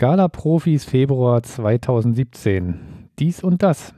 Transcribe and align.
Scala 0.00 0.28
Profis 0.28 0.84
Februar 0.84 1.42
2017. 1.42 3.08
Dies 3.18 3.42
und 3.42 3.64
das. 3.64 3.92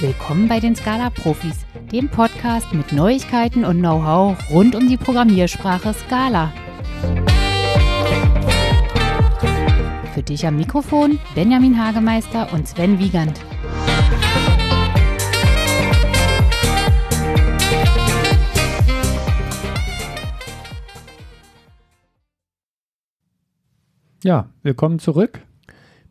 Willkommen 0.00 0.48
bei 0.48 0.60
den 0.60 0.76
Scala 0.76 1.10
Profis, 1.10 1.66
dem 1.92 2.08
Podcast 2.08 2.72
mit 2.72 2.94
Neuigkeiten 2.94 3.66
und 3.66 3.80
Know-how 3.80 4.38
rund 4.50 4.74
um 4.74 4.88
die 4.88 4.96
Programmiersprache 4.96 5.92
Scala. 5.92 6.50
Für 10.14 10.22
dich 10.22 10.46
am 10.46 10.56
Mikrofon 10.56 11.18
Benjamin 11.34 11.78
Hagemeister 11.78 12.50
und 12.54 12.66
Sven 12.66 12.98
Wiegand. 12.98 13.38
Ja, 24.24 24.48
willkommen 24.64 24.98
zurück. 24.98 25.38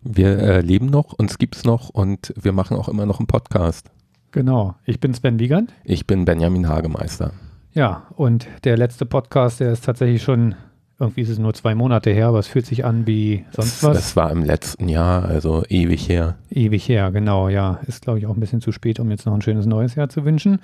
Wir 0.01 0.39
äh, 0.39 0.61
leben 0.61 0.85
noch, 0.85 1.11
uns 1.11 1.37
gibt's 1.37 1.65
noch 1.65 1.89
und 1.89 2.33
wir 2.41 2.53
machen 2.53 2.77
auch 2.77 2.87
immer 2.87 3.05
noch 3.05 3.19
einen 3.19 3.27
Podcast. 3.27 3.91
Genau, 4.31 4.75
ich 4.85 5.01
bin 5.01 5.13
Sven 5.13 5.39
Wiegand. 5.39 5.73
Ich 5.83 6.07
bin 6.07 6.23
Benjamin 6.23 6.69
Hagemeister. 6.69 7.33
Ja, 7.73 8.07
und 8.15 8.47
der 8.63 8.77
letzte 8.77 9.05
Podcast, 9.05 9.59
der 9.59 9.73
ist 9.73 9.83
tatsächlich 9.83 10.23
schon, 10.23 10.55
irgendwie 10.97 11.19
ist 11.19 11.27
es 11.27 11.37
nur 11.37 11.53
zwei 11.53 11.75
Monate 11.75 12.11
her, 12.11 12.27
aber 12.27 12.39
es 12.39 12.47
fühlt 12.47 12.65
sich 12.65 12.85
an 12.85 13.05
wie 13.07 13.43
sonst 13.51 13.83
das, 13.83 13.89
was. 13.89 13.97
Das 13.97 14.15
war 14.15 14.31
im 14.31 14.41
letzten 14.41 14.87
Jahr, 14.87 15.25
also 15.25 15.65
ewig 15.67 16.07
her. 16.07 16.37
Ewig 16.49 16.87
her, 16.87 17.11
genau, 17.11 17.49
ja. 17.49 17.81
Ist, 17.87 18.03
glaube 18.03 18.19
ich, 18.19 18.25
auch 18.25 18.35
ein 18.35 18.39
bisschen 18.39 18.61
zu 18.61 18.71
spät, 18.71 19.01
um 19.01 19.11
jetzt 19.11 19.25
noch 19.25 19.33
ein 19.33 19.41
schönes 19.41 19.65
neues 19.65 19.95
Jahr 19.95 20.07
zu 20.07 20.23
wünschen. 20.23 20.59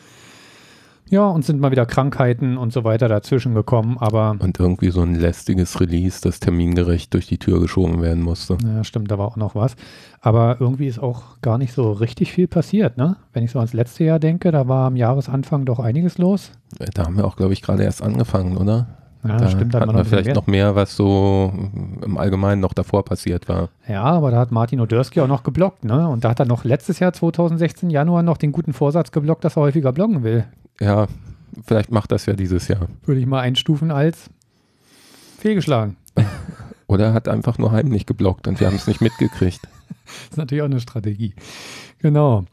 Ja, 1.09 1.27
und 1.27 1.45
sind 1.45 1.59
mal 1.59 1.71
wieder 1.71 1.85
Krankheiten 1.85 2.57
und 2.57 2.73
so 2.73 2.83
weiter 2.83 3.07
dazwischen 3.07 3.53
gekommen, 3.53 3.97
aber. 3.99 4.35
Und 4.39 4.59
irgendwie 4.59 4.89
so 4.89 5.01
ein 5.01 5.15
lästiges 5.15 5.79
Release, 5.79 6.21
das 6.21 6.39
termingerecht 6.39 7.13
durch 7.13 7.27
die 7.27 7.37
Tür 7.37 7.59
geschoben 7.59 8.01
werden 8.01 8.23
musste. 8.23 8.57
Ja, 8.65 8.83
stimmt, 8.83 9.11
da 9.11 9.17
war 9.17 9.27
auch 9.27 9.37
noch 9.37 9.53
was. 9.53 9.75
Aber 10.21 10.57
irgendwie 10.59 10.87
ist 10.87 10.99
auch 10.99 11.41
gar 11.41 11.57
nicht 11.57 11.73
so 11.73 11.91
richtig 11.91 12.31
viel 12.31 12.47
passiert, 12.47 12.97
ne? 12.97 13.17
Wenn 13.33 13.43
ich 13.43 13.51
so 13.51 13.59
ans 13.59 13.73
letzte 13.73 14.05
Jahr 14.05 14.19
denke, 14.19 14.51
da 14.51 14.67
war 14.67 14.87
am 14.87 14.95
Jahresanfang 14.95 15.65
doch 15.65 15.79
einiges 15.79 16.17
los. 16.17 16.51
Da 16.93 17.05
haben 17.05 17.17
wir 17.17 17.25
auch, 17.25 17.35
glaube 17.35 17.53
ich, 17.53 17.61
gerade 17.61 17.83
erst 17.83 18.01
angefangen, 18.01 18.57
oder? 18.57 18.87
Ja, 19.25 19.37
da 19.37 19.49
stimmt, 19.49 19.73
da 19.73 19.79
hatten 19.79 19.95
wir 19.95 20.03
vielleicht 20.03 20.35
noch 20.35 20.47
mehr, 20.47 20.75
was 20.75 20.97
so 20.97 21.53
im 22.01 22.17
Allgemeinen 22.17 22.59
noch 22.59 22.73
davor 22.73 23.05
passiert 23.05 23.47
war. 23.47 23.69
Ja, 23.87 24.03
aber 24.03 24.31
da 24.31 24.37
hat 24.37 24.51
Martin 24.51 24.81
Odersky 24.81 25.21
auch 25.21 25.27
noch 25.27 25.43
geblockt, 25.43 25.85
ne? 25.85 26.09
Und 26.09 26.25
da 26.25 26.29
hat 26.31 26.39
er 26.39 26.45
noch 26.45 26.65
letztes 26.65 26.99
Jahr, 26.99 27.13
2016, 27.13 27.89
Januar, 27.89 28.21
noch 28.23 28.37
den 28.37 28.51
guten 28.51 28.73
Vorsatz 28.73 29.11
geblockt, 29.11 29.45
dass 29.45 29.55
er 29.55 29.61
häufiger 29.61 29.93
bloggen 29.93 30.23
will. 30.23 30.45
Ja, 30.79 31.07
vielleicht 31.65 31.91
macht 31.91 32.11
das 32.11 32.25
ja 32.25 32.33
dieses 32.33 32.67
Jahr. 32.67 32.87
Würde 33.05 33.21
ich 33.21 33.27
mal 33.27 33.41
einstufen 33.41 33.91
als 33.91 34.29
fehlgeschlagen. 35.39 35.97
Oder 36.87 37.07
er 37.07 37.13
hat 37.13 37.27
einfach 37.27 37.57
nur 37.57 37.71
heimlich 37.71 38.05
geblockt 38.05 38.47
und 38.47 38.59
wir 38.59 38.67
haben 38.67 38.75
es 38.75 38.87
nicht 38.87 39.01
mitgekriegt. 39.01 39.61
das 39.63 40.29
ist 40.31 40.37
natürlich 40.37 40.61
auch 40.61 40.67
eine 40.67 40.79
Strategie. 40.79 41.33
Genau. 41.99 42.45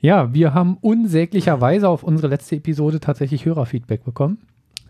Ja, 0.00 0.32
wir 0.32 0.54
haben 0.54 0.78
unsäglicherweise 0.80 1.88
auf 1.88 2.02
unsere 2.02 2.28
letzte 2.28 2.56
Episode 2.56 3.00
tatsächlich 3.00 3.44
Hörerfeedback 3.44 4.02
bekommen. 4.04 4.38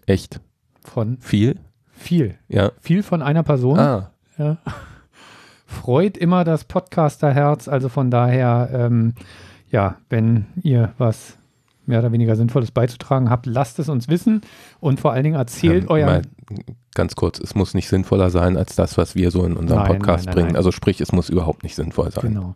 Echt? 0.07 0.41
Von 0.85 1.19
viel? 1.19 1.59
Viel. 1.93 2.39
Ja. 2.49 2.73
Viel 2.81 3.03
von 3.03 3.21
einer 3.21 3.43
Person. 3.43 3.79
Ah. 3.79 4.13
Ja. 4.39 4.59
Freut 5.67 6.17
immer 6.17 6.45
das 6.45 6.65
Podcasterherz. 6.65 7.69
Also 7.69 7.89
von 7.89 8.11
daher, 8.11 8.71
ähm, 8.73 9.15
ja, 9.71 9.97
wenn 10.09 10.47
ihr 10.63 10.95
was 10.97 11.37
mehr 11.91 11.99
oder 11.99 12.13
weniger 12.13 12.35
Sinnvolles 12.37 12.71
beizutragen 12.71 13.29
habt, 13.29 13.45
lasst 13.45 13.79
es 13.79 13.89
uns 13.91 14.09
wissen 14.09 14.41
und 14.81 14.99
vor 15.01 15.13
allen 15.13 15.25
Dingen 15.25 15.37
erzählt 15.37 15.85
Ähm, 15.85 15.91
euren. 15.91 16.07
mal 16.07 16.23
ganz 16.95 17.15
kurz, 17.15 17.39
es 17.39 17.55
muss 17.55 17.75
nicht 17.75 17.89
sinnvoller 17.89 18.31
sein 18.31 18.57
als 18.57 18.75
das, 18.77 18.97
was 18.97 19.15
wir 19.15 19.31
so 19.31 19.45
in 19.45 19.57
unserem 19.57 19.83
Nein, 19.83 19.99
Podcast 19.99 20.27
nein, 20.27 20.35
nein, 20.35 20.45
bringen. 20.45 20.57
Also 20.57 20.73
sprich, 20.73 21.01
es 21.01 21.13
muss 21.13 21.29
überhaupt 21.29 21.63
nicht 21.63 21.75
sinnvoll 21.77 22.11
sein. 22.11 22.35
Genau. 22.35 22.55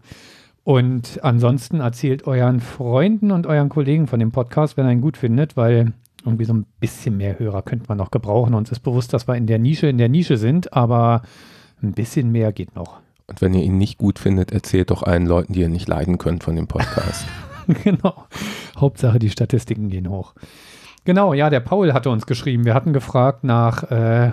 Und 0.65 1.21
ansonsten 1.23 1.81
erzählt 1.81 2.27
euren 2.27 2.61
Freunden 2.61 3.31
und 3.31 3.47
euren 3.47 3.69
Kollegen 3.69 4.07
von 4.07 4.19
dem 4.19 4.33
Podcast, 4.33 4.77
wenn 4.79 4.87
ihr 4.87 4.93
ihn 4.93 5.03
gut 5.03 5.19
findet, 5.19 5.57
weil 5.59 5.93
irgendwie 6.25 6.47
so 6.47 6.55
ein 6.55 6.65
bisschen 6.81 7.19
mehr 7.19 7.39
Hörer 7.39 7.61
könnte 7.61 7.85
man 7.89 7.99
noch 7.99 8.11
gebrauchen. 8.11 8.55
Uns 8.55 8.73
ist 8.73 8.81
bewusst, 8.81 9.13
dass 9.13 9.29
wir 9.29 9.35
in 9.35 9.47
der 9.47 9.59
Nische, 9.59 9.89
in 9.89 9.99
der 9.99 10.09
Nische 10.09 10.39
sind, 10.39 10.73
aber 10.73 11.21
ein 11.83 11.93
bisschen 11.93 12.33
mehr 12.33 12.51
geht 12.53 12.75
noch. 12.75 13.01
Und 13.27 13.43
wenn 13.43 13.53
ihr 13.55 13.63
ihn 13.63 13.77
nicht 13.77 13.99
gut 13.99 14.19
findet, 14.19 14.53
erzählt 14.53 14.91
doch 14.91 15.03
allen 15.03 15.27
Leuten, 15.27 15.53
die 15.53 15.61
ihr 15.61 15.69
nicht 15.69 15.89
leiden 15.89 16.17
könnt 16.19 16.45
von 16.45 16.57
dem 16.57 16.67
Podcast. 16.67 17.27
genau. 17.85 18.27
Hauptsache, 18.77 19.19
die 19.19 19.31
Statistiken 19.31 19.89
gehen 19.89 20.09
hoch. 20.09 20.35
Genau, 21.05 21.35
ja, 21.35 21.51
der 21.51 21.61
Paul 21.61 21.93
hatte 21.93 22.11
uns 22.11 22.27
geschrieben. 22.27 22.65
Wir 22.65 22.75
hatten 22.75 22.93
gefragt 22.93 23.45
nach 23.45 23.91
äh, 23.91 24.33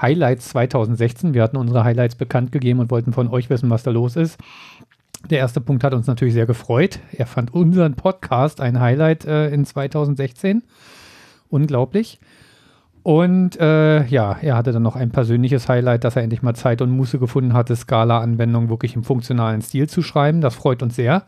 Highlights 0.00 0.50
2016. 0.50 1.32
Wir 1.34 1.42
hatten 1.42 1.56
unsere 1.56 1.84
Highlights 1.84 2.16
bekannt 2.16 2.52
gegeben 2.52 2.80
und 2.80 2.90
wollten 2.90 3.12
von 3.12 3.28
euch 3.28 3.48
wissen, 3.48 3.70
was 3.70 3.82
da 3.82 3.90
los 3.90 4.16
ist. 4.16 4.38
Der 5.30 5.38
erste 5.38 5.60
Punkt 5.60 5.82
hat 5.82 5.94
uns 5.94 6.06
natürlich 6.06 6.34
sehr 6.34 6.46
gefreut. 6.46 7.00
Er 7.12 7.26
fand 7.26 7.52
unseren 7.54 7.94
Podcast 7.94 8.60
ein 8.60 8.78
Highlight 8.78 9.24
äh, 9.24 9.48
in 9.48 9.64
2016. 9.64 10.62
Unglaublich. 11.48 12.20
Und 13.02 13.58
äh, 13.58 14.04
ja, 14.06 14.36
er 14.42 14.56
hatte 14.56 14.72
dann 14.72 14.82
noch 14.82 14.96
ein 14.96 15.10
persönliches 15.10 15.68
Highlight, 15.68 16.04
dass 16.04 16.16
er 16.16 16.22
endlich 16.22 16.42
mal 16.42 16.54
Zeit 16.54 16.82
und 16.82 16.90
Muße 16.90 17.18
gefunden 17.18 17.52
hatte, 17.54 17.76
Scala-Anwendungen 17.76 18.68
wirklich 18.68 18.96
im 18.96 19.04
funktionalen 19.04 19.62
Stil 19.62 19.88
zu 19.88 20.02
schreiben. 20.02 20.40
Das 20.40 20.56
freut 20.56 20.82
uns 20.82 20.96
sehr. 20.96 21.24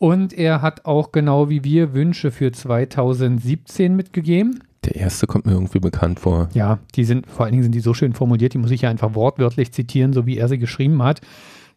Und 0.00 0.32
er 0.32 0.62
hat 0.62 0.86
auch 0.86 1.12
genau 1.12 1.50
wie 1.50 1.62
wir 1.62 1.92
Wünsche 1.92 2.30
für 2.30 2.50
2017 2.50 3.94
mitgegeben. 3.94 4.64
Der 4.86 4.96
erste 4.96 5.26
kommt 5.26 5.44
mir 5.44 5.52
irgendwie 5.52 5.78
bekannt 5.78 6.20
vor. 6.20 6.48
Ja, 6.54 6.78
die 6.94 7.04
sind, 7.04 7.26
vor 7.26 7.44
allen 7.44 7.52
Dingen 7.52 7.64
sind 7.64 7.74
die 7.74 7.80
so 7.80 7.92
schön 7.92 8.14
formuliert, 8.14 8.54
die 8.54 8.58
muss 8.58 8.70
ich 8.70 8.80
ja 8.80 8.88
einfach 8.88 9.14
wortwörtlich 9.14 9.72
zitieren, 9.72 10.14
so 10.14 10.24
wie 10.24 10.38
er 10.38 10.48
sie 10.48 10.56
geschrieben 10.56 11.02
hat. 11.02 11.20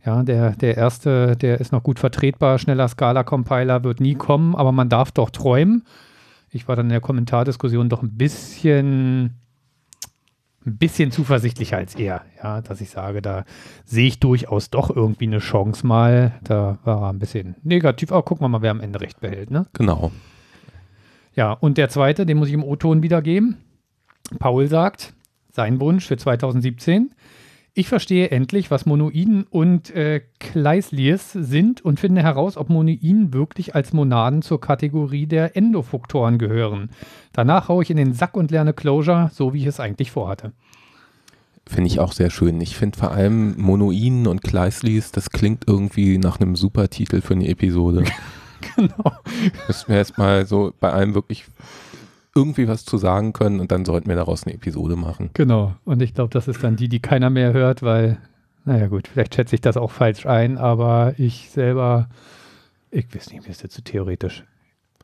Ja, 0.05 0.23
der, 0.23 0.51
der 0.51 0.77
erste, 0.77 1.35
der 1.35 1.59
ist 1.59 1.73
noch 1.73 1.83
gut 1.83 1.99
vertretbar. 1.99 2.59
Schneller 2.59 2.87
Scala-Compiler 2.87 3.83
wird 3.83 3.99
nie 3.99 4.15
kommen, 4.15 4.55
aber 4.55 4.71
man 4.71 4.87
darf 4.87 5.11
doch 5.11 5.29
träumen. 5.29 5.83
Ich 6.49 6.69
war 6.69 6.77
dann 6.77 6.85
in 6.85 6.91
der 6.91 7.01
Kommentardiskussion 7.01 7.89
doch 7.89 8.03
ein 8.03 8.15
bisschen, 8.15 9.31
ein 10.65 10.77
bisschen 10.77 11.11
zuversichtlicher 11.11 11.77
als 11.77 11.95
er. 11.95 12.21
Ja, 12.41 12.61
dass 12.61 12.81
ich 12.81 12.89
sage, 12.89 13.21
da 13.21 13.45
sehe 13.85 14.07
ich 14.07 14.19
durchaus 14.19 14.69
doch 14.69 14.89
irgendwie 14.95 15.27
eine 15.27 15.39
Chance 15.39 15.85
mal. 15.85 16.33
Da 16.43 16.77
war 16.83 17.01
er 17.03 17.09
ein 17.09 17.19
bisschen 17.19 17.55
negativ. 17.63 18.11
Aber 18.11 18.23
gucken 18.23 18.43
wir 18.43 18.49
mal, 18.49 18.61
wer 18.61 18.71
am 18.71 18.81
Ende 18.81 19.01
recht 19.01 19.19
behält, 19.19 19.51
ne? 19.51 19.65
Genau. 19.73 20.11
Ja, 21.35 21.51
und 21.51 21.77
der 21.77 21.89
zweite, 21.89 22.25
den 22.25 22.37
muss 22.37 22.47
ich 22.47 22.53
im 22.53 22.63
O-Ton 22.63 23.01
wiedergeben. 23.03 23.57
Paul 24.39 24.67
sagt, 24.67 25.13
sein 25.51 25.79
Wunsch 25.79 26.05
für 26.05 26.17
2017. 26.17 27.13
Ich 27.75 27.87
verstehe 27.87 28.29
endlich, 28.29 28.69
was 28.69 28.85
Monoiden 28.85 29.45
und 29.49 29.89
äh, 29.95 30.21
Kleisliers 30.39 31.31
sind 31.31 31.83
und 31.83 31.99
finde 31.99 32.21
heraus, 32.21 32.55
ob 32.55 32.69
Monoiden 32.69 33.33
wirklich 33.33 33.73
als 33.73 33.93
Monaden 33.93 34.43
zur 34.43 34.61
Kategorie 34.61 35.25
der 35.25 35.57
Endofuktoren 35.57 36.37
gehören. 36.37 36.91
Danach 37.31 37.69
haue 37.69 37.81
ich 37.81 37.89
in 37.89 37.97
den 37.97 38.13
Sack 38.13 38.37
und 38.37 38.51
lerne 38.51 38.73
Closure, 38.73 39.31
so 39.33 39.55
wie 39.55 39.61
ich 39.61 39.65
es 39.65 39.79
eigentlich 39.79 40.11
vorhatte. 40.11 40.51
Finde 41.65 41.87
ich 41.87 41.99
auch 41.99 42.11
sehr 42.11 42.29
schön. 42.29 42.61
Ich 42.61 42.75
finde 42.77 42.99
vor 42.99 43.11
allem 43.11 43.59
Monoiden 43.59 44.27
und 44.27 44.43
Kleislis, 44.43 45.11
das 45.11 45.31
klingt 45.31 45.63
irgendwie 45.67 46.19
nach 46.19 46.39
einem 46.39 46.55
super 46.55 46.89
Titel 46.89 47.21
für 47.21 47.33
eine 47.33 47.47
Episode. 47.47 48.03
genau. 48.75 49.13
Müssen 49.67 49.87
wir 49.87 49.95
erstmal 49.95 50.45
so 50.45 50.73
bei 50.79 50.91
allem 50.91 51.15
wirklich 51.15 51.45
irgendwie 52.35 52.67
was 52.67 52.85
zu 52.85 52.97
sagen 52.97 53.33
können 53.33 53.59
und 53.59 53.71
dann 53.71 53.85
sollten 53.85 54.07
wir 54.09 54.15
daraus 54.15 54.45
eine 54.45 54.55
Episode 54.55 54.95
machen. 54.95 55.29
Genau. 55.33 55.73
Und 55.85 56.01
ich 56.01 56.13
glaube, 56.13 56.31
das 56.31 56.47
ist 56.47 56.63
dann 56.63 56.75
die, 56.75 56.89
die 56.89 56.99
keiner 56.99 57.29
mehr 57.29 57.53
hört, 57.53 57.83
weil, 57.83 58.17
naja 58.65 58.87
gut, 58.87 59.07
vielleicht 59.07 59.35
schätze 59.35 59.55
ich 59.55 59.61
das 59.61 59.77
auch 59.77 59.91
falsch 59.91 60.25
ein, 60.25 60.57
aber 60.57 61.13
ich 61.17 61.49
selber, 61.51 62.09
ich 62.91 63.13
weiß 63.13 63.31
nicht, 63.31 63.43
mir 63.43 63.49
ist 63.51 63.61
jetzt 63.63 63.75
zu 63.75 63.83
theoretisch. 63.83 64.43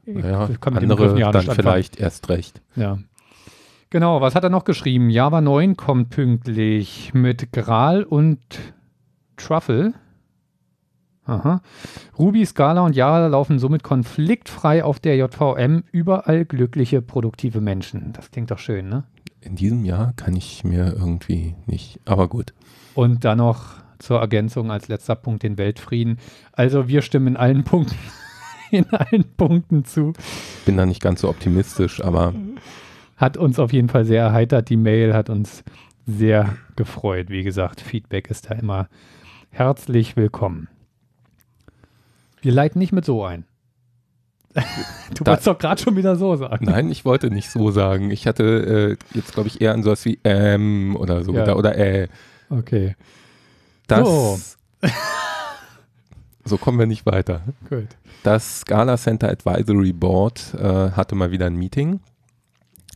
Ich 0.06 0.16
Naja, 0.16 0.48
dem 0.48 0.78
andere 0.78 1.20
ja 1.20 1.32
dann 1.32 1.42
anfangen. 1.42 1.60
vielleicht 1.60 2.00
erst 2.00 2.30
recht. 2.30 2.62
Ja. 2.76 2.98
Genau, 3.92 4.22
was 4.22 4.34
hat 4.36 4.44
er 4.44 4.50
noch 4.50 4.66
geschrieben? 4.66 5.10
Java 5.10 5.42
9 5.42 5.76
kommt 5.78 6.10
pünktlich 6.12 7.12
mit 7.14 7.52
Gral 7.52 8.04
und 8.04 8.40
Truffle. 9.38 9.94
Aha. 11.30 11.62
Ruby, 12.18 12.46
Scala 12.46 12.82
und 12.82 12.96
Java 12.96 13.28
laufen 13.28 13.60
somit 13.60 13.84
konfliktfrei 13.84 14.84
auf 14.84 15.00
der 15.00 15.16
JVM. 15.18 15.84
Überall 15.92 16.46
glückliche, 16.46 17.02
produktive 17.02 17.62
Menschen. 17.62 18.14
Das 18.14 18.32
klingt 18.32 18.52
doch 18.52 18.60
schön, 18.60 18.90
ne? 18.90 19.04
In 19.42 19.56
diesem 19.56 19.86
Jahr 19.86 20.14
kann 20.16 20.36
ich 20.36 20.64
mir 20.64 20.94
irgendwie 20.98 21.56
nicht, 21.66 22.00
aber 22.06 22.28
gut. 22.28 22.54
Und 22.94 23.24
dann 23.24 23.38
noch 23.38 23.76
zur 24.00 24.20
Ergänzung 24.20 24.72
als 24.72 24.88
letzter 24.88 25.16
Punkt 25.16 25.44
den 25.44 25.58
Weltfrieden. 25.58 26.18
Also 26.52 26.88
wir 26.88 27.02
stimmen 27.02 27.28
in 27.28 27.38
allen 27.38 27.64
Punkten, 27.64 27.96
in 28.72 28.86
allen 28.92 29.26
Punkten 29.38 29.86
zu. 29.86 30.14
Bin 30.66 30.78
da 30.78 30.86
nicht 30.86 31.02
ganz 31.02 31.22
so 31.22 31.30
optimistisch, 31.30 32.04
aber 32.04 32.34
Hat 33.18 33.38
uns 33.38 33.60
auf 33.60 33.74
jeden 33.74 33.90
Fall 33.90 34.06
sehr 34.06 34.24
erheitert. 34.24 34.70
Die 34.70 34.78
Mail 34.78 35.14
hat 35.14 35.30
uns 35.30 35.64
sehr 36.06 36.56
gefreut. 36.76 37.30
Wie 37.30 37.44
gesagt, 37.44 37.82
Feedback 37.82 38.30
ist 38.30 38.50
da 38.50 38.56
immer 38.56 38.88
herzlich 39.52 40.16
willkommen. 40.16 40.70
Wir 42.42 42.52
leiten 42.52 42.80
nicht 42.80 42.92
mit 42.94 43.06
so 43.06 43.24
ein. 43.24 43.46
Du 45.14 45.24
Da- 45.24 45.32
wolltest 45.32 45.48
doch 45.48 45.58
gerade 45.58 45.82
schon 45.82 45.96
wieder 45.96 46.16
so 46.16 46.36
sagen. 46.36 46.66
Nein, 46.66 46.92
ich 46.92 47.04
wollte 47.06 47.30
nicht 47.32 47.50
so 47.50 47.72
sagen. 47.72 48.12
Ich 48.12 48.28
hatte 48.28 48.98
äh, 49.14 49.18
jetzt, 49.18 49.34
glaube 49.34 49.48
ich, 49.48 49.60
eher 49.62 49.74
an 49.74 49.84
sowas 49.84 50.06
wie 50.06 50.20
ähm 50.24 50.96
oder 50.98 51.24
so 51.24 51.34
Ja. 51.34 51.54
Oder 51.56 51.78
äh. 51.78 52.08
Okay, 52.50 52.96
Das, 53.88 54.00
So. 54.08 54.40
so 56.46 56.58
kommen 56.58 56.80
wir 56.80 56.88
nicht 56.88 57.06
weiter. 57.06 57.42
gut. 57.70 57.88
Das 58.24 58.60
Scala 58.62 58.98
Center 58.98 59.30
Advisory 59.30 59.94
Board 59.94 60.54
äh, 60.56 60.92
hatte 60.92 61.16
mal 61.16 61.32
wieder 61.32 61.46
ein 61.46 61.56
Meeting. 61.56 62.00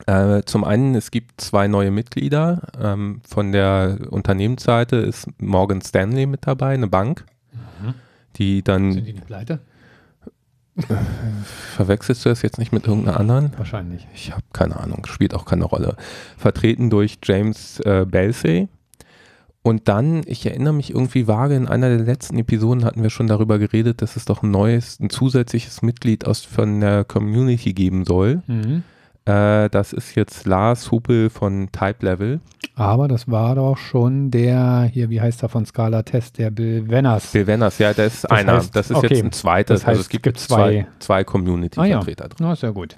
Äh, 0.08 0.42
zum 0.46 0.64
einen, 0.64 0.96
es 0.96 1.12
gibt 1.12 1.40
zwei 1.40 1.68
neue 1.68 1.92
Mitglieder. 1.92 2.62
Ähm, 2.80 3.22
von 3.28 3.52
der 3.52 4.00
Unternehmensseite 4.10 4.98
ist 4.98 5.28
Morgan 5.40 5.82
Stanley 5.82 6.26
mit 6.26 6.46
dabei, 6.48 6.74
eine 6.74 6.88
Bank. 6.88 7.26
Die 8.34 8.64
dann, 8.64 8.92
Sind 8.94 9.06
die 9.08 9.14
nicht 9.14 9.26
pleite? 9.26 9.60
verwechselst 11.76 12.26
du 12.26 12.30
das 12.30 12.42
jetzt 12.42 12.58
nicht 12.58 12.72
mit 12.72 12.88
irgendeiner 12.88 13.20
anderen? 13.20 13.52
Wahrscheinlich. 13.58 14.08
Ich 14.14 14.32
habe 14.32 14.44
keine 14.54 14.80
Ahnung, 14.80 15.06
spielt 15.06 15.36
auch 15.36 15.46
keine 15.46 15.66
Rolle. 15.66 15.96
Vertreten 16.38 16.90
durch 16.90 17.20
James 17.24 17.80
äh, 17.82 18.06
Belsey. 18.10 18.68
Und 19.62 19.88
dann, 19.88 20.24
ich 20.26 20.46
erinnere 20.46 20.74
mich 20.74 20.90
irgendwie 20.90 21.28
vage, 21.28 21.56
in 21.56 21.68
einer 21.68 21.90
der 21.90 22.06
letzten 22.06 22.38
Episoden 22.38 22.84
hatten 22.84 23.02
wir 23.02 23.10
schon 23.10 23.28
darüber 23.28 23.60
geredet, 23.60 24.02
dass 24.02 24.18
es 24.18 24.26
doch 24.26 24.44
ein 24.44 24.52
neues, 24.52 25.00
ein 25.00 25.10
zusätzliches 25.10 25.82
Mitglied 25.82 26.26
aus 26.26 26.42
von 26.44 26.82
der 26.82 27.06
Community 27.06 27.74
geben 27.74 28.04
soll. 28.04 28.42
Mhm. 28.48 28.84
Äh, 29.26 29.70
das 29.70 29.94
ist 29.94 30.16
jetzt 30.16 30.46
Lars 30.46 30.92
Hupel 30.92 31.30
von 31.30 31.70
Type 31.72 32.06
Level. 32.06 32.42
Aber 32.76 33.08
das 33.08 33.30
war 33.30 33.56
doch 33.56 33.78
schon 33.78 34.32
der, 34.32 34.90
hier, 34.92 35.10
wie 35.10 35.22
heißt 35.22 35.44
er 35.44 35.50
von 35.50 35.66
Scala 35.66 36.04
Test, 36.04 36.40
der 36.40 36.50
Bill 36.52 36.90
Wenners. 36.90 37.32
Bill 37.32 37.48
Wenners, 37.48 37.78
ja, 37.78 37.94
der 37.94 38.08
ist 38.08 38.24
Das 38.26 38.32
einer. 38.32 38.54
heißt, 38.58 38.76
das 38.76 38.90
ist 38.90 38.98
okay. 38.98 39.08
jetzt 39.14 39.24
ein 39.24 39.32
zweites. 39.32 39.80
Das 39.82 39.82
heißt, 39.84 39.90
also 39.90 40.02
es 40.02 40.10
gibt, 40.10 40.24
gibt 40.24 40.40
zwei, 40.40 40.56
zwei- 40.56 40.88
zwei 41.00 41.16
Ah 41.16 41.18
ja. 41.20 41.24
Community-Vertreter 41.24 42.30
drin. 42.30 42.38
Na, 42.48 42.56
sehr 42.56 42.72
gut. 42.74 42.98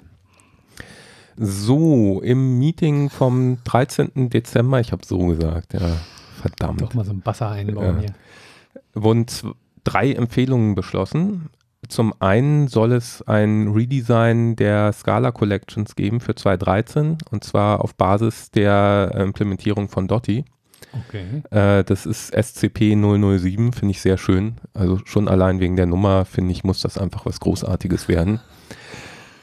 So, 1.36 2.22
im 2.22 2.58
Meeting 2.58 3.10
vom 3.10 3.58
13. 3.64 4.30
Dezember, 4.30 4.80
ich 4.80 4.92
habe 4.92 5.04
so 5.04 5.18
gesagt, 5.18 5.74
ja, 5.74 5.80
verdammt. 6.40 6.80
Doch 6.80 6.94
mal 6.94 7.04
so 7.04 7.12
ein 7.12 7.20
Basser 7.20 7.50
einbauen 7.50 7.96
Ja. 7.96 8.00
hier. 8.00 8.14
wurden 8.94 9.26
drei 9.84 10.12
Empfehlungen 10.12 10.74
beschlossen. 10.74 11.50
Zum 11.88 12.14
einen 12.20 12.68
soll 12.68 12.92
es 12.92 13.22
ein 13.22 13.68
Redesign 13.68 14.56
der 14.56 14.92
Scala 14.92 15.32
Collections 15.32 15.96
geben 15.96 16.20
für 16.20 16.34
2013 16.34 17.18
und 17.30 17.44
zwar 17.44 17.82
auf 17.82 17.94
Basis 17.94 18.50
der 18.50 19.12
Implementierung 19.16 19.88
von 19.88 20.08
Dotti. 20.08 20.44
Okay. 21.08 21.42
Äh, 21.50 21.84
das 21.84 22.06
ist 22.06 22.34
SCP 22.34 22.94
007, 22.94 23.72
finde 23.72 23.90
ich 23.90 24.00
sehr 24.00 24.18
schön. 24.18 24.56
Also 24.74 25.00
schon 25.04 25.28
allein 25.28 25.60
wegen 25.60 25.76
der 25.76 25.86
Nummer, 25.86 26.24
finde 26.24 26.52
ich, 26.52 26.64
muss 26.64 26.80
das 26.80 26.98
einfach 26.98 27.26
was 27.26 27.40
Großartiges 27.40 28.08
werden. 28.08 28.40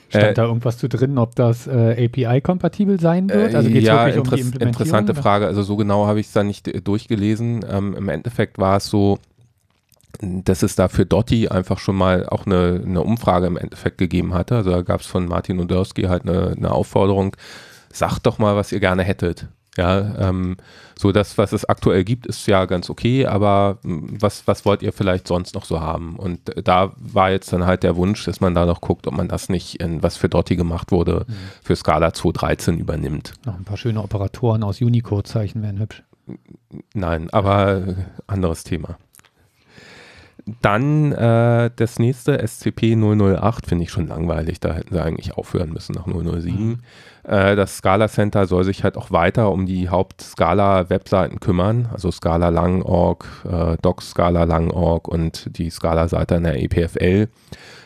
Stand 0.09 0.25
Äh, 0.25 0.33
da 0.33 0.45
irgendwas 0.45 0.77
zu 0.77 0.87
drin, 0.87 1.17
ob 1.17 1.35
das 1.35 1.67
äh, 1.67 2.05
API-kompatibel 2.05 2.99
sein 2.99 3.29
wird? 3.29 3.55
Also 3.55 3.69
geht 3.69 3.79
es 3.79 3.87
ja, 3.87 4.05
wirklich 4.05 4.17
um 4.17 4.23
die 4.23 4.41
Implementierung? 4.41 4.67
interessante 4.67 5.11
oder? 5.13 5.21
Frage. 5.21 5.47
Also 5.47 5.63
so 5.63 5.75
genau 5.75 6.05
habe 6.07 6.19
ich 6.19 6.27
es 6.27 6.33
da 6.33 6.43
nicht 6.43 6.67
äh, 6.67 6.81
durchgelesen. 6.81 7.65
Ähm, 7.69 7.95
Im 7.95 8.09
Endeffekt 8.09 8.57
war 8.57 8.77
es 8.77 8.87
so, 8.87 9.17
dass 10.21 10.63
es 10.63 10.75
da 10.75 10.87
für 10.87 11.05
Dotti 11.05 11.47
einfach 11.47 11.79
schon 11.79 11.95
mal 11.95 12.27
auch 12.27 12.45
eine, 12.45 12.81
eine 12.85 13.01
Umfrage 13.01 13.47
im 13.47 13.57
Endeffekt 13.57 13.97
gegeben 13.97 14.33
hatte. 14.33 14.55
Also 14.55 14.71
da 14.71 14.81
gab 14.81 15.01
es 15.01 15.07
von 15.07 15.25
Martin 15.27 15.59
Odersky 15.59 16.03
halt 16.03 16.23
eine, 16.27 16.53
eine 16.55 16.71
Aufforderung, 16.71 17.35
sagt 17.91 18.25
doch 18.25 18.37
mal, 18.39 18.55
was 18.55 18.71
ihr 18.71 18.79
gerne 18.79 19.03
hättet. 19.03 19.47
Ja, 19.75 20.29
ähm, 20.29 20.57
so 20.95 21.11
das, 21.11 21.39
was 21.39 21.51
es 21.51 21.65
aktuell 21.65 22.03
gibt, 22.03 22.27
ist 22.27 22.45
ja 22.45 22.65
ganz 22.65 22.91
okay, 22.91 23.25
aber 23.25 23.79
mh, 23.81 24.17
was, 24.19 24.45
was 24.45 24.65
wollt 24.65 24.83
ihr 24.83 24.93
vielleicht 24.93 25.27
sonst 25.27 25.55
noch 25.55 25.65
so 25.65 25.81
haben? 25.81 26.15
Und 26.15 26.41
da 26.63 26.91
war 26.97 27.31
jetzt 27.31 27.51
dann 27.51 27.65
halt 27.65 27.81
der 27.81 27.95
Wunsch, 27.95 28.23
dass 28.25 28.39
man 28.39 28.53
da 28.53 28.67
noch 28.67 28.81
guckt, 28.81 29.07
ob 29.07 29.15
man 29.15 29.27
das 29.27 29.49
nicht 29.49 29.81
in 29.81 30.03
was 30.03 30.15
für 30.15 30.29
Dotti 30.29 30.55
gemacht 30.57 30.91
wurde, 30.91 31.25
Mhm. 31.27 31.33
für 31.63 31.75
Scala 31.75 32.09
2.13 32.09 32.77
übernimmt. 32.77 33.33
Noch 33.45 33.57
ein 33.57 33.63
paar 33.63 33.77
schöne 33.77 34.03
Operatoren 34.03 34.61
aus 34.61 34.79
Unicode-Zeichen 34.79 35.63
wären 35.63 35.79
hübsch. 35.79 36.03
Nein, 36.93 37.29
aber 37.31 37.81
anderes 38.27 38.63
Thema. 38.63 38.97
Dann 40.61 41.13
äh, 41.13 41.71
das 41.75 41.99
nächste, 41.99 42.43
SCP-008, 42.43 43.67
finde 43.67 43.83
ich 43.85 43.91
schon 43.91 44.07
langweilig. 44.07 44.59
Da 44.59 44.73
hätten 44.73 44.93
sie 44.93 45.01
eigentlich 45.01 45.37
aufhören 45.37 45.71
müssen 45.71 45.93
nach 45.93 46.05
007. 46.05 46.81
Äh, 47.23 47.55
das 47.55 47.77
Scala 47.77 48.09
Center 48.09 48.45
soll 48.45 48.65
sich 48.65 48.83
halt 48.83 48.97
auch 48.97 49.11
weiter 49.11 49.51
um 49.51 49.65
die 49.65 49.89
Haupt-Scala-Webseiten 49.89 51.39
kümmern. 51.39 51.87
Also 51.93 52.11
Scala 52.11 52.49
Lang.org, 52.49 53.25
äh, 53.49 53.77
Docs 53.81 54.09
Scala 54.09 54.43
Lang.org 54.43 55.07
und 55.07 55.57
die 55.57 55.69
Scala-Seite 55.69 56.35
in 56.35 56.43
der 56.43 56.61
EPFL. 56.61 57.29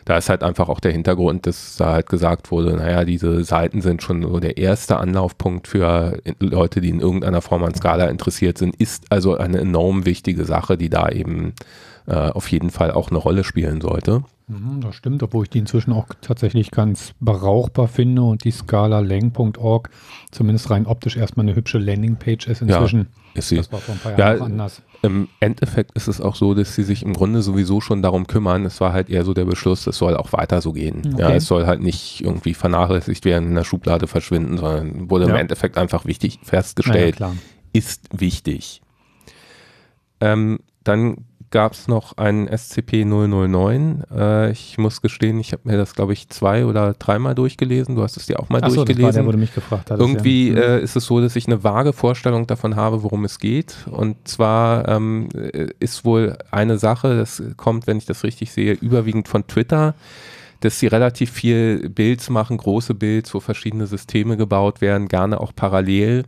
Da 0.06 0.18
ist 0.18 0.30
halt 0.30 0.42
einfach 0.42 0.70
auch 0.70 0.80
der 0.80 0.94
Hintergrund, 0.94 1.46
dass 1.46 1.76
da 1.76 1.92
halt 1.92 2.08
gesagt 2.08 2.50
wurde, 2.50 2.78
naja, 2.78 3.04
diese 3.04 3.44
Seiten 3.44 3.82
sind 3.82 4.02
schon 4.02 4.24
so 4.24 4.40
der 4.40 4.58
erste 4.58 4.98
Anlaufpunkt 4.98 5.68
für 5.68 6.20
Leute, 6.40 6.80
die 6.80 6.90
in 6.90 7.02
irgendeiner 7.02 7.42
Form 7.42 7.64
an 7.66 7.76
Scala 7.76 8.06
interessiert 8.06 8.58
sind, 8.58 8.76
ist 8.78 9.12
also 9.12 9.36
eine 9.36 9.60
enorm 9.60 10.06
wichtige 10.06 10.46
Sache, 10.46 10.78
die 10.78 10.90
da 10.90 11.10
eben 11.10 11.54
äh, 12.08 12.16
auf 12.16 12.50
jeden 12.52 12.70
Fall 12.72 12.92
auch 12.92 13.10
eine 13.10 13.18
Rolle 13.20 13.44
spielen 13.44 13.82
sollte. 13.82 14.24
Mhm, 14.48 14.80
das 14.82 14.96
stimmt, 14.96 15.22
obwohl 15.24 15.44
ich 15.44 15.50
die 15.50 15.60
inzwischen 15.60 15.92
auch 15.92 16.08
tatsächlich 16.22 16.72
ganz 16.72 17.12
brauchbar 17.20 17.88
finde 17.90 18.22
und 18.22 18.46
die 18.46 18.52
scalalang.org 18.52 19.90
zumindest 20.32 20.70
rein 20.70 20.86
optisch 20.86 21.18
erstmal 21.18 21.46
eine 21.46 21.56
hübsche 21.56 21.80
Landingpage 21.80 22.48
ist 22.48 22.62
inzwischen. 22.62 23.08
Ist 23.34 23.50
sie. 23.50 23.58
Das 23.58 23.72
war 23.72 23.80
vor 23.80 23.96
ein 23.96 24.00
paar 24.00 24.14
Ja, 24.14 24.18
Jahren 24.30 24.40
noch 24.40 24.46
anders. 24.46 24.82
Im 25.04 25.28
Endeffekt 25.42 25.92
ist 25.92 26.08
es 26.08 26.20
auch 26.22 26.36
so, 26.36 26.54
dass 26.56 26.74
sie 26.76 26.84
sich 26.84 27.04
im 27.04 27.14
Grunde 27.14 27.42
sowieso 27.44 27.82
schon 27.82 28.02
darum 28.02 28.26
kümmern. 28.26 28.66
Es 28.66 28.82
war 28.82 28.94
halt 28.94 29.10
eher 29.10 29.24
so 29.24 29.34
der 29.34 29.46
Beschluss, 29.46 29.86
es 29.86 29.98
soll 29.98 30.16
auch 30.18 30.34
weiter 30.34 30.60
so 30.62 30.72
gehen. 30.74 31.02
Okay. 31.14 31.22
Ja, 31.22 31.32
es 31.36 31.46
soll 31.46 31.68
halt 31.68 31.82
nicht 31.82 32.22
irgendwie 32.24 32.54
vernachlässigt 32.56 33.24
werden, 33.26 33.50
in 33.50 33.56
der 33.56 33.64
Schublade 33.64 34.08
verschwinden, 34.08 34.58
sondern 34.58 35.10
wurde 35.12 35.26
Ja. 35.26 35.32
im 35.32 35.36
Endeffekt 35.36 35.78
einfach 35.78 36.06
wichtig 36.06 36.40
festgestellt, 36.42 37.20
ist 37.74 38.10
wichtig. 38.20 38.82
Ähm, 40.20 40.60
dann 40.84 41.26
gab 41.50 41.74
es 41.74 41.88
noch 41.88 42.18
einen 42.18 42.50
SCP-009. 42.50 44.04
Äh, 44.14 44.52
ich 44.52 44.78
muss 44.78 45.02
gestehen, 45.02 45.40
ich 45.40 45.54
habe 45.54 45.64
mir 45.66 45.78
das, 45.78 45.96
glaube 45.96 46.14
ich, 46.14 46.30
zwei 46.30 46.66
oder 46.66 46.94
dreimal 46.94 47.36
durchgelesen. 47.36 47.96
Du 47.96 48.04
hast 48.04 48.18
es 48.18 48.26
dir 48.26 48.40
auch 48.40 48.50
mal 48.50 48.58
Achso, 48.58 48.70
das 48.70 48.78
war 48.78 48.86
durchgelesen. 48.86 49.16
der, 49.16 49.26
wo 49.26 49.32
du 49.32 49.38
mich 49.38 49.54
gefragt 49.54 49.92
hast. 49.92 50.00
Irgendwie 50.00 50.50
ja. 50.50 50.54
Mhm. 50.54 50.62
äh, 50.62 50.80
ist 50.82 50.96
es 50.96 51.06
so, 51.06 51.22
dass 51.22 51.36
ich 51.36 51.48
eine 51.48 51.64
vage 51.64 51.94
Vorstellung 51.94 52.48
davon 52.48 52.76
habe, 52.76 53.04
worum 53.04 53.26
es 53.26 53.40
geht. 53.40 53.76
Und 53.90 54.28
zwar 54.28 54.88
ähm, 54.88 55.30
äh, 55.34 55.68
ist 55.80 56.04
wohl 56.06 56.38
eine 56.52 56.78
Sache, 56.78 57.16
das 57.16 57.42
kommt, 57.56 57.88
wenn 57.88 57.98
ich 57.98 58.06
das 58.06 58.24
richtig 58.24 58.52
sehe, 58.52 58.74
überwiegend 58.74 59.28
von 59.28 59.48
Twitter, 59.48 59.96
dass 60.60 60.80
sie 60.80 60.88
relativ 60.88 61.32
viel 61.32 61.90
Builds 61.90 62.30
machen, 62.30 62.58
große 62.58 62.94
Builds, 62.94 63.34
wo 63.34 63.40
verschiedene 63.40 63.88
Systeme 63.88 64.38
gebaut 64.38 64.82
werden, 64.82 65.08
gerne 65.08 65.40
auch 65.40 65.54
parallel 65.56 66.24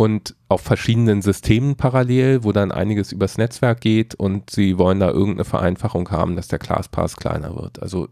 und 0.00 0.34
auf 0.48 0.62
verschiedenen 0.62 1.20
Systemen 1.20 1.76
parallel, 1.76 2.42
wo 2.42 2.52
dann 2.52 2.72
einiges 2.72 3.12
übers 3.12 3.36
Netzwerk 3.36 3.82
geht 3.82 4.14
und 4.14 4.48
sie 4.48 4.78
wollen 4.78 4.98
da 4.98 5.10
irgendeine 5.10 5.44
Vereinfachung 5.44 6.10
haben, 6.10 6.36
dass 6.36 6.48
der 6.48 6.58
ClassPass 6.58 7.16
kleiner 7.18 7.54
wird. 7.54 7.82
Also 7.82 8.08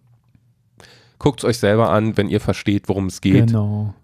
guckt 1.19 1.41
es 1.41 1.45
euch 1.47 1.59
selber 1.59 1.89
an, 1.91 2.19
wenn 2.19 2.29
ihr 2.29 2.41
versteht, 2.43 2.91
worum 2.91 3.07
es 3.07 3.23
geht 3.23 3.47
Genau. 3.47 3.95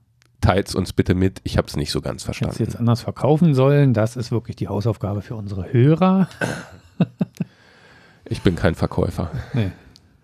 teilt 0.40 0.68
es 0.68 0.74
uns 0.74 0.94
bitte 0.94 1.14
mit. 1.14 1.42
Ich 1.44 1.58
habe 1.58 1.68
es 1.68 1.76
nicht 1.76 1.90
so 1.92 2.00
ganz 2.00 2.22
verstanden. 2.22 2.56
jetzt 2.58 2.76
anders 2.76 3.02
verkaufen 3.02 3.54
sollen. 3.54 3.92
Das 3.92 4.16
ist 4.16 4.32
wirklich 4.32 4.56
die 4.56 4.68
Hausaufgabe 4.68 5.20
für 5.20 5.36
unsere 5.36 5.70
Hörer. 5.70 6.28
Ich 8.24 8.40
bin 8.40 8.56
kein 8.56 8.74
Verkäufer. 8.74 9.30
Nee, 9.52 9.72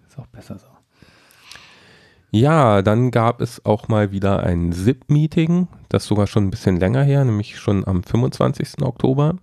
ist 0.08 0.18
auch 0.18 0.26
besser 0.28 0.58
so. 0.58 0.66
Ja, 2.30 2.82
dann 2.82 3.10
gab 3.10 3.40
es 3.40 3.64
auch 3.64 3.88
mal 3.88 4.12
wieder 4.12 4.44
ein 4.44 4.72
SIP-Meeting, 4.72 5.66
das 5.88 6.06
sogar 6.06 6.26
schon 6.26 6.44
ein 6.44 6.50
bisschen 6.50 6.78
länger 6.78 7.02
her, 7.02 7.24
nämlich 7.24 7.58
schon 7.58 7.86
am 7.86 8.04
25. 8.04 8.82
Oktober. 8.82 9.36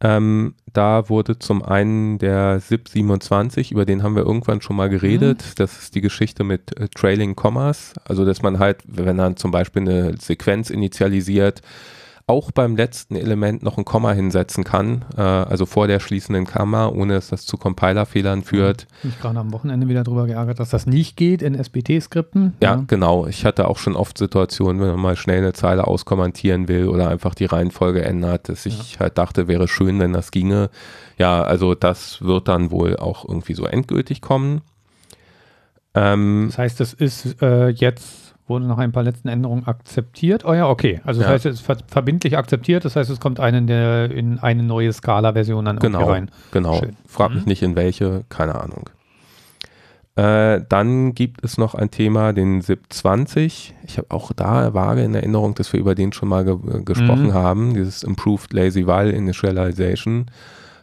Ähm, 0.00 0.54
da 0.72 1.08
wurde 1.08 1.38
zum 1.38 1.62
einen 1.62 2.18
der 2.18 2.60
SIP 2.60 2.88
27, 2.88 3.72
über 3.72 3.86
den 3.86 4.02
haben 4.02 4.14
wir 4.14 4.24
irgendwann 4.24 4.60
schon 4.60 4.76
mal 4.76 4.90
geredet. 4.90 5.58
Das 5.58 5.78
ist 5.78 5.94
die 5.94 6.02
Geschichte 6.02 6.44
mit 6.44 6.78
äh, 6.78 6.88
Trailing 6.88 7.34
Commas, 7.34 7.94
also 8.04 8.24
dass 8.26 8.42
man 8.42 8.58
halt, 8.58 8.82
wenn 8.86 9.16
man 9.16 9.36
zum 9.36 9.52
Beispiel 9.52 9.82
eine 9.82 10.16
Sequenz 10.18 10.68
initialisiert, 10.68 11.62
auch 12.28 12.50
beim 12.50 12.74
letzten 12.76 13.14
Element 13.14 13.62
noch 13.62 13.78
ein 13.78 13.84
Komma 13.84 14.10
hinsetzen 14.10 14.64
kann, 14.64 15.04
äh, 15.16 15.20
also 15.20 15.64
vor 15.64 15.86
der 15.86 16.00
schließenden 16.00 16.44
Kammer, 16.44 16.92
ohne 16.92 17.14
dass 17.14 17.28
das 17.28 17.46
zu 17.46 17.56
Compilerfehlern 17.56 18.42
führt. 18.42 18.88
Mich 19.04 19.20
gerade 19.20 19.38
am 19.38 19.52
Wochenende 19.52 19.88
wieder 19.88 20.02
drüber 20.02 20.26
geärgert, 20.26 20.58
dass 20.58 20.70
das 20.70 20.86
nicht 20.86 21.16
geht 21.16 21.40
in 21.40 21.54
SBT-Skripten. 21.54 22.54
Ja, 22.60 22.82
genau. 22.88 23.28
Ich 23.28 23.44
hatte 23.44 23.68
auch 23.68 23.78
schon 23.78 23.94
oft 23.94 24.18
Situationen, 24.18 24.80
wenn 24.82 24.88
man 24.88 25.00
mal 25.00 25.16
schnell 25.16 25.38
eine 25.38 25.52
Zeile 25.52 25.86
auskommentieren 25.86 26.66
will 26.66 26.88
oder 26.88 27.08
einfach 27.10 27.34
die 27.36 27.44
Reihenfolge 27.44 28.04
ändert, 28.04 28.48
dass 28.48 28.66
ich 28.66 28.98
halt 28.98 29.18
dachte, 29.18 29.46
wäre 29.46 29.68
schön, 29.68 30.00
wenn 30.00 30.12
das 30.12 30.32
ginge. 30.32 30.70
Ja, 31.18 31.44
also 31.44 31.76
das 31.76 32.22
wird 32.22 32.48
dann 32.48 32.72
wohl 32.72 32.96
auch 32.96 33.24
irgendwie 33.26 33.54
so 33.54 33.66
endgültig 33.66 34.20
kommen. 34.20 34.62
Ähm, 35.94 36.46
Das 36.48 36.58
heißt, 36.58 36.80
es 36.80 36.92
ist 36.92 37.40
äh, 37.40 37.68
jetzt, 37.68 38.25
wurde 38.48 38.66
nach 38.66 38.78
ein 38.78 38.92
paar 38.92 39.02
letzten 39.02 39.28
Änderungen 39.28 39.66
akzeptiert. 39.66 40.44
Oh 40.44 40.54
ja, 40.54 40.68
okay. 40.68 41.00
Also 41.04 41.20
das 41.20 41.28
Ja. 41.28 41.34
heißt, 41.34 41.46
es 41.46 41.54
ist 41.56 41.66
ver 41.66 41.76
verbindlich 41.88 42.36
akzeptiert. 42.38 42.84
Das 42.84 42.94
heißt, 42.96 43.10
es 43.10 43.18
kommt 43.20 43.40
einen 43.40 43.66
der, 43.66 44.10
in 44.10 44.38
eine 44.38 44.62
neue 44.62 44.92
Scala-Version 44.92 45.64
dann 45.64 45.78
genau, 45.78 46.04
rein. 46.08 46.30
genau. 46.52 46.78
Schön. 46.78 46.96
Frag 47.06 47.30
mich 47.34 47.42
Mhm. 47.42 47.48
nicht 47.48 47.62
in 47.62 47.74
welche, 47.76 48.24
keine 48.28 48.60
Ahnung. 48.60 48.88
Äh, 50.14 50.62
dann 50.70 51.14
gibt 51.14 51.44
es 51.44 51.58
noch 51.58 51.74
ein 51.74 51.90
Thema, 51.90 52.32
den 52.32 52.62
SIP 52.62 52.84
20. 52.88 53.74
Ich 53.86 53.98
habe 53.98 54.10
auch 54.10 54.32
da 54.32 54.72
vage 54.72 55.02
in 55.02 55.14
Erinnerung, 55.14 55.54
dass 55.54 55.70
wir 55.74 55.80
über 55.80 55.94
den 55.94 56.12
schon 56.14 56.30
mal 56.30 56.44
ge 56.44 56.56
gesprochen 56.84 57.26
mhm. 57.28 57.34
haben, 57.34 57.74
dieses 57.74 58.02
Improved 58.02 58.52
Lazy 58.54 58.86
While 58.86 59.10
Initialization, 59.10 60.26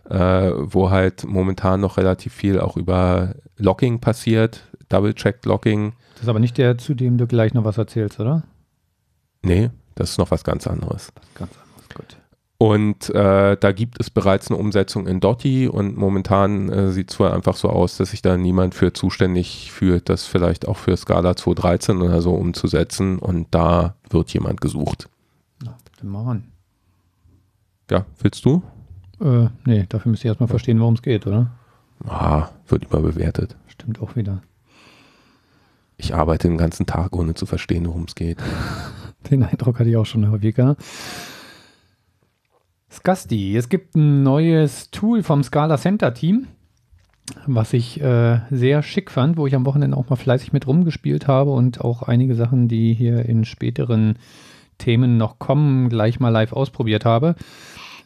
äh, 0.10 0.52
wo 0.56 0.92
halt 0.92 1.24
momentan 1.26 1.82
noch 1.82 1.98
relativ 1.98 2.32
viel 2.34 2.60
auch 2.60 2.78
über 2.78 3.34
Locking 3.58 4.00
passiert, 4.00 4.62
Double-Check 4.90 5.46
Locking. 5.46 5.94
Das 6.24 6.28
ist 6.28 6.30
aber 6.30 6.40
nicht 6.40 6.58
der, 6.58 6.78
zu 6.78 6.94
dem 6.94 7.18
du 7.18 7.28
gleich 7.28 7.54
noch 7.54 7.66
was 7.66 7.78
erzählst, 7.78 8.18
oder? 8.18 8.44
Nee, 9.42 9.72
das 9.96 10.12
ist 10.12 10.20
noch 10.20 10.32
was 10.32 10.46
ganz 10.46 10.68
anderes. 10.68 11.12
Ganz 11.36 11.52
anderes, 11.52 11.90
gut. 11.94 12.18
Und 12.58 13.10
äh, 13.10 13.58
da 13.60 13.72
gibt 13.74 14.00
es 14.00 14.10
bereits 14.10 14.50
eine 14.50 14.58
Umsetzung 14.58 15.06
in 15.06 15.20
Dotti 15.20 15.68
und 15.68 15.98
momentan 15.98 16.70
äh, 16.70 16.92
sieht 16.92 17.12
es 17.12 17.20
wohl 17.20 17.28
einfach 17.28 17.58
so 17.58 17.68
aus, 17.70 17.98
dass 17.98 18.12
sich 18.12 18.22
da 18.22 18.38
niemand 18.38 18.74
für 18.74 18.94
zuständig 18.94 19.74
fühlt, 19.74 20.08
das 20.08 20.26
vielleicht 20.26 20.66
auch 20.66 20.78
für 20.78 20.96
Scala 20.96 21.32
2.13 21.32 22.02
oder 22.02 22.22
so 22.22 22.34
umzusetzen 22.36 23.20
und 23.20 23.48
da 23.52 23.96
wird 24.10 24.32
jemand 24.34 24.62
gesucht. 24.62 25.10
Na, 25.62 25.78
dann 26.00 26.08
mal 26.08 26.24
ran. 26.24 26.44
Ja, 27.92 28.06
willst 28.22 28.46
du? 28.46 28.64
Äh, 29.20 29.50
nee, 29.66 29.88
dafür 29.90 30.10
müsst 30.10 30.24
ihr 30.24 30.30
erstmal 30.30 30.48
verstehen, 30.48 30.80
worum 30.80 30.94
es 30.94 31.02
geht, 31.02 31.28
oder? 31.28 31.52
Ah, 32.08 32.48
wird 32.70 32.86
überbewertet. 32.86 33.58
Stimmt 33.68 34.02
auch 34.02 34.16
wieder. 34.16 34.42
Ich 36.04 36.14
arbeite 36.14 36.50
den 36.50 36.58
ganzen 36.58 36.86
Tag, 36.86 37.16
ohne 37.16 37.34
zu 37.34 37.46
verstehen, 37.46 37.88
worum 37.88 38.04
es 38.04 38.16
geht. 38.16 38.38
Den 39.32 39.42
Eindruck 39.42 39.80
hatte 39.80 39.90
ich 39.90 39.96
auch 39.96 40.06
schon 40.06 40.30
häufiger. 40.30 40.76
Scasti, 42.92 43.56
es 43.56 43.70
gibt 43.70 43.96
ein 43.96 44.22
neues 44.22 44.92
Tool 44.92 45.24
vom 45.24 45.44
Scala 45.44 45.78
Center 45.78 46.14
Team, 46.14 46.48
was 47.48 47.72
ich 47.72 48.02
äh, 48.02 48.42
sehr 48.52 48.84
schick 48.84 49.12
fand, 49.12 49.38
wo 49.38 49.48
ich 49.48 49.56
am 49.56 49.66
Wochenende 49.66 49.96
auch 49.96 50.10
mal 50.10 50.18
fleißig 50.18 50.52
mit 50.52 50.68
rumgespielt 50.68 51.30
habe 51.30 51.52
und 51.52 51.80
auch 51.80 52.04
einige 52.04 52.36
Sachen, 52.36 52.68
die 52.68 52.94
hier 52.94 53.26
in 53.26 53.46
späteren 53.46 54.20
Themen 54.80 55.16
noch 55.16 55.40
kommen, 55.40 55.88
gleich 55.88 56.20
mal 56.20 56.30
live 56.30 56.52
ausprobiert 56.52 57.06
habe. 57.06 57.36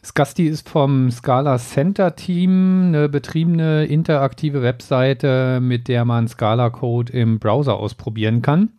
Scasti 0.04 0.46
ist 0.46 0.68
vom 0.68 1.10
Scala 1.10 1.58
Center 1.58 2.14
Team 2.14 2.88
eine 2.88 3.08
betriebene 3.08 3.84
interaktive 3.86 4.62
Webseite, 4.62 5.60
mit 5.60 5.88
der 5.88 6.04
man 6.04 6.28
Scala 6.28 6.70
Code 6.70 7.12
im 7.12 7.38
Browser 7.38 7.76
ausprobieren 7.76 8.42
kann. 8.42 8.70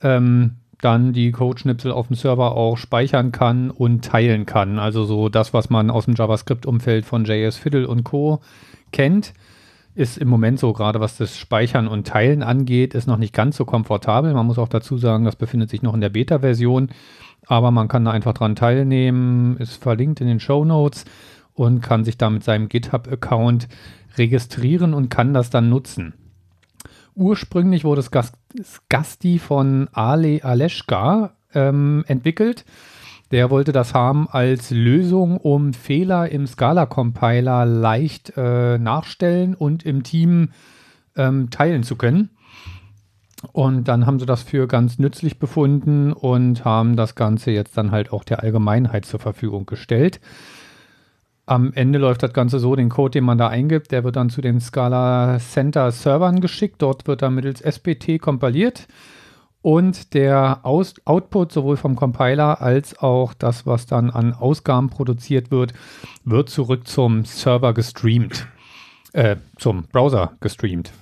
Ähm, 0.00 0.56
dann 0.80 1.12
die 1.12 1.30
Codeschnipsel 1.30 1.92
auf 1.92 2.08
dem 2.08 2.16
Server 2.16 2.56
auch 2.56 2.76
speichern 2.76 3.30
kann 3.30 3.70
und 3.70 4.04
teilen 4.04 4.46
kann. 4.46 4.78
Also 4.78 5.04
so 5.04 5.28
das, 5.28 5.54
was 5.54 5.70
man 5.70 5.90
aus 5.90 6.06
dem 6.06 6.14
JavaScript-Umfeld 6.14 7.04
von 7.04 7.24
JS 7.24 7.56
Fiddle 7.56 7.86
und 7.86 8.02
Co. 8.02 8.40
kennt, 8.90 9.32
ist 9.94 10.18
im 10.18 10.28
Moment 10.28 10.58
so, 10.58 10.72
gerade 10.72 11.00
was 11.00 11.16
das 11.16 11.36
Speichern 11.36 11.86
und 11.86 12.06
Teilen 12.06 12.42
angeht, 12.42 12.94
ist 12.94 13.06
noch 13.06 13.18
nicht 13.18 13.34
ganz 13.34 13.56
so 13.56 13.64
komfortabel. 13.64 14.32
Man 14.32 14.46
muss 14.46 14.58
auch 14.58 14.68
dazu 14.68 14.96
sagen, 14.96 15.24
das 15.24 15.36
befindet 15.36 15.70
sich 15.70 15.82
noch 15.82 15.94
in 15.94 16.00
der 16.00 16.08
Beta-Version, 16.08 16.88
aber 17.46 17.70
man 17.70 17.88
kann 17.88 18.04
da 18.04 18.10
einfach 18.10 18.34
dran 18.34 18.56
teilnehmen, 18.56 19.56
ist 19.58 19.82
verlinkt 19.82 20.20
in 20.20 20.26
den 20.26 20.40
Show 20.40 20.64
Notes 20.64 21.04
und 21.54 21.80
kann 21.80 22.04
sich 22.04 22.18
da 22.18 22.30
mit 22.30 22.44
seinem 22.44 22.68
GitHub-Account 22.68 23.68
registrieren 24.16 24.94
und 24.94 25.08
kann 25.08 25.34
das 25.34 25.50
dann 25.50 25.68
nutzen. 25.68 26.14
Ursprünglich 27.14 27.84
wurde 27.84 28.02
Scasti 28.02 29.38
von 29.38 29.88
Ale 29.92 30.42
Aleschka 30.42 31.34
ähm, 31.54 32.04
entwickelt. 32.06 32.64
Der 33.30 33.50
wollte 33.50 33.72
das 33.72 33.94
haben 33.94 34.28
als 34.28 34.70
Lösung, 34.70 35.38
um 35.38 35.72
Fehler 35.72 36.30
im 36.30 36.46
Scala-Compiler 36.46 37.64
leicht 37.64 38.34
äh, 38.36 38.78
nachstellen 38.78 39.54
und 39.54 39.84
im 39.84 40.02
Team 40.02 40.50
ähm, 41.16 41.50
teilen 41.50 41.82
zu 41.82 41.96
können. 41.96 42.30
Und 43.50 43.88
dann 43.88 44.06
haben 44.06 44.20
sie 44.20 44.26
das 44.26 44.42
für 44.42 44.68
ganz 44.68 44.98
nützlich 44.98 45.38
befunden 45.38 46.12
und 46.12 46.64
haben 46.64 46.94
das 46.94 47.16
Ganze 47.16 47.50
jetzt 47.50 47.76
dann 47.76 47.90
halt 47.90 48.12
auch 48.12 48.22
der 48.22 48.42
Allgemeinheit 48.42 49.04
zur 49.04 49.18
Verfügung 49.18 49.66
gestellt. 49.66 50.20
Am 51.44 51.72
Ende 51.72 51.98
läuft 51.98 52.22
das 52.22 52.32
Ganze 52.32 52.60
so, 52.60 52.76
den 52.76 52.88
Code, 52.88 53.10
den 53.10 53.24
man 53.24 53.38
da 53.38 53.48
eingibt, 53.48 53.90
der 53.90 54.04
wird 54.04 54.14
dann 54.14 54.30
zu 54.30 54.40
den 54.40 54.60
Scala 54.60 55.38
Center 55.40 55.90
Servern 55.90 56.40
geschickt. 56.40 56.80
Dort 56.80 57.08
wird 57.08 57.22
er 57.22 57.30
mittels 57.30 57.60
SPT 57.60 58.20
kompiliert 58.20 58.86
und 59.62 60.14
der 60.14 60.60
Aus 60.64 60.94
Output 61.04 61.52
sowohl 61.52 61.76
vom 61.76 61.96
Compiler 61.96 62.60
als 62.60 62.98
auch 62.98 63.32
das, 63.32 63.64
was 63.64 63.86
dann 63.86 64.10
an 64.10 64.34
Ausgaben 64.34 64.90
produziert 64.90 65.50
wird, 65.50 65.72
wird 66.24 66.50
zurück 66.50 66.86
zum 66.86 67.24
Server 67.24 67.72
gestreamt. 67.72 68.48
Äh, 69.12 69.36
zum 69.56 69.84
Browser 69.84 70.32
gestreamt, 70.40 70.92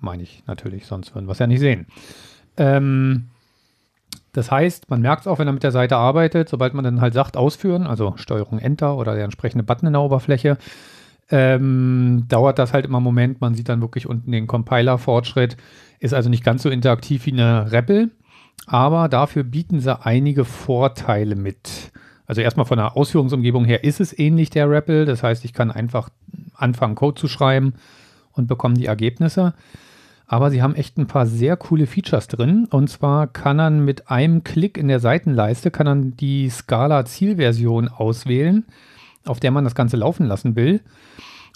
meine 0.00 0.22
ich 0.22 0.42
natürlich, 0.46 0.86
sonst 0.86 1.14
würden 1.14 1.26
wir 1.26 1.32
es 1.32 1.38
ja 1.38 1.46
nicht 1.46 1.60
sehen. 1.60 1.86
Ähm, 2.56 3.28
das 4.32 4.50
heißt, 4.50 4.90
man 4.90 5.00
merkt 5.00 5.22
es 5.22 5.26
auch, 5.26 5.38
wenn 5.38 5.48
er 5.48 5.52
mit 5.52 5.62
der 5.62 5.72
Seite 5.72 5.96
arbeitet, 5.96 6.48
sobald 6.48 6.74
man 6.74 6.84
dann 6.84 7.00
halt 7.00 7.14
sagt, 7.14 7.36
ausführen, 7.36 7.86
also 7.86 8.14
Steuerung 8.16 8.58
Enter 8.58 8.96
oder 8.96 9.14
der 9.14 9.24
entsprechende 9.24 9.64
Button 9.64 9.86
in 9.86 9.94
der 9.94 10.02
Oberfläche, 10.02 10.58
ähm, 11.30 12.24
dauert 12.28 12.58
das 12.58 12.72
halt 12.72 12.84
immer 12.84 12.98
einen 12.98 13.04
Moment. 13.04 13.40
Man 13.40 13.54
sieht 13.54 13.68
dann 13.68 13.80
wirklich 13.80 14.06
unten 14.06 14.30
den 14.32 14.46
Compiler-Fortschritt. 14.46 15.56
Ist 15.98 16.14
also 16.14 16.30
nicht 16.30 16.44
ganz 16.44 16.62
so 16.62 16.70
interaktiv 16.70 17.26
wie 17.26 17.32
eine 17.32 17.72
REPL, 17.72 18.10
aber 18.66 19.08
dafür 19.08 19.44
bieten 19.44 19.80
sie 19.80 20.00
einige 20.00 20.44
Vorteile 20.44 21.34
mit. 21.34 21.90
Also 22.26 22.40
erstmal 22.40 22.66
von 22.66 22.78
der 22.78 22.96
Ausführungsumgebung 22.96 23.64
her 23.64 23.84
ist 23.84 24.00
es 24.00 24.16
ähnlich 24.16 24.50
der 24.50 24.70
REPL. 24.70 25.06
Das 25.06 25.22
heißt, 25.22 25.44
ich 25.44 25.52
kann 25.52 25.70
einfach 25.70 26.10
anfangen, 26.54 26.94
Code 26.94 27.20
zu 27.20 27.28
schreiben 27.28 27.74
und 28.32 28.46
bekomme 28.46 28.74
die 28.74 28.86
Ergebnisse. 28.86 29.54
Aber 30.30 30.50
sie 30.50 30.62
haben 30.62 30.74
echt 30.74 30.98
ein 30.98 31.06
paar 31.06 31.26
sehr 31.26 31.56
coole 31.56 31.86
Features 31.86 32.28
drin. 32.28 32.66
Und 32.70 32.88
zwar 32.88 33.26
kann 33.26 33.56
man 33.56 33.84
mit 33.84 34.10
einem 34.10 34.44
Klick 34.44 34.76
in 34.76 34.88
der 34.88 35.00
Seitenleiste 35.00 35.70
kann 35.70 35.86
man 35.86 36.16
die 36.16 36.50
Scala 36.50 37.06
Zielversion 37.06 37.88
auswählen, 37.88 38.66
auf 39.24 39.40
der 39.40 39.50
man 39.50 39.64
das 39.64 39.74
Ganze 39.74 39.96
laufen 39.96 40.26
lassen 40.26 40.54
will. 40.54 40.82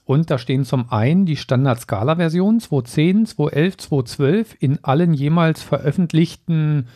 Und 0.06 0.30
da 0.30 0.38
stehen 0.38 0.64
zum 0.64 0.90
einen 0.90 1.26
die 1.26 1.36
Standard 1.36 1.80
Scala 1.80 2.16
Version 2.16 2.58
2.10, 2.60 3.36
2.11, 3.36 3.88
2.12 3.88 4.46
in 4.58 4.78
allen 4.82 5.12
jemals 5.12 5.62
veröffentlichten 5.62 6.88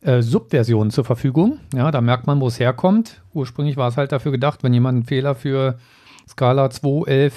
äh, 0.00 0.22
Subversionen 0.22 0.90
zur 0.90 1.04
Verfügung. 1.04 1.60
Ja, 1.74 1.92
da 1.92 2.00
merkt 2.00 2.26
man, 2.26 2.40
wo 2.40 2.48
es 2.48 2.58
herkommt. 2.58 3.22
Ursprünglich 3.32 3.76
war 3.76 3.88
es 3.88 3.96
halt 3.96 4.10
dafür 4.10 4.32
gedacht, 4.32 4.64
wenn 4.64 4.74
jemand 4.74 4.96
einen 4.96 5.06
Fehler 5.06 5.36
für 5.36 5.78
Scala 6.28 6.66
2.11 6.66 7.32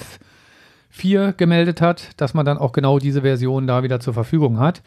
4 0.94 1.32
gemeldet 1.32 1.80
hat, 1.80 2.10
dass 2.20 2.34
man 2.34 2.46
dann 2.46 2.56
auch 2.56 2.70
genau 2.70 3.00
diese 3.00 3.22
Version 3.22 3.66
da 3.66 3.82
wieder 3.82 3.98
zur 3.98 4.14
Verfügung 4.14 4.60
hat. 4.60 4.82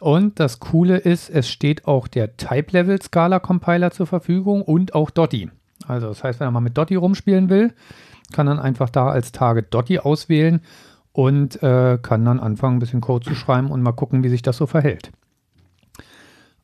Und 0.00 0.38
das 0.38 0.60
Coole 0.60 0.98
ist, 0.98 1.28
es 1.28 1.48
steht 1.48 1.88
auch 1.88 2.06
der 2.06 2.36
Type-Level-Scala-Compiler 2.36 3.90
zur 3.90 4.06
Verfügung 4.06 4.62
und 4.62 4.94
auch 4.94 5.10
Dotti. 5.10 5.50
Also 5.88 6.06
das 6.06 6.22
heißt, 6.22 6.38
wenn 6.38 6.52
man 6.52 6.62
mit 6.62 6.78
Dotti 6.78 6.94
rumspielen 6.94 7.48
will, 7.48 7.74
kann 8.32 8.46
dann 8.46 8.60
einfach 8.60 8.88
da 8.88 9.08
als 9.08 9.32
Target 9.32 9.74
Dotti 9.74 9.98
auswählen 9.98 10.60
und 11.10 11.60
äh, 11.60 11.98
kann 12.00 12.24
dann 12.24 12.38
anfangen, 12.38 12.76
ein 12.76 12.80
bisschen 12.80 13.00
Code 13.00 13.28
zu 13.28 13.34
schreiben 13.34 13.72
und 13.72 13.82
mal 13.82 13.90
gucken, 13.90 14.22
wie 14.22 14.28
sich 14.28 14.42
das 14.42 14.58
so 14.58 14.66
verhält. 14.66 15.10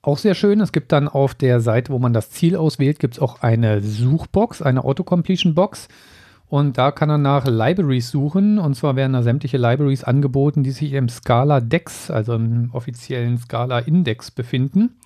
Auch 0.02 0.18
sehr 0.18 0.34
schön, 0.34 0.60
es 0.60 0.70
gibt 0.70 0.92
dann 0.92 1.08
auf 1.08 1.34
der 1.34 1.58
Seite, 1.58 1.92
wo 1.92 1.98
man 1.98 2.12
das 2.12 2.30
Ziel 2.30 2.54
auswählt, 2.54 3.00
gibt 3.00 3.14
es 3.14 3.20
auch 3.20 3.42
eine 3.42 3.80
Suchbox, 3.80 4.62
eine 4.62 4.84
Autocompletion-Box. 4.84 5.88
Und 6.48 6.78
da 6.78 6.90
kann 6.90 7.10
er 7.10 7.18
nach 7.18 7.46
Libraries 7.46 8.10
suchen. 8.10 8.58
Und 8.58 8.74
zwar 8.74 8.96
werden 8.96 9.14
da 9.14 9.22
sämtliche 9.22 9.56
Libraries 9.56 10.04
angeboten, 10.04 10.62
die 10.62 10.70
sich 10.70 10.92
im 10.92 11.08
Scala 11.08 11.60
Dex, 11.60 12.10
also 12.10 12.34
im 12.34 12.70
offiziellen 12.72 13.38
Scala 13.38 13.80
Index 13.80 14.30
befinden. 14.30 14.96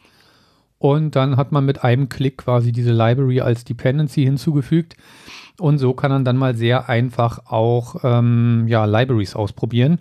Und 0.78 1.16
dann 1.16 1.36
hat 1.36 1.50
man 1.52 1.64
mit 1.64 1.82
einem 1.82 2.08
Klick 2.08 2.38
quasi 2.38 2.72
diese 2.72 2.92
Library 2.92 3.40
als 3.40 3.64
Dependency 3.64 4.24
hinzugefügt. 4.24 4.96
Und 5.58 5.78
so 5.78 5.92
kann 5.92 6.10
man 6.10 6.24
dann 6.24 6.36
mal 6.36 6.54
sehr 6.54 6.88
einfach 6.88 7.46
auch 7.46 7.96
ähm, 8.04 8.66
ja, 8.68 8.84
Libraries 8.84 9.34
ausprobieren. 9.34 9.98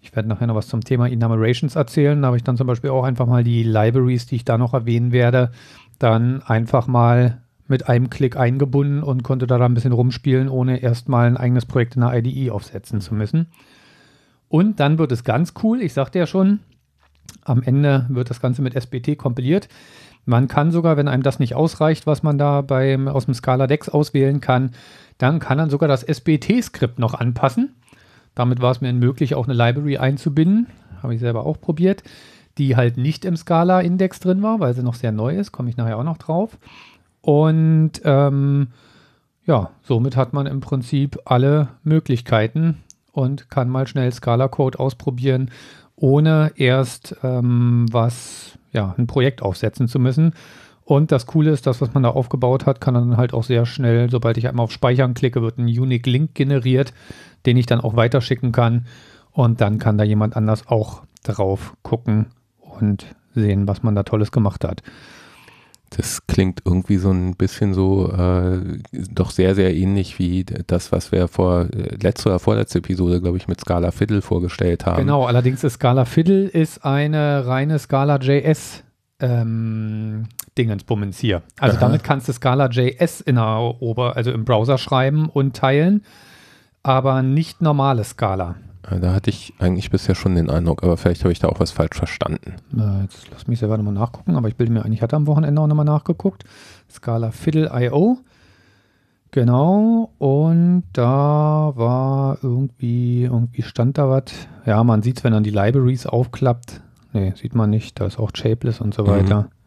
Ich 0.00 0.14
werde 0.16 0.28
nachher 0.28 0.48
noch 0.48 0.56
was 0.56 0.66
zum 0.66 0.82
Thema 0.82 1.08
Enumerations 1.08 1.76
erzählen. 1.76 2.20
Da 2.20 2.26
habe 2.26 2.36
ich 2.36 2.42
dann 2.42 2.56
zum 2.56 2.66
Beispiel 2.66 2.90
auch 2.90 3.04
einfach 3.04 3.26
mal 3.26 3.44
die 3.44 3.62
Libraries, 3.62 4.26
die 4.26 4.36
ich 4.36 4.44
da 4.44 4.58
noch 4.58 4.74
erwähnen 4.74 5.12
werde, 5.12 5.52
dann 6.00 6.42
einfach 6.42 6.88
mal 6.88 7.40
mit 7.72 7.88
einem 7.88 8.10
Klick 8.10 8.36
eingebunden 8.36 9.02
und 9.02 9.24
konnte 9.24 9.46
da 9.46 9.56
ein 9.56 9.72
bisschen 9.72 9.92
rumspielen, 9.92 10.50
ohne 10.50 10.82
erstmal 10.82 11.26
ein 11.26 11.38
eigenes 11.38 11.64
Projekt 11.64 11.96
in 11.96 12.02
der 12.02 12.12
IDE 12.12 12.50
aufsetzen 12.50 13.00
zu 13.00 13.14
müssen. 13.14 13.46
Und 14.48 14.78
dann 14.78 14.98
wird 14.98 15.10
es 15.10 15.24
ganz 15.24 15.54
cool, 15.62 15.80
ich 15.80 15.94
sagte 15.94 16.18
ja 16.18 16.26
schon, 16.26 16.60
am 17.44 17.62
Ende 17.62 18.04
wird 18.10 18.28
das 18.28 18.42
Ganze 18.42 18.60
mit 18.60 18.74
SBT 18.74 19.16
kompiliert. 19.16 19.68
Man 20.26 20.48
kann 20.48 20.70
sogar, 20.70 20.98
wenn 20.98 21.08
einem 21.08 21.22
das 21.22 21.38
nicht 21.38 21.54
ausreicht, 21.54 22.06
was 22.06 22.22
man 22.22 22.36
da 22.36 22.60
beim, 22.60 23.08
aus 23.08 23.24
dem 23.24 23.32
Scala 23.32 23.66
Dex 23.66 23.88
auswählen 23.88 24.42
kann, 24.42 24.72
dann 25.16 25.38
kann 25.38 25.56
man 25.56 25.70
sogar 25.70 25.88
das 25.88 26.02
SBT-Skript 26.04 26.98
noch 26.98 27.14
anpassen. 27.14 27.74
Damit 28.34 28.60
war 28.60 28.72
es 28.72 28.82
mir 28.82 28.92
möglich, 28.92 29.34
auch 29.34 29.48
eine 29.48 29.54
Library 29.54 29.96
einzubinden. 29.96 30.66
Habe 31.02 31.14
ich 31.14 31.20
selber 31.20 31.46
auch 31.46 31.58
probiert, 31.58 32.02
die 32.58 32.76
halt 32.76 32.98
nicht 32.98 33.24
im 33.24 33.36
Scala-Index 33.36 34.20
drin 34.20 34.42
war, 34.42 34.60
weil 34.60 34.74
sie 34.74 34.82
noch 34.82 34.94
sehr 34.94 35.10
neu 35.10 35.34
ist. 35.34 35.52
Komme 35.52 35.70
ich 35.70 35.78
nachher 35.78 35.96
auch 35.96 36.04
noch 36.04 36.18
drauf. 36.18 36.58
Und 37.22 37.92
ähm, 38.04 38.68
ja, 39.46 39.70
somit 39.82 40.16
hat 40.16 40.32
man 40.32 40.46
im 40.46 40.60
Prinzip 40.60 41.18
alle 41.24 41.68
Möglichkeiten 41.82 42.82
und 43.12 43.50
kann 43.50 43.68
mal 43.68 43.86
schnell 43.86 44.12
Scala-Code 44.12 44.78
ausprobieren, 44.78 45.50
ohne 45.96 46.52
erst 46.56 47.16
ähm, 47.22 47.86
was, 47.90 48.58
ja, 48.72 48.94
ein 48.98 49.06
Projekt 49.06 49.42
aufsetzen 49.42 49.88
zu 49.88 49.98
müssen. 49.98 50.34
Und 50.84 51.12
das 51.12 51.26
Coole 51.26 51.52
ist, 51.52 51.66
das, 51.66 51.80
was 51.80 51.94
man 51.94 52.02
da 52.02 52.10
aufgebaut 52.10 52.66
hat, 52.66 52.80
kann 52.80 52.94
dann 52.94 53.16
halt 53.16 53.34
auch 53.34 53.44
sehr 53.44 53.66
schnell, 53.66 54.10
sobald 54.10 54.36
ich 54.36 54.48
einmal 54.48 54.64
auf 54.64 54.72
Speichern 54.72 55.14
klicke, 55.14 55.40
wird 55.40 55.58
ein 55.58 55.66
Unique 55.66 56.06
Link 56.06 56.34
generiert, 56.34 56.92
den 57.46 57.56
ich 57.56 57.66
dann 57.66 57.80
auch 57.80 57.94
weiterschicken 57.94 58.50
kann. 58.50 58.86
Und 59.30 59.60
dann 59.60 59.78
kann 59.78 59.96
da 59.96 60.04
jemand 60.04 60.36
anders 60.36 60.66
auch 60.66 61.02
drauf 61.22 61.74
gucken 61.82 62.26
und 62.58 63.06
sehen, 63.34 63.68
was 63.68 63.82
man 63.82 63.94
da 63.94 64.02
Tolles 64.02 64.32
gemacht 64.32 64.64
hat. 64.64 64.82
Das 65.96 66.26
klingt 66.26 66.60
irgendwie 66.64 66.96
so 66.96 67.10
ein 67.10 67.34
bisschen 67.36 67.74
so, 67.74 68.10
äh, 68.10 68.60
doch 68.92 69.30
sehr, 69.30 69.54
sehr 69.54 69.74
ähnlich 69.74 70.18
wie 70.18 70.44
das, 70.44 70.92
was 70.92 71.12
wir 71.12 71.28
vor 71.28 71.66
äh, 71.72 71.96
letzte 72.00 72.30
oder 72.30 72.38
vorletzte 72.38 72.78
Episode, 72.78 73.20
glaube 73.20 73.36
ich, 73.36 73.48
mit 73.48 73.60
Scala 73.60 73.90
Fiddle 73.90 74.22
vorgestellt 74.22 74.86
haben. 74.86 74.98
Genau, 74.98 75.24
allerdings 75.26 75.64
ist 75.64 75.74
Scala 75.74 76.04
Fiddle 76.04 76.46
ist 76.48 76.84
eine 76.84 77.46
reine 77.46 77.78
Scala 77.78 78.16
JS 78.16 78.82
ähm, 79.20 80.26
Dingensbummens 80.58 81.18
hier. 81.18 81.42
Also 81.58 81.76
Aha. 81.76 81.86
damit 81.86 82.04
kannst 82.04 82.28
du 82.28 82.32
Scala 82.32 82.68
JS 82.68 83.20
in 83.20 83.36
der 83.36 83.76
Ober, 83.80 84.16
also 84.16 84.32
im 84.32 84.44
Browser 84.44 84.78
schreiben 84.78 85.28
und 85.28 85.56
teilen, 85.56 86.04
aber 86.82 87.22
nicht 87.22 87.62
normale 87.62 88.04
Scala. 88.04 88.56
Da 88.82 89.14
hatte 89.14 89.30
ich 89.30 89.54
eigentlich 89.58 89.90
bisher 89.90 90.14
schon 90.14 90.34
den 90.34 90.50
Eindruck, 90.50 90.82
aber 90.82 90.96
vielleicht 90.96 91.22
habe 91.22 91.32
ich 91.32 91.38
da 91.38 91.48
auch 91.48 91.60
was 91.60 91.70
falsch 91.70 91.96
verstanden. 91.96 92.56
Na, 92.72 93.02
jetzt 93.02 93.30
lass 93.30 93.46
mich 93.46 93.60
selber 93.60 93.76
nochmal 93.76 93.94
nachgucken, 93.94 94.36
aber 94.36 94.48
ich 94.48 94.56
bilde 94.56 94.72
mir 94.72 94.84
ein, 94.84 94.92
ich 94.92 95.02
hatte 95.02 95.16
am 95.16 95.26
Wochenende 95.26 95.62
auch 95.62 95.68
nochmal 95.68 95.84
nachgeguckt. 95.84 96.44
Scala 96.90 97.30
Fiddle.io. 97.30 98.18
Genau, 99.30 100.10
und 100.18 100.82
da 100.92 101.72
war 101.74 102.38
irgendwie, 102.42 103.22
irgendwie 103.22 103.62
stand 103.62 103.96
da 103.96 104.10
was. 104.10 104.24
Ja, 104.66 104.84
man 104.84 105.02
sieht 105.02 105.18
es, 105.18 105.24
wenn 105.24 105.32
man 105.32 105.42
die 105.42 105.50
Libraries 105.50 106.04
aufklappt. 106.06 106.82
Ne, 107.14 107.34
sieht 107.36 107.54
man 107.54 107.70
nicht, 107.70 107.98
da 107.98 108.06
ist 108.06 108.18
auch 108.18 108.30
Shapeless 108.34 108.80
und 108.80 108.92
so 108.92 109.06
weiter. 109.06 109.42
Mhm. 109.42 109.61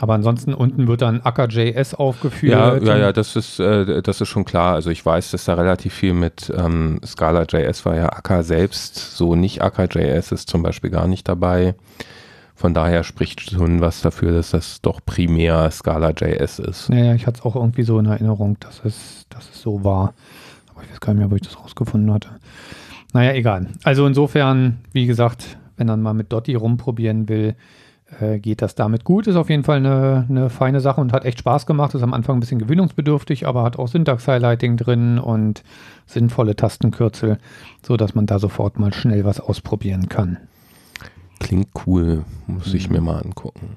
Aber 0.00 0.14
ansonsten 0.14 0.54
unten 0.54 0.86
wird 0.86 1.02
dann 1.02 1.20
Acker.js 1.22 1.94
aufgeführt. 1.94 2.52
Ja, 2.52 2.76
ja, 2.78 2.96
ja, 2.96 3.12
das 3.12 3.34
ist, 3.34 3.58
äh, 3.58 4.00
das 4.00 4.20
ist 4.20 4.28
schon 4.28 4.44
klar. 4.44 4.74
Also 4.74 4.90
ich 4.90 5.04
weiß, 5.04 5.32
dass 5.32 5.44
da 5.44 5.54
relativ 5.54 5.92
viel 5.92 6.14
mit 6.14 6.52
ähm, 6.56 7.00
Scala.js 7.04 7.84
war 7.84 7.96
ja 7.96 8.06
Acker 8.06 8.44
selbst. 8.44 8.94
So 9.16 9.34
nicht 9.34 9.60
Acker.js 9.60 10.30
ist 10.30 10.48
zum 10.48 10.62
Beispiel 10.62 10.90
gar 10.90 11.08
nicht 11.08 11.28
dabei. 11.28 11.74
Von 12.54 12.74
daher 12.74 13.02
spricht 13.02 13.50
schon 13.50 13.80
was 13.80 14.00
dafür, 14.00 14.32
dass 14.32 14.50
das 14.50 14.80
doch 14.82 15.00
primär 15.04 15.68
Scala.js 15.72 16.60
ist. 16.60 16.90
Naja, 16.90 17.14
ich 17.14 17.26
hatte 17.26 17.40
es 17.40 17.44
auch 17.44 17.56
irgendwie 17.56 17.82
so 17.82 17.98
in 17.98 18.06
Erinnerung, 18.06 18.56
dass 18.60 18.80
es, 18.84 19.26
dass 19.30 19.50
es 19.50 19.60
so 19.60 19.82
war. 19.82 20.14
Aber 20.72 20.84
ich 20.84 20.90
weiß 20.92 21.00
gar 21.00 21.12
nicht 21.12 21.20
mehr, 21.20 21.30
wo 21.32 21.34
ich 21.34 21.42
das 21.42 21.58
rausgefunden 21.58 22.12
hatte. 22.12 22.28
Naja, 23.12 23.32
egal. 23.32 23.66
Also 23.82 24.06
insofern, 24.06 24.78
wie 24.92 25.06
gesagt, 25.06 25.56
wenn 25.76 25.88
man 25.88 26.02
mal 26.02 26.14
mit 26.14 26.32
Dotti 26.32 26.54
rumprobieren 26.54 27.28
will, 27.28 27.56
äh, 28.20 28.38
geht 28.38 28.62
das 28.62 28.74
damit 28.74 29.04
gut. 29.04 29.26
Ist 29.26 29.36
auf 29.36 29.50
jeden 29.50 29.64
Fall 29.64 29.78
eine, 29.78 30.26
eine, 30.28 30.50
feine 30.50 30.80
Sache 30.80 31.00
und 31.00 31.12
hat 31.12 31.24
echt 31.24 31.40
Spaß 31.40 31.66
gemacht. 31.66 31.94
Ist 31.94 32.02
am 32.02 32.14
Anfang 32.14 32.36
ein 32.36 32.40
bisschen 32.40 32.58
gewöhnungsbedürftig, 32.58 33.46
aber 33.46 33.62
hat 33.62 33.78
auch 33.78 33.88
Syntax-Highlighting 33.88 34.76
drin 34.76 35.18
und 35.18 35.62
sinnvolle 36.06 36.56
Tastenkürzel, 36.56 37.38
sodass 37.84 38.14
man 38.14 38.26
da 38.26 38.38
sofort 38.38 38.78
mal 38.78 38.92
schnell 38.92 39.24
was 39.24 39.40
ausprobieren 39.40 40.08
kann. 40.08 40.38
Klingt 41.38 41.68
cool, 41.86 42.24
muss 42.46 42.74
ich 42.74 42.90
mir 42.90 43.00
mal 43.00 43.20
angucken. 43.20 43.76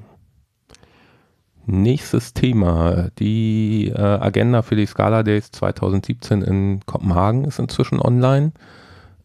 Nächstes 1.65 2.33
Thema. 2.33 3.09
Die 3.19 3.89
äh, 3.93 3.99
Agenda 4.01 4.61
für 4.61 4.75
die 4.75 4.87
Scala 4.87 5.23
Days 5.23 5.51
2017 5.51 6.41
in 6.41 6.79
Kopenhagen 6.85 7.45
ist 7.45 7.59
inzwischen 7.59 7.99
online. 7.99 8.51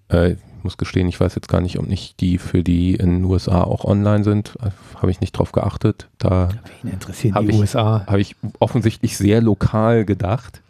Äh, 0.09 0.37
muss 0.67 0.77
gestehen, 0.77 1.09
ich 1.09 1.21
weiß 1.21 1.35
jetzt 1.37 1.49
gar 1.49 1.61
nicht, 1.61 1.79
ob 1.79 1.87
nicht 1.87 2.21
die 2.21 2.39
für 2.39 2.65
die 2.65 2.95
in 2.95 3.11
den 3.11 3.25
USA 3.25 3.63
auch 3.63 3.85
online 3.85 4.25
sind. 4.25 4.59
Habe 4.97 5.13
ich 5.13 5.21
nicht 5.21 5.33
drauf 5.33 5.53
geachtet. 5.53 6.09
Da 6.19 6.49
Wen 6.83 6.93
interessieren 6.93 7.39
die 7.47 7.53
ich, 7.53 7.59
USA? 7.59 8.05
Habe 8.07 8.21
ich 8.21 8.35
offensichtlich 8.59 9.17
sehr 9.17 9.41
lokal 9.41 10.05
gedacht. 10.05 10.63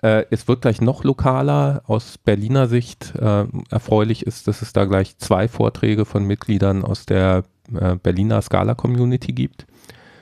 Äh, 0.00 0.24
es 0.30 0.46
wird 0.46 0.62
gleich 0.62 0.80
noch 0.80 1.02
lokaler. 1.02 1.82
Aus 1.86 2.18
Berliner 2.18 2.68
Sicht 2.68 3.12
äh, 3.16 3.46
erfreulich 3.68 4.24
ist, 4.24 4.46
dass 4.46 4.62
es 4.62 4.72
da 4.72 4.84
gleich 4.84 5.18
zwei 5.18 5.48
Vorträge 5.48 6.04
von 6.04 6.24
Mitgliedern 6.24 6.84
aus 6.84 7.04
der 7.04 7.42
äh, 7.74 7.96
Berliner 7.96 8.40
Scala-Community 8.40 9.32
gibt. 9.32 9.66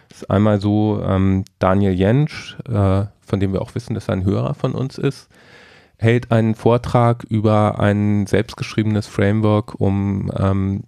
Das 0.09 0.23
ist 0.23 0.31
einmal 0.31 0.61
so 0.61 1.03
ähm, 1.05 1.45
Daniel 1.59 1.93
Jentsch, 1.93 2.57
äh, 2.67 3.05
von 3.21 3.39
dem 3.39 3.53
wir 3.53 3.61
auch 3.61 3.75
wissen, 3.75 3.93
dass 3.93 4.09
er 4.09 4.15
ein 4.15 4.25
Hörer 4.25 4.55
von 4.55 4.73
uns 4.73 4.97
ist 4.97 5.29
hält 5.99 6.31
einen 6.33 6.55
Vortrag 6.55 7.25
über 7.25 7.81
ein 7.81 8.27
selbstgeschriebenes 8.27 9.07
Framework, 9.07 9.81
um 9.81 10.31
ähm, 10.37 10.85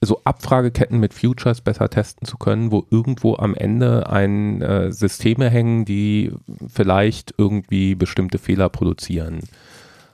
so 0.00 0.20
Abfrageketten 0.24 0.98
mit 0.98 1.14
Futures 1.14 1.60
besser 1.60 1.88
testen 1.88 2.26
zu 2.26 2.36
können, 2.38 2.70
wo 2.70 2.86
irgendwo 2.90 3.36
am 3.36 3.54
Ende 3.54 4.08
ein 4.08 4.62
äh, 4.62 4.92
Systeme 4.92 5.50
hängen, 5.50 5.84
die 5.84 6.32
vielleicht 6.72 7.34
irgendwie 7.36 7.94
bestimmte 7.94 8.38
Fehler 8.38 8.68
produzieren. 8.68 9.40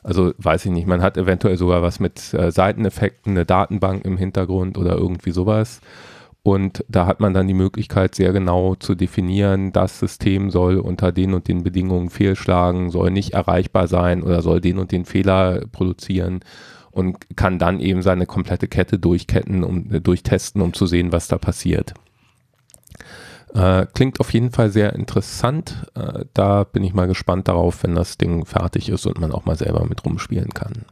Also 0.02 0.32
weiß 0.38 0.64
ich 0.64 0.70
nicht, 0.70 0.86
man 0.86 1.02
hat 1.02 1.18
eventuell 1.18 1.56
sogar 1.56 1.82
was 1.82 2.00
mit 2.00 2.32
äh, 2.32 2.50
Seiteneffekten, 2.50 3.32
eine 3.32 3.44
Datenbank 3.44 4.04
im 4.04 4.16
Hintergrund 4.16 4.78
oder 4.78 4.96
irgendwie 4.96 5.30
sowas. 5.30 5.80
Und 6.42 6.84
da 6.88 7.06
hat 7.06 7.20
man 7.20 7.34
dann 7.34 7.48
die 7.48 7.54
Möglichkeit, 7.54 8.14
sehr 8.14 8.32
genau 8.32 8.74
zu 8.74 8.94
definieren, 8.94 9.72
das 9.72 9.98
System 9.98 10.50
soll 10.50 10.78
unter 10.78 11.12
den 11.12 11.34
und 11.34 11.48
den 11.48 11.62
Bedingungen 11.62 12.08
fehlschlagen, 12.08 12.90
soll 12.90 13.10
nicht 13.10 13.34
erreichbar 13.34 13.88
sein 13.88 14.22
oder 14.22 14.40
soll 14.40 14.62
den 14.62 14.78
und 14.78 14.90
den 14.90 15.04
Fehler 15.04 15.66
produzieren 15.70 16.40
und 16.90 17.36
kann 17.36 17.58
dann 17.58 17.78
eben 17.78 18.00
seine 18.00 18.26
komplette 18.26 18.68
Kette 18.68 18.98
durchketten, 18.98 19.64
um, 19.64 19.92
äh, 19.92 20.00
durchtesten, 20.00 20.62
um 20.62 20.72
zu 20.72 20.86
sehen, 20.86 21.12
was 21.12 21.28
da 21.28 21.36
passiert. 21.36 21.94
Äh, 23.54 23.86
klingt 23.92 24.20
auf 24.20 24.32
jeden 24.32 24.50
Fall 24.50 24.70
sehr 24.70 24.94
interessant. 24.94 25.86
Äh, 25.94 26.24
da 26.34 26.64
bin 26.64 26.84
ich 26.84 26.94
mal 26.94 27.06
gespannt 27.06 27.48
darauf, 27.48 27.82
wenn 27.82 27.94
das 27.94 28.16
Ding 28.16 28.46
fertig 28.46 28.88
ist 28.88 29.06
und 29.06 29.20
man 29.20 29.32
auch 29.32 29.44
mal 29.44 29.56
selber 29.56 29.84
mit 29.86 30.04
rumspielen 30.04 30.50
kann. 30.50 30.84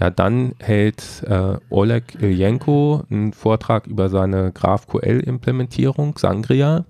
Ja, 0.00 0.10
dann 0.10 0.54
hält 0.58 1.22
äh, 1.28 1.58
Oleg 1.70 2.20
Ilyenko 2.20 3.04
einen 3.10 3.32
Vortrag 3.32 3.86
über 3.86 4.08
seine 4.08 4.52
GraphQL-Implementierung, 4.52 6.16
Sangria. 6.18 6.84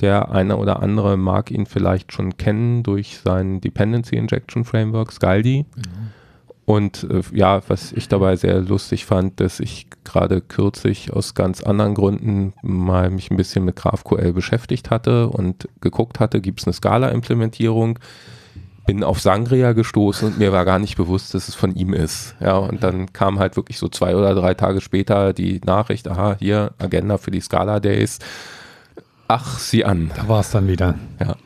Der 0.00 0.32
eine 0.32 0.56
oder 0.56 0.82
andere 0.82 1.16
mag 1.16 1.50
ihn 1.50 1.66
vielleicht 1.66 2.12
schon 2.12 2.36
kennen 2.36 2.82
durch 2.82 3.18
sein 3.18 3.60
Dependency 3.60 4.16
Injection 4.16 4.64
Framework, 4.64 5.12
Scaldi. 5.12 5.66
Mhm. 5.76 6.12
Und 6.64 7.06
äh, 7.10 7.22
ja, 7.32 7.60
was 7.68 7.92
ich 7.92 8.08
dabei 8.08 8.36
sehr 8.36 8.60
lustig 8.60 9.04
fand, 9.04 9.40
dass 9.40 9.60
ich 9.60 9.88
gerade 10.04 10.40
kürzlich 10.40 11.12
aus 11.12 11.34
ganz 11.34 11.62
anderen 11.62 11.94
Gründen 11.94 12.54
mal 12.62 13.10
mich 13.10 13.30
ein 13.30 13.36
bisschen 13.36 13.64
mit 13.64 13.76
GraphQL 13.76 14.32
beschäftigt 14.32 14.90
hatte 14.90 15.28
und 15.28 15.68
geguckt 15.80 16.20
hatte, 16.20 16.40
gibt 16.40 16.60
es 16.60 16.66
eine 16.66 16.72
Scala-Implementierung 16.72 17.98
bin 18.86 19.04
auf 19.04 19.20
Sangria 19.20 19.72
gestoßen 19.72 20.28
und 20.28 20.38
mir 20.38 20.52
war 20.52 20.64
gar 20.64 20.78
nicht 20.78 20.96
bewusst, 20.96 21.34
dass 21.34 21.48
es 21.48 21.54
von 21.54 21.74
ihm 21.74 21.94
ist. 21.94 22.34
Ja, 22.40 22.56
und 22.56 22.82
dann 22.82 23.12
kam 23.12 23.38
halt 23.38 23.56
wirklich 23.56 23.78
so 23.78 23.88
zwei 23.88 24.16
oder 24.16 24.34
drei 24.34 24.54
Tage 24.54 24.80
später 24.80 25.32
die 25.32 25.60
Nachricht, 25.64 26.08
aha, 26.08 26.36
hier, 26.38 26.72
Agenda 26.78 27.18
für 27.18 27.30
die 27.30 27.40
Scala 27.40 27.80
Days. 27.80 28.18
Ach, 29.28 29.58
sieh 29.58 29.84
an. 29.84 30.10
Da 30.16 30.28
war 30.28 30.40
es 30.40 30.50
dann 30.50 30.68
wieder. 30.68 30.96
Ja. 31.20 31.36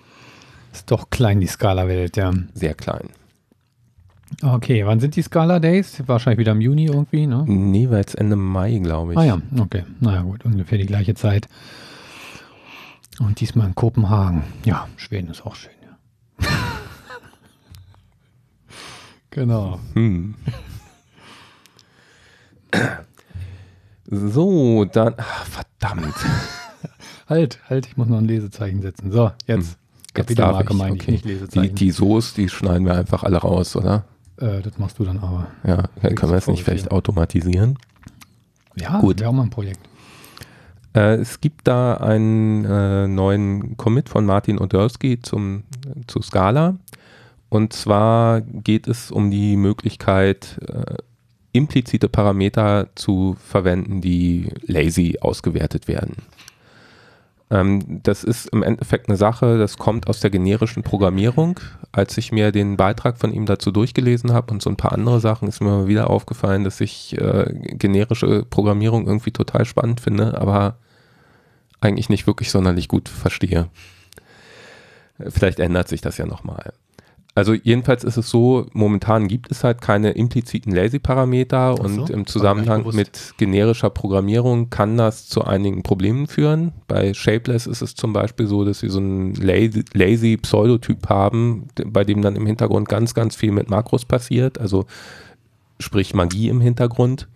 Ist 0.72 0.90
doch 0.90 1.08
klein, 1.08 1.40
die 1.40 1.46
Scala-Welt, 1.46 2.16
ja. 2.16 2.32
Sehr 2.52 2.74
klein. 2.74 3.08
Okay, 4.42 4.84
wann 4.84 5.00
sind 5.00 5.16
die 5.16 5.22
Scala 5.22 5.58
Days? 5.58 6.02
Wahrscheinlich 6.06 6.38
wieder 6.38 6.52
im 6.52 6.60
Juni 6.60 6.86
irgendwie, 6.86 7.26
ne? 7.26 7.44
Nee, 7.46 7.88
war 7.88 7.98
jetzt 7.98 8.18
Ende 8.18 8.36
Mai, 8.36 8.78
glaube 8.82 9.12
ich. 9.12 9.18
Ah 9.18 9.24
ja, 9.24 9.38
okay. 9.58 9.84
Naja, 10.00 10.22
gut, 10.22 10.44
ungefähr 10.44 10.78
die 10.78 10.86
gleiche 10.86 11.14
Zeit. 11.14 11.48
Und 13.20 13.40
diesmal 13.40 13.68
in 13.68 13.74
Kopenhagen. 13.74 14.42
Ja, 14.64 14.88
Schweden 14.96 15.30
ist 15.30 15.46
auch 15.46 15.54
schön, 15.54 15.70
ja. 15.82 16.48
Genau. 19.36 19.78
Hm. 19.92 20.34
So, 24.06 24.86
dann. 24.86 25.12
Ach, 25.18 25.44
verdammt. 25.44 26.14
halt, 27.28 27.58
halt, 27.68 27.86
ich 27.86 27.98
muss 27.98 28.08
noch 28.08 28.16
ein 28.16 28.24
Lesezeichen 28.24 28.80
setzen. 28.80 29.12
So, 29.12 29.30
jetzt. 29.46 29.72
Hm. 29.72 29.76
Kapitelmarke 30.14 30.72
meine 30.72 30.92
okay. 30.92 31.02
ich, 31.02 31.08
nicht 31.08 31.24
Lesezeichen. 31.26 31.74
Die, 31.74 31.74
die 31.74 31.90
Soos, 31.90 32.32
die 32.32 32.48
schneiden 32.48 32.86
wir 32.86 32.94
einfach 32.94 33.24
alle 33.24 33.36
raus, 33.36 33.76
oder? 33.76 34.04
Äh, 34.38 34.62
das 34.62 34.78
machst 34.78 34.98
du 34.98 35.04
dann 35.04 35.18
aber. 35.18 35.48
Ja, 35.66 35.82
können 36.00 36.32
wir 36.32 36.38
es 36.38 36.46
nicht 36.46 36.64
vielleicht 36.64 36.90
automatisieren? 36.90 37.78
Ja, 38.74 39.00
gut. 39.00 39.20
wäre 39.20 39.28
auch 39.28 39.34
mal 39.34 39.42
ein 39.42 39.50
Projekt. 39.50 39.80
Äh, 40.94 41.16
es 41.16 41.42
gibt 41.42 41.68
da 41.68 41.98
einen 41.98 42.64
äh, 42.64 43.06
neuen 43.06 43.76
Commit 43.76 44.08
von 44.08 44.24
Martin 44.24 44.58
Odersky 44.58 45.20
zum, 45.20 45.64
zu 46.06 46.22
Scala. 46.22 46.76
Und 47.48 47.72
zwar 47.72 48.40
geht 48.40 48.88
es 48.88 49.10
um 49.10 49.30
die 49.30 49.56
Möglichkeit, 49.56 50.58
äh, 50.66 50.96
implizite 51.52 52.08
Parameter 52.08 52.88
zu 52.94 53.36
verwenden, 53.40 54.00
die 54.00 54.50
lazy 54.66 55.18
ausgewertet 55.20 55.88
werden. 55.88 56.16
Ähm, 57.48 58.02
das 58.02 58.24
ist 58.24 58.46
im 58.46 58.62
Endeffekt 58.62 59.08
eine 59.08 59.16
Sache, 59.16 59.56
das 59.58 59.78
kommt 59.78 60.08
aus 60.08 60.20
der 60.20 60.30
generischen 60.30 60.82
Programmierung. 60.82 61.60
Als 61.92 62.18
ich 62.18 62.32
mir 62.32 62.50
den 62.50 62.76
Beitrag 62.76 63.18
von 63.18 63.32
ihm 63.32 63.46
dazu 63.46 63.70
durchgelesen 63.70 64.32
habe 64.32 64.52
und 64.52 64.62
so 64.62 64.68
ein 64.68 64.76
paar 64.76 64.92
andere 64.92 65.20
Sachen, 65.20 65.48
ist 65.48 65.60
mir 65.60 65.70
mal 65.70 65.88
wieder 65.88 66.10
aufgefallen, 66.10 66.64
dass 66.64 66.80
ich 66.80 67.16
äh, 67.18 67.54
generische 67.54 68.44
Programmierung 68.44 69.06
irgendwie 69.06 69.30
total 69.30 69.64
spannend 69.64 70.00
finde, 70.00 70.40
aber 70.40 70.78
eigentlich 71.80 72.08
nicht 72.08 72.26
wirklich 72.26 72.50
sonderlich 72.50 72.88
gut 72.88 73.08
verstehe. 73.08 73.68
Vielleicht 75.18 75.60
ändert 75.60 75.88
sich 75.88 76.00
das 76.00 76.18
ja 76.18 76.26
nochmal. 76.26 76.72
Also 77.36 77.52
jedenfalls 77.52 78.02
ist 78.02 78.16
es 78.16 78.30
so, 78.30 78.66
momentan 78.72 79.28
gibt 79.28 79.50
es 79.50 79.62
halt 79.62 79.82
keine 79.82 80.12
impliziten 80.12 80.74
Lazy-Parameter 80.74 81.76
so, 81.76 81.82
und 81.82 82.08
im 82.08 82.26
Zusammenhang 82.26 82.86
mit 82.94 83.34
generischer 83.36 83.90
Programmierung 83.90 84.70
kann 84.70 84.96
das 84.96 85.28
zu 85.28 85.44
einigen 85.44 85.82
Problemen 85.82 86.28
führen. 86.28 86.72
Bei 86.88 87.12
Shapeless 87.12 87.66
ist 87.66 87.82
es 87.82 87.94
zum 87.94 88.14
Beispiel 88.14 88.46
so, 88.46 88.64
dass 88.64 88.80
wir 88.80 88.90
so 88.90 89.00
einen 89.00 89.34
Lazy-Pseudotyp 89.34 91.10
haben, 91.10 91.68
bei 91.84 92.04
dem 92.04 92.22
dann 92.22 92.36
im 92.36 92.46
Hintergrund 92.46 92.88
ganz, 92.88 93.12
ganz 93.12 93.36
viel 93.36 93.52
mit 93.52 93.68
Makros 93.68 94.06
passiert, 94.06 94.58
also 94.58 94.86
sprich 95.78 96.14
Magie 96.14 96.48
im 96.48 96.62
Hintergrund. 96.62 97.28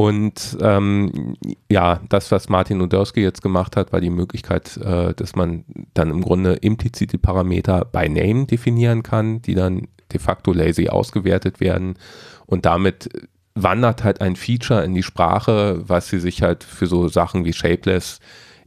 Und 0.00 0.56
ähm, 0.62 1.36
ja, 1.70 2.00
das, 2.08 2.32
was 2.32 2.48
Martin 2.48 2.80
Oderski 2.80 3.20
jetzt 3.20 3.42
gemacht 3.42 3.76
hat, 3.76 3.92
war 3.92 4.00
die 4.00 4.08
Möglichkeit, 4.08 4.78
äh, 4.78 5.12
dass 5.12 5.36
man 5.36 5.66
dann 5.92 6.08
im 6.08 6.22
Grunde 6.22 6.54
implizite 6.54 7.18
Parameter 7.18 7.84
by 7.84 8.08
Name 8.08 8.46
definieren 8.46 9.02
kann, 9.02 9.42
die 9.42 9.54
dann 9.54 9.88
de 10.10 10.18
facto 10.18 10.54
lazy 10.54 10.88
ausgewertet 10.88 11.60
werden. 11.60 11.98
Und 12.46 12.64
damit 12.64 13.10
wandert 13.54 14.02
halt 14.02 14.22
ein 14.22 14.36
Feature 14.36 14.82
in 14.84 14.94
die 14.94 15.02
Sprache, 15.02 15.82
was 15.86 16.08
sie 16.08 16.18
sich 16.18 16.40
halt 16.40 16.64
für 16.64 16.86
so 16.86 17.08
Sachen 17.08 17.44
wie 17.44 17.52
Shapeless 17.52 18.20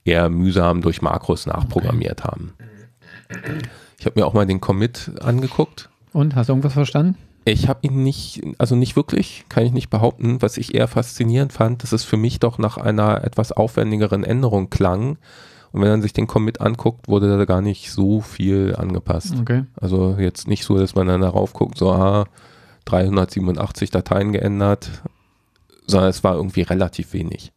eher 0.06 0.30
mühsam 0.30 0.82
durch 0.84 1.02
Makros 1.02 1.48
nachprogrammiert 1.48 2.22
okay. 2.24 2.32
haben. 2.32 2.54
Ich 3.98 4.06
habe 4.06 4.20
mir 4.20 4.28
auch 4.28 4.34
mal 4.34 4.46
den 4.46 4.62
Commit 4.62 5.10
angeguckt. 5.20 5.90
Und 6.12 6.36
hast 6.36 6.50
du 6.50 6.54
irgendwas 6.54 6.74
verstanden? 6.74 7.18
Ich 7.46 7.68
habe 7.68 7.80
ihn 7.84 8.04
nicht, 8.04 8.42
also 8.58 8.76
nicht 8.76 8.96
wirklich, 8.96 9.46
kann 9.50 9.66
ich 9.66 9.74
nicht 9.74 9.90
behaupten. 9.90 10.42
Was 10.42 10.58
ich 10.58 10.74
eher 10.74 10.88
faszinierend 10.88 11.52
fand, 11.52 11.84
dass 11.84 11.92
es 11.92 12.04
für 12.04 12.18
mich 12.18 12.40
doch 12.40 12.58
nach 12.58 12.78
einer 12.78 13.24
etwas 13.24 13.52
aufwendigeren 13.52 14.24
Änderung 14.24 14.70
klang. 14.70 15.18
Und 15.72 15.82
wenn 15.82 15.90
man 15.90 16.02
sich 16.02 16.14
den 16.14 16.28
Commit 16.28 16.62
anguckt, 16.62 17.08
wurde 17.08 17.38
da 17.38 17.46
gar 17.46 17.62
nicht 17.62 17.92
so 17.92 18.22
viel 18.22 18.76
angepasst. 18.76 19.36
Okay. 19.42 19.66
Also 19.76 20.16
jetzt 20.20 20.48
nicht 20.48 20.64
so, 20.64 20.78
dass 20.78 20.96
man 20.96 21.08
dann 21.08 21.22
darauf 21.22 21.52
guckt, 21.54 21.78
so, 21.78 21.92
ah, 21.92 22.26
387 22.86 23.90
Dateien 23.90 24.32
geändert, 24.32 24.90
sondern 25.88 26.10
es 26.10 26.24
war 26.24 26.36
irgendwie 26.36 26.62
relativ 26.62 27.14
wenig. 27.14 27.52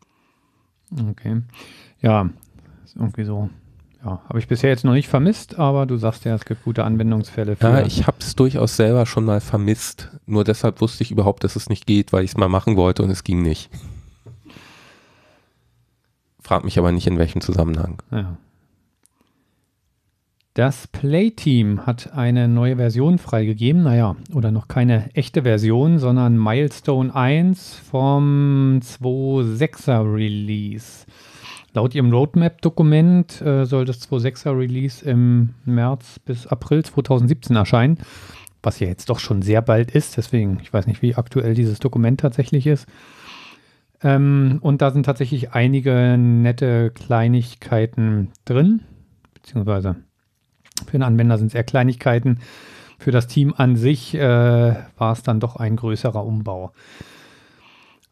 Okay. 1.11 1.43
Ja, 2.01 2.31
ist 2.85 2.97
irgendwie 2.97 3.25
so 3.25 3.51
ja, 4.07 4.21
habe 4.29 4.39
ich 4.39 4.47
bisher 4.47 4.71
jetzt 4.71 4.85
noch 4.85 4.93
nicht 4.93 5.09
vermisst, 5.09 5.59
aber 5.59 5.85
du 5.85 5.97
sagst 5.97 6.25
ja, 6.25 6.35
es 6.35 6.45
gibt 6.45 6.63
gute 6.63 6.85
Anwendungsfälle. 6.85 7.57
Für 7.57 7.67
ja, 7.67 7.85
ich 7.85 8.07
habe 8.07 8.19
es 8.21 8.37
durchaus 8.37 8.77
selber 8.77 9.05
schon 9.05 9.25
mal 9.25 9.41
vermisst. 9.41 10.11
Nur 10.27 10.45
deshalb 10.45 10.81
wusste 10.81 11.03
ich 11.03 11.11
überhaupt, 11.11 11.43
dass 11.43 11.57
es 11.57 11.69
nicht 11.69 11.87
geht, 11.87 12.13
weil 12.13 12.23
ich 12.23 12.31
es 12.31 12.37
mal 12.37 12.49
machen 12.49 12.77
wollte 12.77 13.03
und 13.03 13.11
es 13.11 13.25
ging 13.25 13.43
nicht. 13.43 13.69
Frag 16.41 16.63
mich 16.65 16.79
aber 16.79 16.93
nicht, 16.93 17.09
in 17.09 17.19
welchem 17.19 17.41
Zusammenhang. 17.41 18.01
Ja. 18.13 18.37
Das 20.55 20.87
Play-Team 20.87 21.85
hat 21.85 22.15
eine 22.15 22.47
neue 22.47 22.77
Version 22.77 23.19
freigegeben, 23.19 23.83
naja, 23.83 24.15
oder 24.33 24.53
noch 24.53 24.69
keine 24.69 25.11
echte 25.15 25.43
Version, 25.43 25.99
sondern 25.99 26.39
Milestone 26.39 27.13
1 27.13 27.75
vom 27.91 28.79
2.6er 28.83 30.15
Release. 30.15 31.05
Laut 31.77 31.95
ihrem 31.95 32.11
Roadmap-Dokument 32.11 33.43
äh, 33.43 33.67
soll 33.67 33.85
das 33.85 34.01
2.6er 34.11 34.59
Release 34.59 35.05
im 35.05 35.51
März 35.67 36.19
bis 36.21 36.47
April 36.47 36.83
2017 36.83 37.55
erscheinen, 37.55 37.99
was 38.63 38.81
ja 38.81 38.87
jetzt 38.87 39.11
doch 39.11 39.19
schon 39.19 39.43
sehr 39.43 39.61
bald 39.61 39.91
ist. 39.91 40.17
Deswegen, 40.17 40.59
ich 40.63 40.73
weiß 40.73 40.87
nicht, 40.87 41.03
wie 41.03 41.17
aktuell 41.17 41.53
dieses 41.53 41.79
Dokument 41.79 42.19
tatsächlich 42.19 42.67
ist. 42.67 42.87
Ähm, 44.03 44.57
und 44.63 44.81
da 44.81 44.91
sind 44.91 45.05
tatsächlich 45.05 45.53
einige 45.53 46.17
nette 46.17 46.93
Kleinigkeiten 46.93 48.31
drin, 48.47 48.81
beziehungsweise 49.35 49.97
für 50.87 50.93
den 50.93 51.03
Anwender 51.03 51.37
sind 51.37 51.49
es 51.49 51.55
eher 51.55 51.65
Kleinigkeiten. 51.65 52.39
Für 52.99 53.11
das 53.11 53.27
Team 53.27 53.53
an 53.55 53.77
sich 53.77 54.15
äh, 54.15 54.21
war 54.97 55.13
es 55.13 55.23
dann 55.23 55.41
doch 55.41 55.57
ein 55.57 55.77
größerer 55.77 56.25
Umbau. 56.25 56.73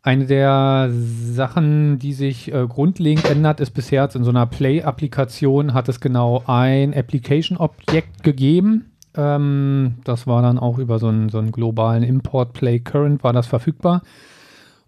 Eine 0.04 0.26
der 0.26 0.90
Sachen, 0.92 1.98
die 1.98 2.12
sich 2.12 2.52
äh, 2.52 2.66
grundlegend 2.68 3.24
ändert, 3.24 3.58
ist 3.60 3.70
bisher 3.70 4.06
in 4.14 4.22
so 4.22 4.28
einer 4.28 4.44
Play-Applikation 4.44 5.72
hat 5.72 5.88
es 5.88 5.98
genau 5.98 6.42
ein 6.46 6.92
Application-Objekt 6.92 8.22
gegeben. 8.22 8.92
Ähm, 9.16 9.94
das 10.04 10.26
war 10.26 10.42
dann 10.42 10.58
auch 10.58 10.76
über 10.76 10.98
so 10.98 11.08
einen, 11.08 11.30
so 11.30 11.38
einen 11.38 11.52
globalen 11.52 12.02
Import 12.02 12.52
Play 12.52 12.80
Current 12.80 13.24
war 13.24 13.32
das 13.32 13.46
verfügbar. 13.46 14.02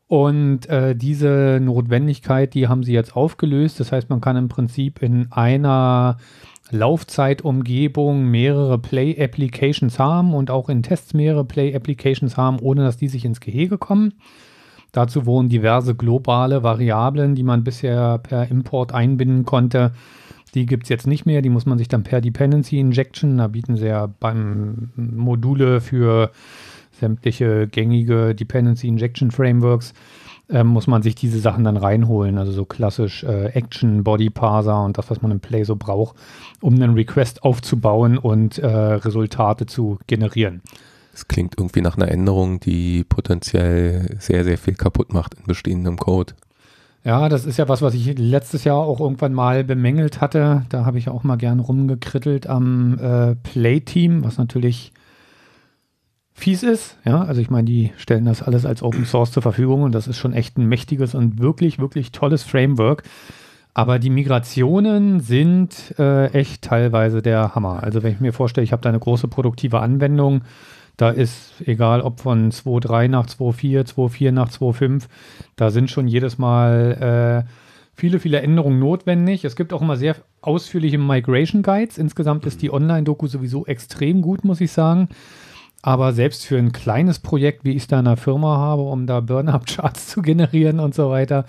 Und 0.07 0.69
äh, 0.69 0.95
diese 0.95 1.61
Notwendigkeit, 1.63 2.53
die 2.53 2.69
haben 2.69 2.83
sie 2.83 2.93
jetzt 2.93 3.17
aufgelöst. 3.17 3.81
Das 3.81 3.93
heißt, 3.93 4.11
man 4.11 4.21
kann 4.21 4.37
im 4.37 4.49
Prinzip 4.49 5.01
in 5.01 5.33
einer 5.33 6.19
Laufzeitumgebung 6.71 8.27
mehrere 8.27 8.77
Play-Applications 8.77 9.99
haben 9.99 10.35
und 10.35 10.51
auch 10.51 10.69
in 10.69 10.83
Tests 10.83 11.15
mehrere 11.15 11.47
Play-Applications 11.47 12.37
haben, 12.37 12.59
ohne 12.59 12.85
dass 12.85 12.99
die 12.99 13.09
sich 13.09 13.25
ins 13.25 13.41
Gehege 13.41 13.79
kommen. 13.79 14.13
Dazu 14.97 15.27
wurden 15.27 15.51
diverse 15.51 15.95
globale 15.95 16.63
Variablen, 16.63 17.35
die 17.35 17.43
man 17.43 17.65
bisher 17.65 18.17
per 18.17 18.51
Import 18.51 18.95
einbinden 18.95 19.45
konnte. 19.45 19.93
Die 20.55 20.65
gibt 20.65 20.85
es 20.85 20.89
jetzt 20.89 21.07
nicht 21.07 21.27
mehr, 21.27 21.43
die 21.43 21.51
muss 21.51 21.67
man 21.67 21.77
sich 21.77 21.89
dann 21.89 22.03
per 22.03 22.23
Dependency 22.23 22.81
Injection, 22.81 23.37
da 23.37 23.49
bieten 23.49 23.77
sie 23.77 23.89
ja 23.89 24.07
beim 24.07 24.89
Module 24.97 25.83
für 25.83 26.31
sämtliche 26.93 27.69
gängige 27.69 28.35
Dependency 28.35 28.89
Injection 28.89 29.31
Frameworks, 29.31 29.93
äh, 30.49 30.65
muss 30.65 30.87
man 30.87 31.03
sich 31.03 31.15
diese 31.15 31.41
Sachen 31.41 31.65
dann 31.65 31.77
reinholen. 31.77 32.39
Also 32.39 32.53
so 32.53 32.65
klassisch 32.65 33.23
äh, 33.23 33.49
Action, 33.49 34.03
Body 34.03 34.31
Parser 34.31 34.83
und 34.83 34.97
das, 34.97 35.11
was 35.11 35.21
man 35.21 35.31
im 35.31 35.41
Play 35.41 35.65
so 35.65 35.77
braucht, 35.77 36.17
um 36.63 36.73
einen 36.73 36.95
Request 36.95 37.43
aufzubauen 37.43 38.17
und 38.17 38.57
äh, 38.57 38.67
Resultate 38.67 39.67
zu 39.67 39.99
generieren. 40.07 40.63
Es 41.17 41.29
klingt 41.29 41.55
irgendwie 41.57 41.81
nach 41.81 41.97
einer 41.97 42.09
Änderung, 42.09 42.61
die 42.61 43.03
potenziell 43.03 44.17
sehr, 44.19 44.45
sehr 44.45 44.59
viel 44.59 44.75
kaputt 44.75 45.15
macht 45.15 45.33
in 45.33 45.45
bestehendem 45.45 45.97
Code. 45.97 46.35
Ja, 47.05 47.31
das 47.31 47.47
ist 47.47 47.57
ja 47.57 47.71
was, 47.71 47.81
was 47.81 47.95
ich 47.95 48.19
letztes 48.19 48.65
Jahr 48.65 48.77
auch 48.77 49.01
irgendwann 49.01 49.33
mal 49.33 49.65
bemängelt 49.65 50.21
hatte. 50.21 50.67
Da 50.69 50.85
habe 50.85 50.99
ich 50.99 51.09
auch 51.09 51.25
mal 51.25 51.37
gern 51.37 51.61
rumgekrittelt 51.61 52.47
am 52.47 52.99
äh, 52.99 53.35
Play-Team, 53.35 54.25
was 54.25 54.37
natürlich 54.37 54.93
fies 56.35 56.63
ist. 56.63 56.99
Ja, 57.07 57.23
also 57.23 57.41
ich 57.41 57.49
meine, 57.49 57.65
die 57.65 57.93
stellen 57.97 58.27
das 58.27 58.43
alles 58.43 58.67
als 58.67 58.83
Open 58.83 59.07
Source 59.07 59.33
zur 59.33 59.43
Verfügung 59.43 59.85
und 59.85 59.95
das 59.95 60.09
ist 60.09 60.19
schon 60.19 60.35
echt 60.35 60.59
ein 60.59 60.67
mächtiges 60.67 61.15
und 61.15 61.39
wirklich, 61.39 61.79
wirklich 61.79 62.13
tolles 62.13 62.43
Framework. 62.43 63.05
Aber 63.73 63.99
die 63.99 64.11
Migrationen 64.11 65.21
sind 65.21 65.95
äh, 65.99 66.27
echt 66.33 66.61
teilweise 66.61 67.23
der 67.23 67.55
Hammer. 67.55 67.83
Also 67.83 68.03
wenn 68.03 68.13
ich 68.13 68.21
mir 68.21 68.35
vorstelle, 68.35 68.65
ich 68.65 68.73
habe 68.73 68.83
da 68.83 68.91
eine 68.91 68.99
große 68.99 69.29
produktive 69.29 69.81
Anwendung, 69.81 70.43
da 70.97 71.11
ist, 71.11 71.61
egal 71.65 72.01
ob 72.01 72.21
von 72.21 72.51
2.3 72.51 73.09
nach 73.09 73.27
2.4, 73.27 73.87
2.4 73.95 74.33
nach 74.33 74.51
2.5, 74.51 75.05
da 75.57 75.71
sind 75.71 75.91
schon 75.91 76.09
jedes 76.09 76.39
Mal 76.39 77.45
äh, 77.47 77.51
viele, 77.95 78.19
viele 78.21 78.41
Änderungen 78.41 78.79
notwendig. 78.79 79.45
Es 79.45 79.57
gibt 79.57 79.73
auch 79.73 79.83
immer 79.83 79.97
sehr 79.97 80.17
ausführliche 80.41 80.99
Migration 80.99 81.63
Guides. 81.63 81.99
Insgesamt 81.99 82.47
ist 82.47 82.63
die 82.63 82.73
Online-Doku 82.73 83.27
sowieso 83.27 83.67
extrem 83.67 84.23
gut, 84.23 84.45
muss 84.45 84.61
ich 84.61 84.73
sagen. 84.73 85.09
Aber 85.83 86.13
selbst 86.13 86.47
für 86.47 86.59
ein 86.59 86.73
kleines 86.73 87.19
Projekt, 87.19 87.65
wie 87.65 87.73
ich 87.73 87.83
es 87.83 87.87
da 87.87 87.99
in 87.99 88.07
der 88.07 88.17
Firma 88.17 88.57
habe, 88.57 88.83
um 88.83 89.07
da 89.07 89.21
Burn-Up-Charts 89.21 90.07
zu 90.09 90.23
generieren 90.23 90.81
und 90.81 90.95
so 90.95 91.11
weiter, 91.11 91.45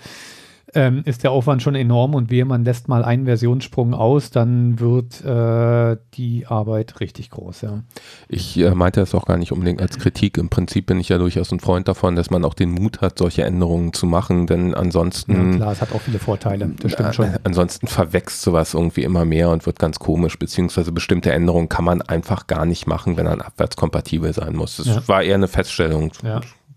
ähm, 0.74 1.02
ist 1.04 1.24
der 1.24 1.30
Aufwand 1.30 1.62
schon 1.62 1.74
enorm 1.74 2.14
und 2.14 2.30
wehe, 2.30 2.44
man 2.44 2.64
lässt 2.64 2.88
mal 2.88 3.04
einen 3.04 3.24
Versionssprung 3.24 3.94
aus, 3.94 4.30
dann 4.30 4.80
wird 4.80 5.24
äh, 5.24 5.96
die 6.14 6.46
Arbeit 6.46 7.00
richtig 7.00 7.30
groß. 7.30 7.62
Ja. 7.62 7.82
Ich 8.28 8.58
äh, 8.58 8.74
meinte 8.74 9.00
das 9.00 9.14
auch 9.14 9.26
gar 9.26 9.36
nicht 9.36 9.52
unbedingt 9.52 9.80
als 9.80 9.98
Kritik. 9.98 10.36
Im 10.36 10.48
Prinzip 10.48 10.86
bin 10.86 11.00
ich 11.00 11.08
ja 11.08 11.18
durchaus 11.18 11.52
ein 11.52 11.60
Freund 11.60 11.88
davon, 11.88 12.16
dass 12.16 12.30
man 12.30 12.44
auch 12.44 12.54
den 12.54 12.70
Mut 12.70 13.00
hat, 13.00 13.18
solche 13.18 13.44
Änderungen 13.44 13.92
zu 13.92 14.06
machen, 14.06 14.46
denn 14.46 14.74
ansonsten. 14.74 15.52
Ja, 15.52 15.56
klar, 15.56 15.72
es 15.72 15.80
hat 15.80 15.92
auch 15.92 16.00
viele 16.00 16.18
Vorteile, 16.18 16.70
das 16.80 16.92
stimmt 16.92 17.14
schon. 17.14 17.26
Äh, 17.26 17.38
ansonsten 17.44 17.86
verwächst 17.86 18.42
sowas 18.42 18.74
irgendwie 18.74 19.04
immer 19.04 19.24
mehr 19.24 19.50
und 19.50 19.66
wird 19.66 19.78
ganz 19.78 19.98
komisch, 19.98 20.38
beziehungsweise 20.38 20.92
bestimmte 20.92 21.32
Änderungen 21.32 21.68
kann 21.68 21.84
man 21.84 22.02
einfach 22.02 22.46
gar 22.46 22.66
nicht 22.66 22.86
machen, 22.86 23.16
wenn 23.16 23.26
er 23.26 23.44
abwärtskompatibel 23.44 24.32
sein 24.32 24.54
muss. 24.54 24.76
Das 24.76 24.86
ja. 24.86 25.08
war 25.08 25.22
eher 25.22 25.34
eine 25.34 25.48
Feststellung. 25.48 26.12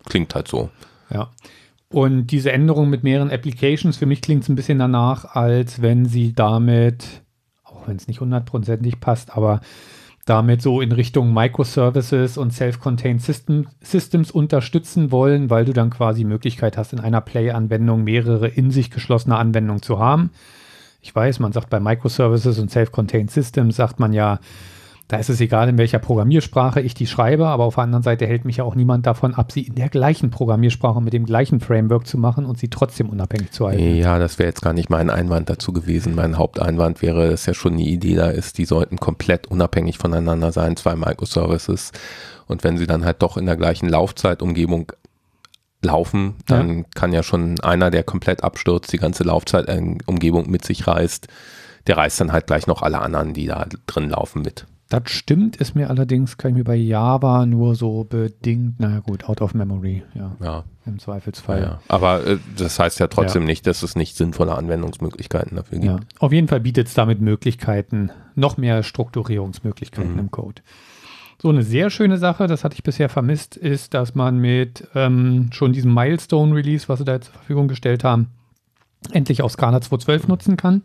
Klingt 0.05 0.33
halt 0.33 0.47
so. 0.47 0.69
Ja. 1.09 1.29
Und 1.91 2.27
diese 2.27 2.51
Änderung 2.53 2.89
mit 2.89 3.03
mehreren 3.03 3.29
Applications, 3.29 3.97
für 3.97 4.05
mich 4.05 4.21
klingt 4.21 4.43
es 4.43 4.49
ein 4.49 4.55
bisschen 4.55 4.79
danach, 4.79 5.35
als 5.35 5.81
wenn 5.81 6.05
sie 6.05 6.33
damit, 6.33 7.21
auch 7.63 7.87
wenn 7.87 7.97
es 7.97 8.07
nicht 8.07 8.21
hundertprozentig 8.21 9.01
passt, 9.01 9.35
aber 9.35 9.59
damit 10.25 10.61
so 10.61 10.79
in 10.79 10.93
Richtung 10.93 11.33
Microservices 11.33 12.37
und 12.37 12.53
Self-Contained 12.53 13.21
System, 13.21 13.67
Systems 13.81 14.31
unterstützen 14.31 15.11
wollen, 15.11 15.49
weil 15.49 15.65
du 15.65 15.73
dann 15.73 15.89
quasi 15.89 16.23
Möglichkeit 16.23 16.77
hast, 16.77 16.93
in 16.93 16.99
einer 16.99 17.19
Play-Anwendung 17.19 18.03
mehrere 18.03 18.47
in 18.47 18.71
sich 18.71 18.91
geschlossene 18.91 19.35
Anwendungen 19.35 19.81
zu 19.81 19.99
haben. 19.99 20.29
Ich 21.01 21.13
weiß, 21.13 21.39
man 21.39 21.51
sagt 21.51 21.69
bei 21.69 21.79
Microservices 21.79 22.59
und 22.59 22.71
Self-Contained 22.71 23.31
Systems, 23.31 23.75
sagt 23.75 23.99
man 23.99 24.13
ja, 24.13 24.39
da 25.11 25.17
ist 25.17 25.27
es 25.27 25.41
egal, 25.41 25.67
in 25.67 25.77
welcher 25.77 25.99
Programmiersprache 25.99 26.79
ich 26.79 26.93
die 26.93 27.05
schreibe, 27.05 27.47
aber 27.47 27.65
auf 27.65 27.75
der 27.75 27.83
anderen 27.83 28.01
Seite 28.01 28.25
hält 28.25 28.45
mich 28.45 28.57
ja 28.57 28.63
auch 28.63 28.75
niemand 28.75 29.05
davon 29.05 29.35
ab, 29.35 29.51
sie 29.51 29.63
in 29.63 29.75
der 29.75 29.89
gleichen 29.89 30.31
Programmiersprache 30.31 31.01
mit 31.01 31.11
dem 31.11 31.25
gleichen 31.25 31.59
Framework 31.59 32.07
zu 32.07 32.17
machen 32.17 32.45
und 32.45 32.57
sie 32.57 32.69
trotzdem 32.69 33.09
unabhängig 33.09 33.51
zu 33.51 33.67
halten. 33.67 33.97
Ja, 33.97 34.19
das 34.19 34.39
wäre 34.39 34.47
jetzt 34.47 34.61
gar 34.61 34.71
nicht 34.71 34.89
mein 34.89 35.09
Einwand 35.09 35.49
dazu 35.49 35.73
gewesen. 35.73 36.15
Mein 36.15 36.37
Haupteinwand 36.37 37.01
wäre, 37.01 37.29
dass 37.29 37.45
ja 37.45 37.53
schon 37.53 37.73
eine 37.73 37.81
Idee 37.81 38.15
da 38.15 38.29
ist, 38.29 38.57
die 38.57 38.63
sollten 38.63 38.99
komplett 38.99 39.47
unabhängig 39.47 39.97
voneinander 39.97 40.53
sein, 40.53 40.77
zwei 40.77 40.95
Microservices. 40.95 41.91
Und 42.47 42.63
wenn 42.63 42.77
sie 42.77 42.87
dann 42.87 43.03
halt 43.03 43.21
doch 43.21 43.35
in 43.35 43.47
der 43.47 43.57
gleichen 43.57 43.89
Laufzeitumgebung 43.89 44.93
laufen, 45.81 46.35
dann 46.47 46.77
ja. 46.77 46.83
kann 46.95 47.11
ja 47.11 47.23
schon 47.23 47.59
einer, 47.59 47.91
der 47.91 48.03
komplett 48.03 48.45
abstürzt, 48.45 48.93
die 48.93 48.97
ganze 48.97 49.25
Laufzeitumgebung 49.25 50.49
mit 50.49 50.63
sich 50.63 50.87
reißt, 50.87 51.27
der 51.87 51.97
reißt 51.97 52.21
dann 52.21 52.31
halt 52.31 52.47
gleich 52.47 52.65
noch 52.65 52.81
alle 52.81 53.01
anderen, 53.01 53.33
die 53.33 53.47
da 53.47 53.65
drin 53.87 54.09
laufen, 54.09 54.43
mit. 54.43 54.67
Das 54.91 55.03
stimmt, 55.05 55.55
ist 55.55 55.73
mir 55.73 55.89
allerdings, 55.89 56.35
kann 56.35 56.51
ich 56.51 56.57
mir 56.57 56.63
bei 56.65 56.75
Java 56.75 57.45
nur 57.45 57.75
so 57.75 58.03
bedingt, 58.03 58.81
naja 58.81 58.99
gut, 58.99 59.23
out 59.23 59.39
of 59.39 59.53
memory, 59.53 60.03
ja. 60.13 60.35
ja. 60.43 60.65
Im 60.85 60.99
Zweifelsfall. 60.99 61.61
Ja, 61.61 61.79
Aber 61.87 62.25
äh, 62.27 62.37
das 62.57 62.77
heißt 62.77 62.99
ja 62.99 63.07
trotzdem 63.07 63.43
ja. 63.43 63.47
nicht, 63.47 63.65
dass 63.67 63.83
es 63.83 63.95
nicht 63.95 64.17
sinnvolle 64.17 64.53
Anwendungsmöglichkeiten 64.53 65.55
dafür 65.55 65.79
gibt. 65.79 65.93
Ja. 65.93 65.99
Auf 66.19 66.33
jeden 66.33 66.49
Fall 66.49 66.59
bietet 66.59 66.87
es 66.87 66.93
damit 66.93 67.21
Möglichkeiten, 67.21 68.11
noch 68.35 68.57
mehr 68.57 68.83
Strukturierungsmöglichkeiten 68.83 70.11
mhm. 70.11 70.19
im 70.19 70.31
Code. 70.31 70.61
So 71.41 71.47
eine 71.47 71.63
sehr 71.63 71.89
schöne 71.89 72.17
Sache, 72.17 72.47
das 72.47 72.65
hatte 72.65 72.75
ich 72.75 72.83
bisher 72.83 73.07
vermisst, 73.07 73.55
ist, 73.55 73.93
dass 73.93 74.13
man 74.13 74.39
mit 74.39 74.89
ähm, 74.93 75.51
schon 75.53 75.71
diesem 75.71 75.93
Milestone-Release, 75.93 76.89
was 76.89 76.99
sie 76.99 77.05
da 77.05 77.21
zur 77.21 77.33
Verfügung 77.33 77.69
gestellt 77.69 78.03
haben, 78.03 78.27
endlich 79.13 79.41
auch 79.41 79.49
Scala 79.49 79.77
2.12 79.77 80.27
nutzen 80.27 80.57
kann. 80.57 80.83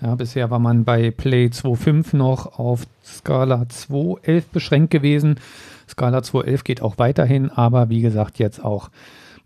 Ja, 0.00 0.14
bisher 0.14 0.50
war 0.50 0.58
man 0.58 0.84
bei 0.84 1.10
Play 1.10 1.46
2.5 1.46 2.16
noch 2.16 2.58
auf 2.58 2.86
Scala 3.04 3.62
2.11 3.62 4.44
beschränkt 4.52 4.90
gewesen. 4.90 5.40
Scala 5.88 6.18
2.11 6.18 6.64
geht 6.64 6.82
auch 6.82 6.98
weiterhin, 6.98 7.50
aber 7.50 7.88
wie 7.88 8.02
gesagt, 8.02 8.38
jetzt 8.38 8.62
auch 8.62 8.90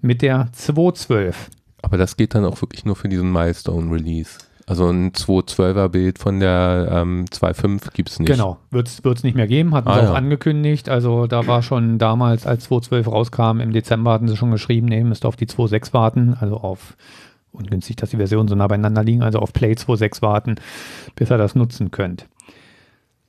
mit 0.00 0.22
der 0.22 0.48
2.12. 0.52 1.34
Aber 1.82 1.98
das 1.98 2.16
geht 2.16 2.34
dann 2.34 2.44
auch 2.44 2.60
wirklich 2.60 2.84
nur 2.84 2.96
für 2.96 3.08
diesen 3.08 3.32
Milestone-Release. 3.32 4.38
Also 4.66 4.88
ein 4.88 5.10
2.12er 5.10 5.88
Bild 5.88 6.18
von 6.20 6.38
der 6.38 6.88
ähm, 6.92 7.24
2.5 7.24 7.92
gibt 7.92 8.08
es 8.08 8.20
nicht. 8.20 8.30
Genau, 8.30 8.58
wird 8.70 8.88
es 8.88 9.24
nicht 9.24 9.34
mehr 9.34 9.48
geben, 9.48 9.74
hatten 9.74 9.88
ah, 9.88 9.94
sie 9.94 10.00
auch 10.02 10.12
ja. 10.12 10.14
angekündigt. 10.14 10.88
Also 10.88 11.26
da 11.26 11.46
war 11.48 11.62
schon 11.62 11.98
damals, 11.98 12.46
als 12.46 12.70
2.12 12.70 13.08
rauskam, 13.08 13.60
im 13.60 13.72
Dezember 13.72 14.12
hatten 14.12 14.28
sie 14.28 14.36
schon 14.36 14.52
geschrieben, 14.52 14.86
nee, 14.86 15.02
müsst 15.02 15.26
auf 15.26 15.34
die 15.34 15.46
2.6 15.46 15.92
warten, 15.92 16.36
also 16.38 16.58
auf 16.58 16.96
ungünstig, 17.52 17.96
dass 17.96 18.10
die 18.10 18.16
Versionen 18.16 18.48
so 18.48 18.54
nah 18.54 18.66
beieinander 18.66 19.02
liegen, 19.02 19.22
also 19.22 19.38
auf 19.38 19.52
Play 19.52 19.72
2.6 19.72 20.22
warten, 20.22 20.56
bis 21.16 21.30
ihr 21.30 21.38
das 21.38 21.54
nutzen 21.54 21.90
könnt. 21.90 22.26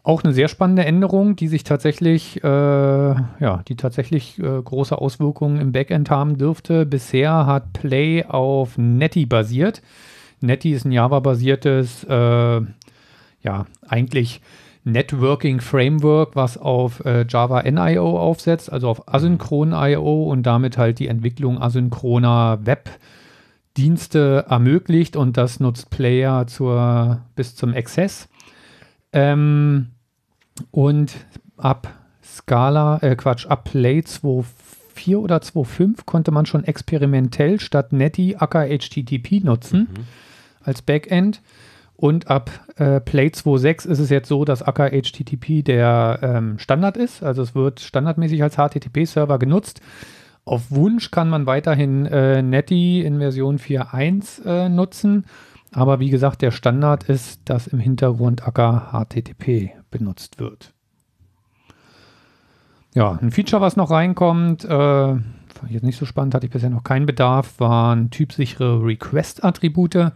Auch 0.03 0.23
eine 0.23 0.33
sehr 0.33 0.47
spannende 0.47 0.83
Änderung, 0.83 1.35
die 1.35 1.47
sich 1.47 1.63
tatsächlich, 1.63 2.43
äh, 2.43 2.47
ja, 2.47 3.61
die 3.67 3.75
tatsächlich 3.75 4.39
äh, 4.39 4.61
große 4.61 4.97
Auswirkungen 4.97 5.61
im 5.61 5.71
Backend 5.73 6.09
haben 6.09 6.39
dürfte. 6.39 6.87
Bisher 6.87 7.45
hat 7.45 7.73
Play 7.73 8.25
auf 8.25 8.79
Netty 8.79 9.27
basiert. 9.27 9.83
Netty 10.39 10.71
ist 10.71 10.85
ein 10.85 10.91
Java-basiertes, 10.91 12.03
äh, 12.05 12.61
ja, 13.43 13.65
eigentlich 13.87 14.41
Networking 14.83 15.61
Framework, 15.61 16.35
was 16.35 16.57
auf 16.57 17.05
äh, 17.05 17.25
Java 17.29 17.61
NIO 17.61 18.17
aufsetzt, 18.17 18.71
also 18.71 18.89
auf 18.89 19.07
Asynchron 19.13 19.71
IO 19.71 20.23
und 20.23 20.43
damit 20.43 20.79
halt 20.79 20.97
die 20.97 21.07
Entwicklung 21.07 21.61
asynchroner 21.61 22.59
Web- 22.63 22.89
Dienste 23.77 24.45
ermöglicht 24.49 25.15
und 25.15 25.37
das 25.37 25.59
nutzt 25.59 25.89
Player 25.89 26.45
zur, 26.47 27.21
bis 27.35 27.55
zum 27.55 27.73
Access. 27.73 28.27
Ähm, 29.13 29.87
und 30.71 31.13
ab 31.57 31.93
Scala, 32.23 32.99
äh 33.01 33.15
Quatsch, 33.15 33.47
ab 33.47 33.65
Play 33.71 33.99
2.4 33.99 35.17
oder 35.17 35.37
2.5 35.37 36.05
konnte 36.05 36.31
man 36.31 36.45
schon 36.45 36.63
experimentell 36.63 37.59
statt 37.59 37.93
Netty 37.93 38.35
Acker 38.37 38.67
HTTP 38.67 39.43
nutzen 39.43 39.79
mhm. 39.79 40.05
als 40.63 40.81
Backend. 40.81 41.41
Und 41.95 42.29
ab 42.29 42.49
äh, 42.77 42.99
Play 42.99 43.27
2.6 43.27 43.87
ist 43.87 43.99
es 43.99 44.09
jetzt 44.09 44.27
so, 44.27 44.43
dass 44.43 44.63
Acker 44.63 44.89
HTTP 44.89 45.63
der 45.63 46.19
ähm, 46.23 46.57
Standard 46.57 46.97
ist. 46.97 47.21
Also 47.21 47.43
es 47.43 47.53
wird 47.53 47.79
standardmäßig 47.79 48.41
als 48.41 48.55
HTTP-Server 48.55 49.37
genutzt. 49.37 49.81
Auf 50.43 50.71
Wunsch 50.71 51.11
kann 51.11 51.29
man 51.29 51.45
weiterhin 51.45 52.05
äh, 52.07 52.41
Netty 52.41 53.01
in 53.01 53.19
Version 53.19 53.59
4.1 53.59 54.45
äh, 54.45 54.69
nutzen. 54.69 55.25
Aber 55.71 55.99
wie 55.99 56.09
gesagt, 56.09 56.41
der 56.41 56.51
Standard 56.51 57.03
ist, 57.05 57.41
dass 57.45 57.67
im 57.67 57.79
Hintergrund 57.79 58.45
Acker 58.45 58.91
HTTP 58.91 59.71
benutzt 59.89 60.39
wird. 60.39 60.73
Ja, 62.93 63.17
ein 63.21 63.31
Feature, 63.31 63.61
was 63.61 63.77
noch 63.77 63.89
reinkommt, 63.89 64.65
äh, 64.65 65.15
jetzt 65.69 65.83
nicht 65.83 65.97
so 65.97 66.05
spannend, 66.05 66.35
hatte 66.35 66.45
ich 66.45 66.51
bisher 66.51 66.69
noch 66.69 66.83
keinen 66.83 67.05
Bedarf, 67.05 67.59
waren 67.59 68.09
typsichere 68.09 68.83
Request-Attribute. 68.83 70.11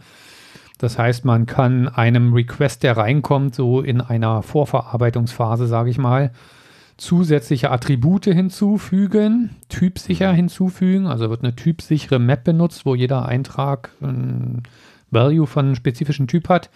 Das 0.78 0.98
heißt, 0.98 1.24
man 1.24 1.46
kann 1.46 1.88
einem 1.88 2.34
Request, 2.34 2.82
der 2.82 2.98
reinkommt, 2.98 3.54
so 3.54 3.80
in 3.80 4.02
einer 4.02 4.42
Vorverarbeitungsphase, 4.42 5.66
sage 5.66 5.88
ich 5.88 5.96
mal, 5.96 6.32
zusätzliche 6.96 7.70
Attribute 7.70 8.24
hinzufügen, 8.24 9.50
typsicher 9.68 10.32
hinzufügen. 10.32 11.06
Also 11.06 11.28
wird 11.30 11.42
eine 11.42 11.54
typsichere 11.54 12.18
Map 12.18 12.44
benutzt, 12.44 12.86
wo 12.86 12.94
jeder 12.94 13.26
Eintrag 13.26 13.90
ein 14.00 14.62
Value 15.10 15.46
von 15.46 15.66
einem 15.66 15.74
spezifischen 15.74 16.26
Typ 16.26 16.48
hat. 16.48 16.70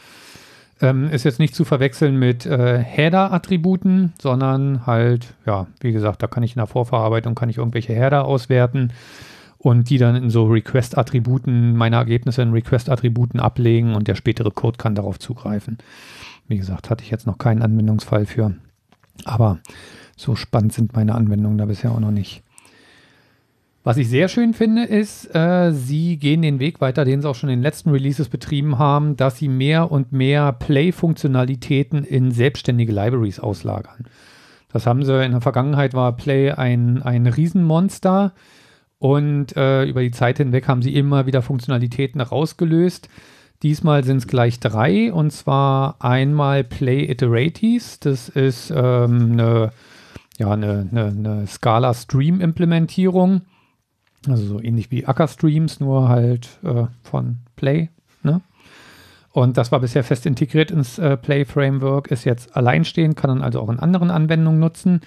Ähm, 0.82 1.10
ist 1.10 1.24
jetzt 1.24 1.38
nicht 1.38 1.54
zu 1.54 1.64
verwechseln 1.64 2.18
mit 2.18 2.46
äh, 2.46 2.78
Header-Attributen, 2.78 4.14
sondern 4.20 4.86
halt, 4.86 5.34
ja, 5.44 5.66
wie 5.80 5.92
gesagt, 5.92 6.22
da 6.22 6.26
kann 6.26 6.42
ich 6.42 6.52
in 6.52 6.60
der 6.60 6.66
Vorverarbeitung 6.66 7.34
kann 7.34 7.50
ich 7.50 7.58
irgendwelche 7.58 7.94
Header 7.94 8.24
auswerten 8.24 8.92
und 9.58 9.90
die 9.90 9.98
dann 9.98 10.16
in 10.16 10.30
so 10.30 10.46
Request-Attributen, 10.46 11.76
meine 11.76 11.96
Ergebnisse 11.96 12.40
in 12.40 12.52
Request-Attributen 12.52 13.40
ablegen 13.40 13.94
und 13.94 14.08
der 14.08 14.14
spätere 14.14 14.50
Code 14.50 14.78
kann 14.78 14.94
darauf 14.94 15.18
zugreifen. 15.18 15.76
Wie 16.48 16.56
gesagt, 16.56 16.88
hatte 16.88 17.04
ich 17.04 17.10
jetzt 17.10 17.26
noch 17.26 17.36
keinen 17.36 17.60
Anwendungsfall 17.60 18.24
für. 18.24 18.54
Aber 19.26 19.58
so 20.20 20.36
spannend 20.36 20.72
sind 20.72 20.94
meine 20.94 21.14
Anwendungen 21.14 21.58
da 21.58 21.66
bisher 21.66 21.92
auch 21.92 22.00
noch 22.00 22.10
nicht. 22.10 22.42
Was 23.82 23.96
ich 23.96 24.10
sehr 24.10 24.28
schön 24.28 24.52
finde, 24.52 24.84
ist, 24.84 25.34
äh, 25.34 25.72
sie 25.72 26.18
gehen 26.18 26.42
den 26.42 26.60
Weg 26.60 26.82
weiter, 26.82 27.06
den 27.06 27.22
sie 27.22 27.28
auch 27.28 27.34
schon 27.34 27.48
in 27.48 27.58
den 27.58 27.62
letzten 27.62 27.90
Releases 27.90 28.28
betrieben 28.28 28.78
haben, 28.78 29.16
dass 29.16 29.38
sie 29.38 29.48
mehr 29.48 29.90
und 29.90 30.12
mehr 30.12 30.52
Play-Funktionalitäten 30.52 32.04
in 32.04 32.30
selbstständige 32.30 32.92
Libraries 32.92 33.40
auslagern. 33.40 34.04
Das 34.70 34.86
haben 34.86 35.02
sie 35.02 35.24
in 35.24 35.32
der 35.32 35.40
Vergangenheit 35.40 35.94
war 35.94 36.14
Play 36.14 36.52
ein, 36.52 37.02
ein 37.02 37.26
Riesenmonster 37.26 38.32
und 38.98 39.56
äh, 39.56 39.84
über 39.84 40.02
die 40.02 40.10
Zeit 40.10 40.36
hinweg 40.36 40.68
haben 40.68 40.82
sie 40.82 40.94
immer 40.94 41.24
wieder 41.24 41.40
Funktionalitäten 41.40 42.20
rausgelöst. 42.20 43.08
Diesmal 43.62 44.04
sind 44.04 44.18
es 44.18 44.26
gleich 44.26 44.60
drei 44.60 45.10
und 45.10 45.32
zwar 45.32 45.96
einmal 46.00 46.64
Play 46.64 47.10
Iterates, 47.10 47.98
das 47.98 48.28
ist 48.28 48.70
ähm, 48.70 49.32
eine 49.32 49.72
ja, 50.40 50.50
eine, 50.52 50.88
eine, 50.90 51.04
eine 51.06 51.46
Scala-Stream-Implementierung. 51.46 53.42
Also 54.26 54.46
so 54.46 54.60
ähnlich 54.60 54.90
wie 54.90 55.04
Acker-Streams, 55.06 55.80
nur 55.80 56.08
halt 56.08 56.48
äh, 56.64 56.86
von 57.02 57.40
Play. 57.56 57.90
Ne? 58.22 58.40
Und 59.32 59.58
das 59.58 59.70
war 59.70 59.80
bisher 59.80 60.02
fest 60.02 60.24
integriert 60.24 60.70
ins 60.70 60.98
äh, 60.98 61.18
Play-Framework, 61.18 62.10
ist 62.10 62.24
jetzt 62.24 62.56
alleinstehend, 62.56 63.16
kann 63.16 63.28
dann 63.28 63.42
also 63.42 63.60
auch 63.60 63.68
in 63.68 63.78
anderen 63.78 64.10
Anwendungen 64.10 64.58
nutzen. 64.58 65.02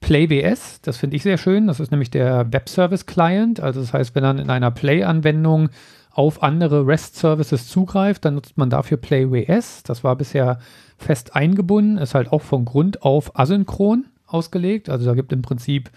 PlayWS, 0.00 0.80
das 0.80 0.96
finde 0.96 1.16
ich 1.16 1.24
sehr 1.24 1.38
schön, 1.38 1.66
das 1.66 1.80
ist 1.80 1.90
nämlich 1.90 2.10
der 2.10 2.52
Web-Service-Client. 2.52 3.58
Also 3.58 3.80
das 3.80 3.92
heißt, 3.92 4.14
wenn 4.14 4.22
man 4.22 4.38
in 4.38 4.50
einer 4.50 4.70
Play-Anwendung 4.70 5.70
auf 6.12 6.42
andere 6.42 6.86
REST-Services 6.86 7.66
zugreift, 7.66 8.24
dann 8.24 8.34
nutzt 8.34 8.58
man 8.58 8.70
dafür 8.70 8.96
PlayWS. 8.96 9.82
Das 9.82 10.04
war 10.04 10.14
bisher 10.14 10.58
fest 10.98 11.34
eingebunden, 11.34 11.98
ist 11.98 12.14
halt 12.14 12.30
auch 12.30 12.42
von 12.42 12.64
Grund 12.64 13.02
auf 13.02 13.36
asynchron 13.38 14.06
ausgelegt. 14.32 14.88
Also 14.88 15.06
da 15.06 15.14
gibt 15.14 15.32
im 15.32 15.42
Prinzip 15.42 15.90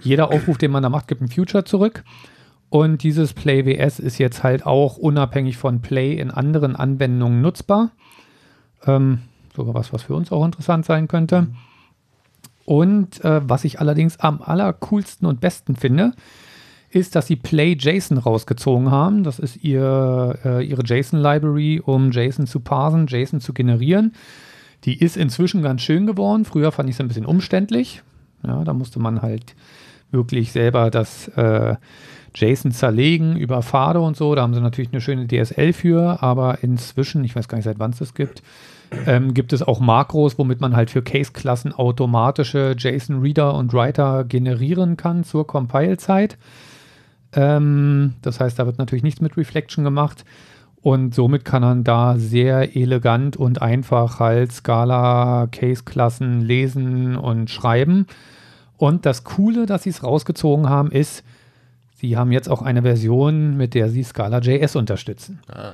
jeder 0.00 0.32
Aufruf, 0.32 0.58
den 0.58 0.70
man 0.70 0.82
da 0.82 0.88
macht, 0.88 1.08
gibt 1.08 1.20
ein 1.20 1.28
Future 1.28 1.64
zurück. 1.64 2.04
Und 2.68 3.02
dieses 3.02 3.32
Play 3.32 3.66
WS 3.66 3.98
ist 3.98 4.18
jetzt 4.18 4.42
halt 4.42 4.64
auch 4.64 4.96
unabhängig 4.96 5.56
von 5.56 5.82
Play 5.82 6.14
in 6.14 6.30
anderen 6.30 6.76
Anwendungen 6.76 7.42
nutzbar. 7.42 7.90
Ähm, 8.86 9.20
sogar 9.54 9.74
was, 9.74 9.92
was 9.92 10.04
für 10.04 10.14
uns 10.14 10.30
auch 10.30 10.44
interessant 10.44 10.86
sein 10.86 11.08
könnte. 11.08 11.48
Und 12.64 13.24
äh, 13.24 13.40
was 13.48 13.64
ich 13.64 13.80
allerdings 13.80 14.20
am 14.20 14.40
allercoolsten 14.40 15.26
und 15.26 15.40
besten 15.40 15.74
finde, 15.74 16.12
ist, 16.90 17.16
dass 17.16 17.26
sie 17.26 17.36
Play 17.36 17.76
JSON 17.78 18.18
rausgezogen 18.18 18.90
haben. 18.90 19.24
Das 19.24 19.38
ist 19.38 19.56
ihr, 19.64 20.38
äh, 20.44 20.64
ihre 20.64 20.82
JSON-Library, 20.84 21.80
um 21.84 22.12
JSON 22.12 22.46
zu 22.46 22.60
parsen, 22.60 23.06
JSON 23.08 23.40
zu 23.40 23.52
generieren. 23.52 24.14
Die 24.84 24.98
ist 24.98 25.16
inzwischen 25.16 25.62
ganz 25.62 25.82
schön 25.82 26.06
geworden. 26.06 26.44
Früher 26.44 26.72
fand 26.72 26.88
ich 26.88 26.96
es 26.96 27.00
ein 27.00 27.08
bisschen 27.08 27.26
umständlich. 27.26 28.02
Ja, 28.42 28.64
da 28.64 28.72
musste 28.72 28.98
man 28.98 29.22
halt 29.22 29.54
wirklich 30.10 30.52
selber 30.52 30.90
das, 30.90 31.28
äh, 31.28 31.76
JSON 32.34 32.72
zerlegen 32.72 33.36
über 33.36 33.62
Pfade 33.62 34.00
und 34.00 34.16
so. 34.16 34.34
Da 34.34 34.42
haben 34.42 34.54
sie 34.54 34.60
natürlich 34.60 34.92
eine 34.92 35.00
schöne 35.00 35.26
DSL 35.26 35.72
für, 35.72 36.22
aber 36.22 36.62
inzwischen, 36.62 37.24
ich 37.24 37.34
weiß 37.34 37.48
gar 37.48 37.56
nicht, 37.56 37.64
seit 37.64 37.78
wann 37.78 37.90
es 37.90 37.98
das 37.98 38.14
gibt, 38.14 38.42
ähm, 39.06 39.34
gibt 39.34 39.52
es 39.52 39.62
auch 39.62 39.80
Makros, 39.80 40.38
womit 40.38 40.60
man 40.60 40.74
halt 40.76 40.90
für 40.90 41.02
Case-Klassen 41.02 41.72
automatische 41.72 42.74
JSON-Reader 42.76 43.54
und 43.54 43.72
Writer 43.72 44.24
generieren 44.24 44.96
kann 44.96 45.24
zur 45.24 45.46
Compile-Zeit. 45.46 46.38
Ähm, 47.32 48.14
das 48.22 48.40
heißt, 48.40 48.58
da 48.58 48.66
wird 48.66 48.78
natürlich 48.78 49.04
nichts 49.04 49.20
mit 49.20 49.36
Reflection 49.36 49.84
gemacht. 49.84 50.24
Und 50.82 51.14
somit 51.14 51.44
kann 51.44 51.62
man 51.62 51.84
da 51.84 52.16
sehr 52.16 52.74
elegant 52.74 53.36
und 53.36 53.60
einfach 53.60 54.18
halt 54.18 54.52
Scala, 54.52 55.46
Case-Klassen 55.52 56.40
lesen 56.40 57.16
und 57.16 57.50
schreiben. 57.50 58.06
Und 58.78 59.04
das 59.04 59.24
Coole, 59.24 59.66
dass 59.66 59.82
sie 59.82 59.90
es 59.90 60.02
rausgezogen 60.02 60.70
haben, 60.70 60.90
ist, 60.90 61.22
sie 61.96 62.16
haben 62.16 62.32
jetzt 62.32 62.48
auch 62.48 62.62
eine 62.62 62.80
Version, 62.80 63.58
mit 63.58 63.74
der 63.74 63.90
sie 63.90 64.02
Scala.js 64.02 64.74
unterstützen. 64.74 65.40
Ah. 65.48 65.72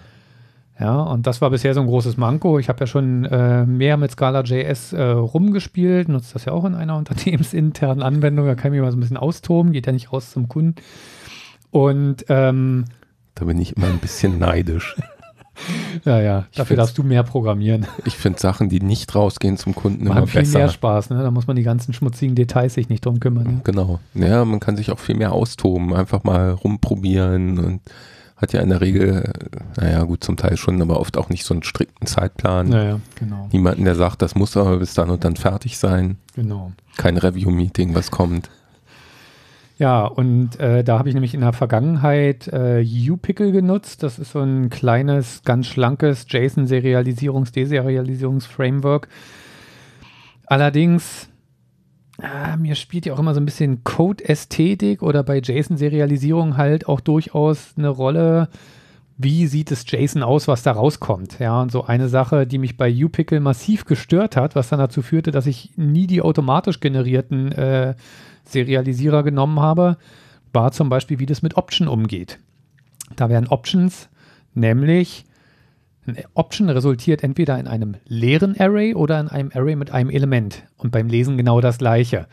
Ja, 0.79 1.01
und 1.01 1.27
das 1.27 1.41
war 1.41 1.51
bisher 1.51 1.73
so 1.73 1.81
ein 1.81 1.87
großes 1.87 2.19
Manko. 2.19 2.59
Ich 2.59 2.69
habe 2.69 2.81
ja 2.81 2.87
schon 2.87 3.25
äh, 3.27 3.65
mehr 3.65 3.97
mit 3.97 4.11
Scala.js 4.11 4.93
äh, 4.93 5.03
rumgespielt, 5.03 6.09
nutze 6.09 6.35
das 6.35 6.45
ja 6.45 6.53
auch 6.53 6.65
in 6.65 6.75
einer 6.75 6.97
unternehmensinternen 6.99 8.03
Anwendung. 8.03 8.47
Da 8.47 8.57
kann 8.57 8.73
ich 8.73 8.81
mich 8.81 8.85
mal 8.85 8.91
so 8.91 8.97
ein 8.97 9.01
bisschen 9.01 9.17
austoben, 9.17 9.73
geht 9.73 9.87
ja 9.87 9.93
nicht 9.93 10.13
raus 10.13 10.33
zum 10.33 10.49
Kunden. 10.49 10.75
Und 11.71 12.27
ähm, 12.29 12.87
da 13.37 13.45
bin 13.45 13.61
ich 13.61 13.77
immer 13.77 13.87
ein 13.87 13.99
bisschen 13.99 14.39
neidisch. 14.41 14.97
ja, 16.05 16.21
ja, 16.21 16.47
dafür 16.55 16.77
darfst 16.77 16.99
du 16.99 17.03
mehr 17.03 17.23
programmieren. 17.23 17.87
Ich 18.05 18.17
finde 18.17 18.39
Sachen, 18.39 18.69
die 18.69 18.81
nicht 18.81 19.15
rausgehen 19.15 19.57
zum 19.57 19.75
Kunden 19.75 20.05
Machen 20.05 20.19
immer 20.19 20.27
viel 20.27 20.43
besser. 20.43 20.59
mehr 20.59 20.69
Spaß, 20.69 21.11
ne? 21.11 21.23
Da 21.23 21.31
muss 21.31 21.47
man 21.47 21.57
die 21.57 21.63
ganzen 21.63 21.95
schmutzigen 21.95 22.35
Details 22.35 22.75
sich 22.75 22.89
nicht 22.91 23.07
drum 23.07 23.21
kümmern. 23.21 23.45
Ne? 23.45 23.61
Genau. 23.65 24.01
Ja, 24.15 24.45
man 24.45 24.61
kann 24.61 24.77
sich 24.77 24.91
auch 24.91 24.99
viel 24.99 25.15
mehr 25.17 25.33
austoben, 25.33 25.95
einfach 25.95 26.25
mal 26.25 26.51
rumprobieren 26.51 27.59
und 27.59 27.81
hat 28.37 28.53
ja 28.53 28.61
in 28.61 28.69
der 28.69 28.83
Regel, 28.83 29.33
naja, 29.79 30.03
gut, 30.03 30.23
zum 30.23 30.37
Teil 30.37 30.59
schon, 30.59 30.83
aber 30.83 31.01
oft 31.01 31.17
auch 31.17 31.31
nicht 31.31 31.47
so 31.47 31.55
einen 31.55 31.63
strikten 31.63 32.07
Zeitplan. 32.07 32.69
Naja, 32.69 33.01
genau. 33.15 33.49
Niemanden, 33.51 33.85
der 33.87 33.95
sagt, 33.95 34.21
das 34.21 34.35
muss 34.35 34.59
aber 34.59 34.77
bis 34.77 34.93
dann 34.93 35.09
und 35.09 35.25
dann 35.25 35.37
fertig 35.37 35.79
sein. 35.79 36.19
Genau. 36.35 36.73
Kein 36.99 37.17
Review-Meeting, 37.17 37.95
was 37.95 38.11
kommt. 38.11 38.51
Ja, 39.79 40.07
und 40.07 40.59
äh, 40.59 40.83
da 40.83 40.99
habe 40.99 41.11
ich 41.11 41.15
nämlich 41.15 41.35
in 41.35 41.43
der 41.43 41.53
Vergangenheit 41.53 42.49
äh, 42.49 42.83
UPickle 42.83 43.53
genutzt. 43.53 44.03
Das 44.03 44.19
ist 44.19 44.33
so 44.33 44.41
ein 44.41 44.71
kleines, 44.71 45.43
ganz 45.45 45.67
schlankes 45.67 46.27
JSON-Serialisierungs-, 46.29 47.53
Deserialisierungs-Framework. 47.53 49.09
Allerdings, 50.47 51.29
äh, 52.23 52.57
mir 52.57 52.75
spielt 52.75 53.05
ja 53.05 53.13
auch 53.13 53.19
immer 53.19 53.35
so 53.35 53.41
ein 53.41 53.45
bisschen 53.45 53.85
Code-Ästhetik 53.85 55.03
oder 55.03 55.23
bei 55.23 55.41
JSON-Serialisierung 55.41 56.57
halt 56.57 56.89
auch 56.89 57.01
durchaus 57.01 57.75
eine 57.77 57.91
Rolle, 57.91 58.49
wie 59.19 59.47
sieht 59.47 59.71
es 59.73 59.85
JSON 59.87 60.23
aus, 60.23 60.49
was 60.49 60.63
da 60.63 60.73
rauskommt. 60.73 61.39
Ja, 61.39 61.61
und 61.61 61.71
so 61.71 61.85
eine 61.85 62.09
Sache, 62.09 62.47
die 62.47 62.59
mich 62.59 62.79
bei 62.79 62.91
UPickle 62.91 63.41
massiv 63.41 63.85
gestört 63.85 64.37
hat, 64.37 64.55
was 64.55 64.71
dann 64.71 64.79
dazu 64.79 65.03
führte, 65.03 65.33
dass 65.33 65.47
ich 65.47 65.73
nie 65.77 66.07
die 66.07 66.23
automatisch 66.23 66.81
generierten 66.81 67.53
äh, 67.53 67.95
Serialisierer 68.49 69.23
genommen 69.23 69.61
habe, 69.61 69.97
war 70.53 70.73
zum 70.73 70.89
Beispiel, 70.89 71.19
wie 71.19 71.27
das 71.27 71.43
mit 71.43 71.57
Option 71.57 71.89
umgeht. 71.89 72.39
Da 73.15 73.29
wären 73.29 73.47
Options, 73.49 74.09
nämlich 74.55 75.25
ein 76.07 76.19
Option 76.35 76.71
resultiert 76.71 77.25
entweder 77.25 77.59
in 77.59 77.67
einem 77.67 77.97
leeren 78.07 78.59
Array 78.59 78.95
oder 78.95 79.19
in 79.21 79.29
einem 79.29 79.51
Array 79.55 79.77
mit 79.77 79.91
einem 79.91 80.11
Element. 80.11 80.63
Und 80.77 80.93
beim 80.93 81.09
Lesen 81.09 81.37
genau 81.37 81.61
das 81.61 81.79
gleiche. 81.79 82.27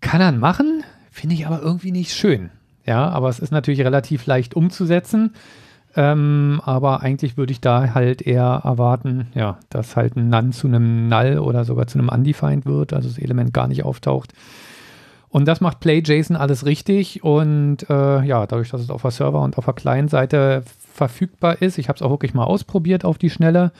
Kann 0.00 0.20
er 0.20 0.32
machen, 0.32 0.84
finde 1.10 1.34
ich 1.34 1.46
aber 1.46 1.60
irgendwie 1.60 1.92
nicht 1.92 2.12
schön. 2.12 2.50
Ja, 2.86 3.08
aber 3.08 3.28
es 3.28 3.38
ist 3.38 3.52
natürlich 3.52 3.80
relativ 3.80 4.26
leicht 4.26 4.54
umzusetzen. 4.54 5.34
Ähm, 5.96 6.60
aber 6.64 7.02
eigentlich 7.02 7.36
würde 7.36 7.52
ich 7.52 7.60
da 7.60 7.94
halt 7.94 8.20
eher 8.22 8.62
erwarten, 8.64 9.28
ja, 9.34 9.58
dass 9.70 9.94
halt 9.94 10.16
ein 10.16 10.28
None 10.28 10.50
zu 10.50 10.66
einem 10.66 11.08
Null 11.08 11.38
oder 11.38 11.64
sogar 11.64 11.86
zu 11.86 11.98
einem 11.98 12.08
Undefined 12.08 12.66
wird, 12.66 12.92
also 12.92 13.08
das 13.08 13.18
Element 13.18 13.52
gar 13.52 13.68
nicht 13.68 13.84
auftaucht. 13.84 14.32
Und 15.28 15.46
das 15.46 15.60
macht 15.60 15.80
PlayJSON 15.80 16.36
alles 16.36 16.64
richtig 16.64 17.24
und 17.24 17.88
äh, 17.90 18.22
ja, 18.22 18.46
dadurch, 18.46 18.70
dass 18.70 18.80
es 18.80 18.90
auf 18.90 19.02
der 19.02 19.10
Server- 19.10 19.42
und 19.42 19.58
auf 19.58 19.64
der 19.64 19.74
Client-Seite 19.74 20.62
verfügbar 20.92 21.60
ist, 21.60 21.78
ich 21.78 21.88
habe 21.88 21.96
es 21.96 22.02
auch 22.02 22.10
wirklich 22.10 22.34
mal 22.34 22.44
ausprobiert 22.44 23.04
auf 23.04 23.18
die 23.18 23.30
Schnelle 23.30 23.72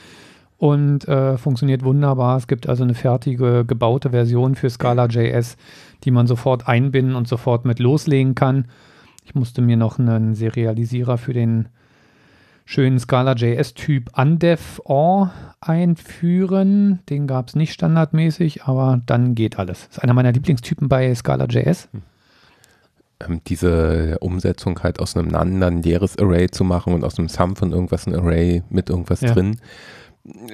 und 0.59 1.07
äh, 1.09 1.37
funktioniert 1.37 1.85
wunderbar. 1.85 2.37
Es 2.37 2.47
gibt 2.47 2.69
also 2.69 2.85
eine 2.85 2.95
fertige 2.95 3.65
gebaute 3.65 4.11
Version 4.11 4.55
für 4.55 4.71
Scala.js, 4.71 5.57
die 6.05 6.11
man 6.11 6.27
sofort 6.27 6.69
einbinden 6.69 7.17
und 7.17 7.29
sofort 7.29 7.65
mit 7.65 7.79
loslegen 7.79 8.35
kann. 8.35 8.67
Ich 9.25 9.35
musste 9.35 9.63
mir 9.63 9.77
noch 9.77 9.99
einen 9.99 10.35
Serialisierer 10.35 11.19
für 11.19 11.33
den 11.33 11.69
schönen 12.65 12.99
Scala.js-Typ 12.99 14.11
undev.or 14.17 15.33
einführen. 15.61 17.01
Den 17.09 17.27
gab 17.27 17.49
es 17.49 17.57
nicht 17.57 17.73
standardmäßig, 17.73 18.65
aber 18.65 19.01
dann 19.07 19.35
geht 19.35 19.59
alles. 19.59 19.87
Das 19.89 19.99
ist 19.99 20.03
einer 20.03 20.15
meiner 20.15 20.33
Lieblingstypen 20.33 20.89
bei 20.89 21.15
Scala.js. 21.15 21.89
Ähm, 23.21 23.41
diese 23.47 24.19
Umsetzung 24.21 24.83
halt 24.83 25.01
aus 25.01 25.17
einem 25.17 25.35
ein 25.35 25.83
leeres 25.83 26.19
Array 26.19 26.51
zu 26.51 26.65
machen 26.65 26.95
und 26.95 27.05
aus 27.05 27.19
einem 27.19 27.29
Sum 27.29 27.57
von 27.57 27.73
irgendwas 27.73 28.07
ein 28.07 28.15
Array 28.15 28.63
mit 28.71 28.91
irgendwas 28.91 29.21
ja. 29.21 29.33
drin 29.33 29.59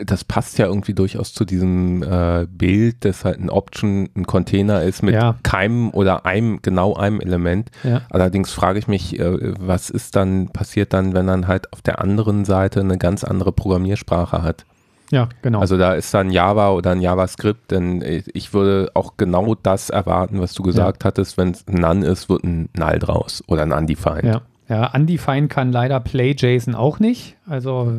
das 0.04 0.24
passt 0.24 0.58
ja 0.58 0.66
irgendwie 0.66 0.94
durchaus 0.94 1.32
zu 1.32 1.44
diesem 1.44 2.02
äh, 2.02 2.46
Bild, 2.50 3.04
dass 3.04 3.24
halt 3.24 3.38
ein 3.38 3.50
Option 3.50 4.08
ein 4.16 4.26
Container 4.26 4.82
ist 4.82 5.02
mit 5.02 5.14
ja. 5.14 5.36
keinem 5.44 5.90
oder 5.90 6.26
einem, 6.26 6.60
genau 6.60 6.94
einem 6.94 7.20
Element. 7.20 7.70
Ja. 7.84 8.02
Allerdings 8.10 8.52
frage 8.52 8.80
ich 8.80 8.88
mich, 8.88 9.18
äh, 9.20 9.54
was 9.60 9.88
ist 9.88 10.16
dann, 10.16 10.48
passiert 10.48 10.92
dann, 10.92 11.14
wenn 11.14 11.24
man 11.24 11.46
halt 11.46 11.72
auf 11.72 11.82
der 11.82 12.00
anderen 12.00 12.44
Seite 12.44 12.80
eine 12.80 12.98
ganz 12.98 13.22
andere 13.22 13.52
Programmiersprache 13.52 14.42
hat? 14.42 14.64
Ja, 15.12 15.28
genau. 15.42 15.60
Also 15.60 15.76
da 15.76 15.94
ist 15.94 16.12
dann 16.14 16.30
Java 16.30 16.70
oder 16.70 16.90
ein 16.90 17.00
JavaScript, 17.00 17.70
denn 17.70 18.02
ich 18.32 18.52
würde 18.52 18.90
auch 18.94 19.16
genau 19.16 19.54
das 19.56 19.90
erwarten, 19.90 20.40
was 20.40 20.52
du 20.54 20.62
gesagt 20.62 21.02
ja. 21.02 21.08
hattest, 21.08 21.36
wenn 21.36 21.50
es 21.50 21.64
None 21.68 22.06
ist, 22.06 22.28
wird 22.28 22.44
ein 22.44 22.68
Null 22.76 22.98
draus 22.98 23.42
oder 23.46 23.62
ein 23.62 23.72
Undefined. 23.72 24.24
Ja, 24.24 24.40
ja 24.68 24.92
Undefined 24.94 25.50
kann 25.50 25.72
leider 25.72 25.98
PlayJSON 26.00 26.74
auch 26.74 27.00
nicht. 27.00 27.36
Also 27.48 27.92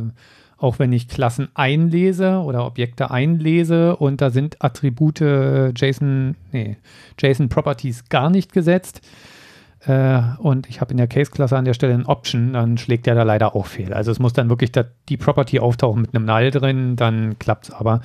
auch 0.62 0.80
wenn 0.80 0.93
ich 0.93 1.08
Klassen 1.08 1.50
einlese 1.54 2.39
oder 2.39 2.65
Objekte 2.65 3.12
einlese 3.12 3.95
und 3.95 4.21
da 4.21 4.30
sind 4.30 4.63
Attribute 4.63 5.19
JSON, 5.19 6.36
nee, 6.52 6.78
JSON 7.19 7.50
Properties 7.50 8.08
gar 8.10 8.30
nicht 8.30 8.54
gesetzt 8.54 9.02
äh, 9.86 10.21
und 10.38 10.69
ich 10.69 10.82
habe 10.82 10.91
in 10.91 10.97
der 10.97 11.08
Case-Klasse 11.08 11.58
an 11.58 11.65
der 11.65 11.74
Stelle 11.74 11.93
ein 11.93 12.06
Option, 12.06 12.54
dann 12.54 12.78
schlägt 12.78 13.08
der 13.08 13.15
da 13.15 13.24
leider 13.24 13.56
auch 13.56 13.65
fehl. 13.65 13.93
Also 13.93 14.12
es 14.12 14.19
muss 14.19 14.34
dann 14.34 14.50
wirklich 14.50 14.71
da, 14.71 14.86
die 15.10 15.17
Property 15.17 15.60
auftauchen 15.60 16.02
mit 16.02 16.15
einem 16.15 16.26
Null 16.26 16.52
drin, 16.52 16.95
dann 16.95 17.39
klappt 17.39 17.69
es 17.69 17.71
aber. 17.71 18.02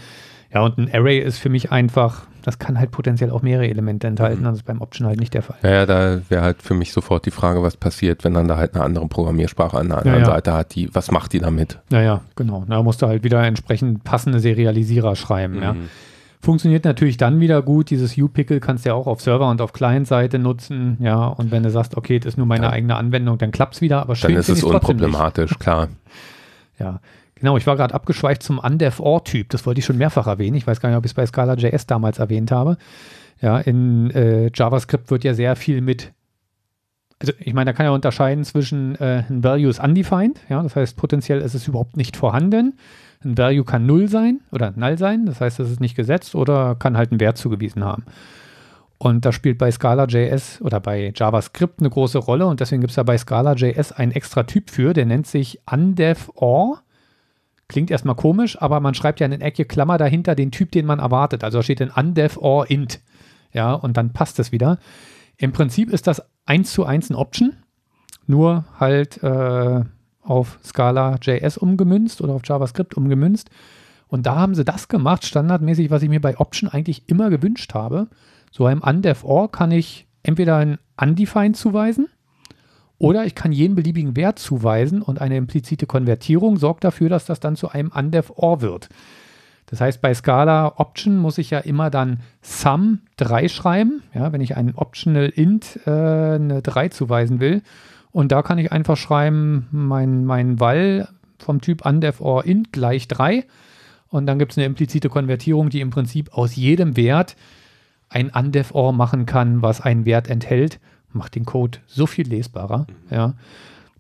Ja, 0.53 0.63
und 0.63 0.79
ein 0.79 0.91
Array 0.93 1.19
ist 1.19 1.39
für 1.39 1.51
mich 1.51 1.73
einfach, 1.73 2.27
das 2.47 2.61
kann 2.61 2.79
halt 2.79 2.93
potenziell 2.93 3.33
auch 3.33 3.43
mehrere 3.43 3.67
Elemente 3.67 4.07
enthalten, 4.07 4.43
mhm. 4.43 4.45
das 4.45 4.59
ist 4.59 4.63
beim 4.63 4.81
Option 4.81 5.09
halt 5.09 5.19
nicht 5.19 5.35
der 5.35 5.43
Fall. 5.43 5.57
Ja, 5.65 5.71
ja 5.71 5.87
da 5.87 6.21
wäre 6.29 6.43
halt 6.43 6.63
für 6.63 6.75
mich 6.75 6.93
sofort 6.93 7.27
die 7.27 7.33
Frage, 7.33 7.61
was 7.61 7.77
passiert, 7.77 8.23
wenn 8.23 8.35
dann 8.35 8.47
da 8.47 8.57
halt 8.57 8.77
eine 8.77 8.85
andere 8.85 9.09
Programmiersprache 9.09 9.77
an 9.77 9.89
der 9.89 9.99
anderen 9.99 10.21
ja, 10.21 10.29
ja. 10.29 10.33
Seite 10.33 10.53
hat, 10.53 10.77
die, 10.77 10.89
was 10.95 11.11
macht 11.11 11.33
die 11.33 11.41
damit? 11.41 11.81
Naja, 11.91 12.21
genau. 12.37 12.65
Da 12.69 12.85
musst 12.85 13.03
du 13.03 13.09
halt 13.09 13.25
wieder 13.25 13.43
entsprechend 13.43 14.05
passende 14.05 14.39
Serialisierer 14.39 15.17
schreiben, 15.17 15.57
mhm. 15.57 15.63
ja. 15.63 15.77
Funktioniert 16.41 16.85
natürlich 16.85 17.17
dann 17.17 17.41
wieder 17.41 17.61
gut. 17.63 17.91
Dieses 17.91 18.17
U-Pickle 18.17 18.61
kannst 18.61 18.85
du 18.85 18.91
ja 18.91 18.95
auch 18.95 19.09
auf 19.09 19.21
Server- 19.21 19.51
und 19.51 19.61
auf 19.61 19.73
Client-Seite 19.73 20.39
nutzen. 20.39 20.97
Ja, 21.01 21.27
und 21.27 21.51
wenn 21.51 21.65
du 21.65 21.71
sagst, 21.71 21.97
okay, 21.97 22.21
das 22.21 22.35
ist 22.35 22.37
nur 22.37 22.47
meine 22.47 22.67
ja. 22.67 22.71
eigene 22.71 22.95
Anwendung, 22.95 23.39
dann 23.39 23.51
klappt 23.51 23.75
es 23.75 23.81
wieder. 23.81 24.03
Aber 24.03 24.15
schön 24.15 24.31
dann 24.31 24.41
ist 24.41 24.49
es 24.51 24.63
unproblematisch, 24.63 25.59
klar. 25.59 25.89
Ja, 26.79 27.01
Genau, 27.39 27.57
ich 27.59 27.67
war 27.67 27.77
gerade 27.77 27.95
abgeschweift 27.95 28.43
zum 28.43 28.59
Undev-Or-Typ. 28.59 29.51
Das 29.51 29.67
wollte 29.67 29.81
ich 29.81 29.85
schon 29.85 29.99
mehrfach 29.99 30.27
erwähnen. 30.27 30.57
Ich 30.57 30.67
weiß 30.67 30.81
gar 30.81 30.89
nicht, 30.89 30.99
ob 30.99 31.05
ich 31.05 31.11
es 31.11 31.15
bei 31.15 31.27
Scala.js 31.27 31.87
damals 31.87 32.19
erwähnt 32.19 32.51
habe. 32.51 32.79
Ja, 33.43 33.59
in 33.59 34.11
äh, 34.13 34.51
JavaScript 34.55 35.11
wird 35.11 35.23
ja 35.23 35.35
sehr 35.35 35.57
viel 35.57 35.83
mit, 35.83 36.13
also 37.21 37.35
ich 37.39 37.53
meine, 37.53 37.71
da 37.71 37.73
kann 37.75 37.85
ja 37.85 37.93
unterscheiden 37.93 38.45
zwischen 38.45 38.95
äh, 38.97 39.25
ein 39.29 39.45
Value 39.45 39.69
ist 39.69 39.79
undefined, 39.79 40.41
ja, 40.49 40.63
das 40.63 40.75
heißt 40.75 40.97
potenziell 40.97 41.43
ist 41.43 41.53
es 41.53 41.69
überhaupt 41.69 41.99
nicht 41.99 42.17
vorhanden. 42.17 42.79
Ein 43.23 43.37
Value 43.37 43.65
kann 43.65 43.85
null 43.85 44.09
sein 44.09 44.41
oder 44.53 44.73
null 44.75 44.97
sein, 44.97 45.27
das 45.27 45.43
heißt, 45.43 45.61
es 45.61 45.71
ist 45.71 45.81
nicht 45.81 45.97
gesetzt 45.97 46.35
oder 46.35 46.77
kann 46.77 46.97
halt 46.97 47.11
einen 47.11 47.21
Wert 47.21 47.37
zugewiesen 47.37 47.85
haben. 47.85 48.05
Und 48.97 49.27
das 49.27 49.35
spielt 49.35 49.59
bei 49.59 49.71
Scala.js 49.71 50.63
oder 50.63 50.81
bei 50.81 51.13
JavaScript 51.15 51.81
eine 51.81 51.91
große 51.91 52.17
Rolle 52.17 52.47
und 52.47 52.61
deswegen 52.61 52.81
gibt 52.81 52.93
es 52.93 52.97
da 52.97 53.03
bei 53.03 53.19
Scala.js 53.19 53.93
einen 53.93 54.13
extra 54.13 54.45
Typ 54.45 54.71
für, 54.71 54.95
der 54.95 55.05
nennt 55.05 55.27
sich 55.27 55.61
undev.or 55.71 56.81
Klingt 57.69 57.91
erstmal 57.91 58.15
komisch, 58.15 58.61
aber 58.61 58.81
man 58.81 58.95
schreibt 58.95 59.21
ja 59.21 59.27
in 59.27 59.41
Ecke 59.41 59.65
Klammer 59.65 59.99
dahinter 59.99 60.35
den 60.35 60.53
Typ, 60.53 60.71
den 60.71 60.87
man 60.87 61.01
erwartet. 61.01 61.43
Also 61.43 61.59
da 61.59 61.63
steht 61.63 61.81
in 61.81 61.91
undev 61.91 62.37
or 62.39 62.71
int. 62.71 63.01
Ja, 63.53 63.73
und 63.73 63.97
dann 63.97 64.13
passt 64.13 64.39
es 64.39 64.53
wieder. 64.53 64.79
Im 65.37 65.53
Prinzip 65.53 65.91
ist 65.91 66.07
das 66.07 66.23
eins 66.45 66.73
zu 66.73 66.85
eins 66.85 67.11
ein 67.11 67.17
Option, 67.17 67.57
nur 68.27 68.65
halt 68.79 69.23
äh, 69.23 69.83
auf 70.23 70.59
Scala 70.63 71.19
JS 71.21 71.59
umgemünzt 71.59 72.21
oder 72.21 72.35
auf 72.35 72.43
JavaScript 72.45 72.97
umgemünzt. 72.97 73.51
Und 74.09 74.27
da 74.27 74.37
haben 74.37 74.55
sie 74.55 74.65
das 74.65 74.89
gemacht, 74.89 75.27
standardmäßig, 75.27 75.91
was 75.91 76.03
ich 76.03 76.09
mir 76.09 76.21
bei 76.21 76.39
Option 76.39 76.71
eigentlich 76.71 77.09
immer 77.09 77.31
gewünscht 77.31 77.75
habe. 77.75 78.09
So 78.53 78.67
einem 78.67 78.81
undev 78.81 79.25
or 79.25 79.51
kann 79.51 79.73
ich 79.73 80.07
entweder 80.23 80.57
ein 80.57 80.79
undefined 81.01 81.57
zuweisen 81.57 82.09
Oder 82.99 83.27
ich 83.27 83.35
kann 83.35 83.53
jeden 83.53 83.75
beliebigen 83.75 84.17
Wert 84.17 84.39
zuweisen 84.39 85.03
und 85.03 85.21
eine 85.21 85.37
implizite 85.37 85.87
Konvertierung 85.87 86.57
sorgt 86.57 86.85
dafür, 86.85 87.09
dass 87.09 87.27
das 87.27 87.41
dann 87.41 87.57
zu 87.57 87.69
einem 87.69 87.91
undef 87.95 88.33
OR 88.37 88.63
wird. 88.63 88.89
Das 89.67 89.81
heißt, 89.81 90.01
bei 90.01 90.15
Scala 90.15 90.75
Option 90.77 91.19
muss 91.19 91.39
ich 91.39 91.51
ja 91.51 91.59
immer 91.59 91.91
dann 91.91 92.21
Sum 92.41 93.01
3 93.17 93.49
schreiben, 93.49 94.03
ja, 94.15 94.33
wenn 94.33 94.41
ich 94.41 94.57
einen 94.57 94.75
Optional 94.77 95.29
Int 95.29 95.81
äh, 95.87 95.91
eine 95.91 96.63
3 96.63 96.89
zuweisen 96.89 97.41
will. 97.41 97.63
Und 98.13 98.33
da 98.33 98.43
kann 98.43 98.59
ich 98.59 98.73
einfach 98.73 98.97
schreiben, 98.97 99.67
mein, 99.73 100.25
mein 100.25 100.61
Val 100.61 101.09
vom 101.39 101.61
Typ 101.61 101.85
undef 101.85 102.21
or 102.21 102.47
int 102.47 102.73
gleich 102.73 103.09
3. 103.09 103.45
Und 104.09 104.27
dann 104.27 104.39
gibt 104.39 104.53
es 104.53 104.59
eine 104.59 104.67
implizite 104.67 105.09
Konvertierung, 105.09 105.69
die 105.69 105.81
im 105.81 105.91
Prinzip 105.91 106.33
aus 106.33 106.55
jedem 106.55 106.97
Wert 106.97 107.37
ein 108.09 108.31
undef 108.31 108.73
or 108.73 108.93
machen 108.93 109.27
kann, 109.27 109.63
was 109.63 109.81
einen 109.81 110.07
Wert 110.07 110.31
enthält. 110.31 110.79
Macht 111.17 111.35
den 111.35 111.45
Code 111.45 111.79
so 111.87 112.07
viel 112.07 112.29
lesbarer. 112.29 112.87
Mhm. 112.89 113.15
Ja. 113.15 113.35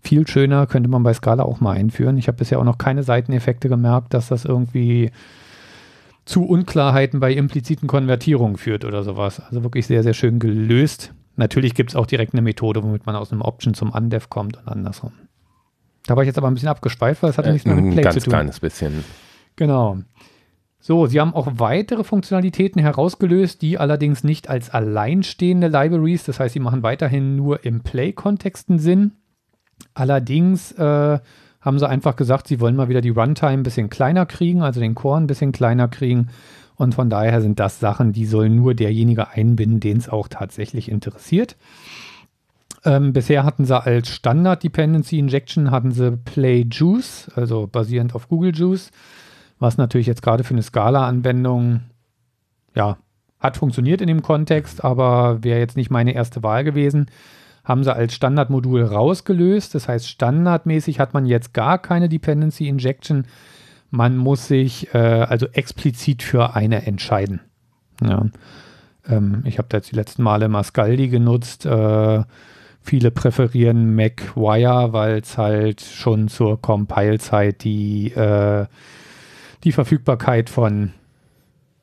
Viel 0.02 0.26
schöner 0.28 0.66
könnte 0.66 0.88
man 0.88 1.02
bei 1.02 1.12
Scala 1.14 1.42
auch 1.42 1.60
mal 1.60 1.72
einführen. 1.72 2.16
Ich 2.16 2.28
habe 2.28 2.38
bisher 2.38 2.60
auch 2.60 2.64
noch 2.64 2.78
keine 2.78 3.02
Seiteneffekte 3.02 3.68
gemerkt, 3.68 4.14
dass 4.14 4.28
das 4.28 4.44
irgendwie 4.44 5.10
zu 6.24 6.44
Unklarheiten 6.44 7.20
bei 7.20 7.32
impliziten 7.32 7.88
Konvertierungen 7.88 8.56
führt 8.56 8.84
oder 8.84 9.02
sowas. 9.02 9.40
Also 9.40 9.62
wirklich 9.62 9.86
sehr, 9.86 10.02
sehr 10.02 10.14
schön 10.14 10.38
gelöst. 10.38 11.12
Natürlich 11.36 11.74
gibt 11.74 11.90
es 11.90 11.96
auch 11.96 12.06
direkt 12.06 12.34
eine 12.34 12.42
Methode, 12.42 12.82
womit 12.82 13.06
man 13.06 13.16
aus 13.16 13.32
einem 13.32 13.42
Option 13.42 13.74
zum 13.74 13.90
Undef 13.90 14.30
kommt 14.30 14.56
und 14.56 14.68
andersrum. 14.68 15.12
Da 16.06 16.16
war 16.16 16.22
ich 16.22 16.28
jetzt 16.28 16.38
aber 16.38 16.48
ein 16.48 16.54
bisschen 16.54 16.68
abgeschweift, 16.68 17.22
weil 17.22 17.30
das 17.30 17.38
hat 17.38 17.46
äh, 17.46 17.52
nichts 17.52 17.66
mehr 17.66 17.76
mit 17.76 17.94
Play 17.94 18.02
zu 18.04 18.08
tun. 18.08 18.12
Ganz 18.12 18.24
kleines 18.24 18.60
bisschen. 18.60 19.04
Genau. 19.56 19.98
So, 20.86 21.06
sie 21.06 21.20
haben 21.20 21.34
auch 21.34 21.48
weitere 21.56 22.04
Funktionalitäten 22.04 22.80
herausgelöst, 22.80 23.60
die 23.60 23.76
allerdings 23.76 24.22
nicht 24.22 24.48
als 24.48 24.70
alleinstehende 24.70 25.66
Libraries, 25.66 26.22
das 26.22 26.38
heißt, 26.38 26.52
sie 26.52 26.60
machen 26.60 26.84
weiterhin 26.84 27.34
nur 27.34 27.64
im 27.64 27.80
Play-Kontexten 27.80 28.78
Sinn. 28.78 29.10
Allerdings 29.94 30.70
äh, 30.70 31.18
haben 31.60 31.78
sie 31.80 31.88
einfach 31.88 32.14
gesagt, 32.14 32.46
sie 32.46 32.60
wollen 32.60 32.76
mal 32.76 32.88
wieder 32.88 33.00
die 33.00 33.08
Runtime 33.08 33.54
ein 33.54 33.62
bisschen 33.64 33.90
kleiner 33.90 34.26
kriegen, 34.26 34.62
also 34.62 34.78
den 34.78 34.94
Core 34.94 35.18
ein 35.18 35.26
bisschen 35.26 35.50
kleiner 35.50 35.88
kriegen. 35.88 36.28
Und 36.76 36.94
von 36.94 37.10
daher 37.10 37.40
sind 37.40 37.58
das 37.58 37.80
Sachen, 37.80 38.12
die 38.12 38.24
soll 38.24 38.48
nur 38.48 38.74
derjenige 38.74 39.30
einbinden, 39.30 39.80
den 39.80 39.96
es 39.96 40.08
auch 40.08 40.28
tatsächlich 40.28 40.88
interessiert. 40.88 41.56
Ähm, 42.84 43.12
bisher 43.12 43.42
hatten 43.42 43.64
sie 43.64 43.82
als 43.82 44.08
Standard 44.08 44.62
Dependency 44.62 45.18
Injection 45.18 45.72
hatten 45.72 45.90
sie 45.90 46.16
Play 46.16 46.64
Juice, 46.70 47.28
also 47.34 47.66
basierend 47.66 48.14
auf 48.14 48.28
Google 48.28 48.54
Juice, 48.54 48.92
was 49.58 49.78
natürlich 49.78 50.06
jetzt 50.06 50.22
gerade 50.22 50.44
für 50.44 50.54
eine 50.54 50.62
Scala-Anwendung, 50.62 51.82
ja, 52.74 52.98
hat 53.38 53.56
funktioniert 53.56 54.00
in 54.00 54.08
dem 54.08 54.22
Kontext, 54.22 54.82
aber 54.84 55.42
wäre 55.44 55.58
jetzt 55.58 55.76
nicht 55.76 55.90
meine 55.90 56.14
erste 56.14 56.42
Wahl 56.42 56.64
gewesen 56.64 57.06
haben 57.66 57.82
sie 57.82 57.92
als 57.92 58.14
Standardmodul 58.14 58.84
rausgelöst. 58.84 59.74
Das 59.74 59.88
heißt, 59.88 60.08
standardmäßig 60.08 61.00
hat 61.00 61.12
man 61.12 61.26
jetzt 61.26 61.52
gar 61.52 61.78
keine 61.78 62.08
Dependency 62.08 62.68
Injection. 62.68 63.26
Man 63.90 64.16
muss 64.16 64.46
sich 64.46 64.94
äh, 64.94 64.98
also 64.98 65.46
explizit 65.48 66.22
für 66.22 66.54
eine 66.54 66.86
entscheiden. 66.86 67.40
Ja. 68.00 68.26
Ähm, 69.08 69.42
ich 69.44 69.58
habe 69.58 69.66
da 69.68 69.78
jetzt 69.78 69.90
die 69.90 69.96
letzten 69.96 70.22
Male 70.22 70.48
Mascaldi 70.48 71.08
genutzt. 71.08 71.66
Äh, 71.66 72.22
viele 72.80 73.10
präferieren 73.10 73.96
MacWire, 73.96 74.92
weil 74.92 75.18
es 75.18 75.36
halt 75.36 75.80
schon 75.80 76.28
zur 76.28 76.62
Compile-Zeit 76.62 77.64
die, 77.64 78.12
äh, 78.12 78.66
die 79.66 79.72
Verfügbarkeit 79.72 80.48
von 80.48 80.92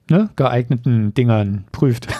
ne, 0.09 0.29
geeigneten 0.35 1.13
Dingern 1.13 1.65
prüft. 1.71 2.07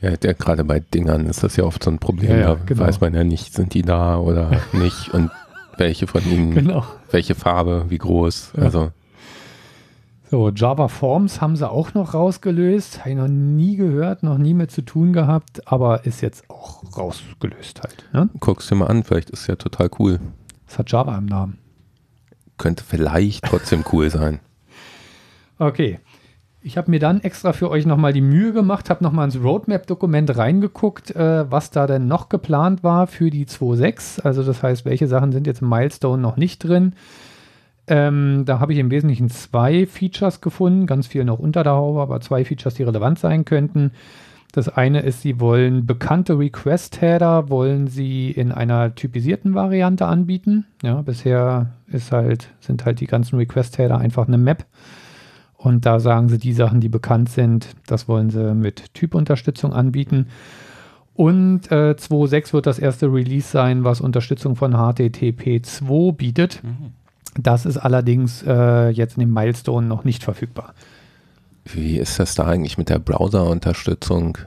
Ja, 0.00 0.18
der, 0.18 0.34
gerade 0.34 0.64
bei 0.64 0.80
Dingern 0.80 1.24
ist 1.24 1.42
das 1.42 1.56
ja 1.56 1.64
oft 1.64 1.82
so 1.82 1.90
ein 1.90 1.98
Problem. 1.98 2.32
Ja, 2.32 2.36
ja, 2.36 2.54
da 2.56 2.60
genau. 2.66 2.82
weiß 2.82 3.00
man 3.00 3.14
ja 3.14 3.24
nicht, 3.24 3.54
sind 3.54 3.72
die 3.72 3.80
da 3.80 4.18
oder 4.18 4.50
nicht 4.74 5.14
und 5.14 5.30
welche 5.78 6.06
von 6.06 6.22
ihnen, 6.30 6.52
genau. 6.52 6.84
welche 7.10 7.34
Farbe, 7.34 7.86
wie 7.88 7.96
groß. 7.96 8.52
Ja. 8.54 8.64
Also. 8.64 8.90
So, 10.30 10.50
Java 10.50 10.88
Forms 10.88 11.40
haben 11.40 11.56
sie 11.56 11.66
auch 11.66 11.94
noch 11.94 12.12
rausgelöst. 12.12 13.00
Habe 13.00 13.10
ich 13.10 13.16
noch 13.16 13.28
nie 13.28 13.76
gehört, 13.76 14.22
noch 14.22 14.36
nie 14.36 14.52
mit 14.52 14.70
zu 14.70 14.82
tun 14.82 15.14
gehabt, 15.14 15.66
aber 15.72 16.04
ist 16.04 16.20
jetzt 16.20 16.50
auch 16.50 16.82
rausgelöst 16.98 17.80
halt. 17.80 18.04
Ne? 18.12 18.28
Guckst 18.40 18.70
dir 18.70 18.74
mal 18.74 18.88
an, 18.88 19.04
vielleicht 19.04 19.30
ist 19.30 19.46
ja 19.46 19.56
total 19.56 19.88
cool. 19.98 20.20
Es 20.68 20.78
hat 20.78 20.92
Java 20.92 21.16
im 21.16 21.24
Namen. 21.24 21.56
Könnte 22.58 22.84
vielleicht 22.84 23.44
trotzdem 23.44 23.84
cool 23.92 24.10
sein. 24.10 24.40
Okay. 25.58 25.98
Ich 26.66 26.78
habe 26.78 26.90
mir 26.90 26.98
dann 26.98 27.20
extra 27.20 27.52
für 27.52 27.70
euch 27.70 27.84
nochmal 27.84 28.14
die 28.14 28.22
Mühe 28.22 28.54
gemacht, 28.54 28.88
habe 28.88 29.04
nochmal 29.04 29.26
ins 29.26 29.38
Roadmap-Dokument 29.38 30.34
reingeguckt, 30.38 31.14
äh, 31.14 31.50
was 31.50 31.70
da 31.70 31.86
denn 31.86 32.08
noch 32.08 32.30
geplant 32.30 32.82
war 32.82 33.06
für 33.06 33.28
die 33.28 33.44
2.6. 33.44 34.22
Also 34.22 34.42
das 34.42 34.62
heißt, 34.62 34.86
welche 34.86 35.06
Sachen 35.06 35.30
sind 35.30 35.46
jetzt 35.46 35.60
im 35.60 35.68
Milestone 35.68 36.22
noch 36.22 36.38
nicht 36.38 36.64
drin. 36.64 36.94
Ähm, 37.86 38.44
da 38.46 38.60
habe 38.60 38.72
ich 38.72 38.78
im 38.78 38.90
Wesentlichen 38.90 39.28
zwei 39.28 39.86
Features 39.86 40.40
gefunden, 40.40 40.86
ganz 40.86 41.06
viel 41.06 41.24
noch 41.24 41.38
unter 41.38 41.64
der 41.64 41.74
Haube, 41.74 42.00
aber 42.00 42.22
zwei 42.22 42.46
Features, 42.46 42.74
die 42.74 42.82
relevant 42.82 43.18
sein 43.18 43.44
könnten. 43.44 43.90
Das 44.54 44.68
eine 44.68 45.00
ist, 45.00 45.22
sie 45.22 45.40
wollen 45.40 45.84
bekannte 45.84 46.38
Request-Header, 46.38 47.50
wollen 47.50 47.88
sie 47.88 48.30
in 48.30 48.52
einer 48.52 48.94
typisierten 48.94 49.56
Variante 49.56 50.06
anbieten. 50.06 50.64
Ja, 50.80 51.02
bisher 51.02 51.72
ist 51.88 52.12
halt, 52.12 52.50
sind 52.60 52.84
halt 52.84 53.00
die 53.00 53.08
ganzen 53.08 53.36
Request-Header 53.36 53.98
einfach 53.98 54.28
eine 54.28 54.38
Map 54.38 54.64
und 55.64 55.86
da 55.86 55.98
sagen 55.98 56.28
sie, 56.28 56.38
die 56.38 56.52
Sachen, 56.52 56.80
die 56.80 56.88
bekannt 56.88 57.30
sind, 57.30 57.74
das 57.86 58.06
wollen 58.06 58.28
sie 58.30 58.54
mit 58.54 58.94
Typunterstützung 58.94 59.72
anbieten. 59.72 60.26
Und 61.14 61.72
äh, 61.72 61.96
2.6 61.98 62.52
wird 62.52 62.66
das 62.66 62.78
erste 62.78 63.06
Release 63.06 63.48
sein, 63.48 63.82
was 63.82 64.00
Unterstützung 64.00 64.56
von 64.56 64.74
HTTP2 64.74 66.12
bietet. 66.12 66.62
Mhm. 66.62 66.92
Das 67.40 67.64
ist 67.66 67.78
allerdings 67.78 68.44
äh, 68.46 68.90
jetzt 68.90 69.16
in 69.16 69.20
dem 69.20 69.32
Milestone 69.32 69.86
noch 69.86 70.04
nicht 70.04 70.22
verfügbar. 70.22 70.74
Wie 71.64 71.98
ist 71.98 72.18
das 72.18 72.34
da 72.34 72.44
eigentlich 72.44 72.78
mit 72.78 72.88
der 72.88 72.98
Browser-Unterstützung? 72.98 74.38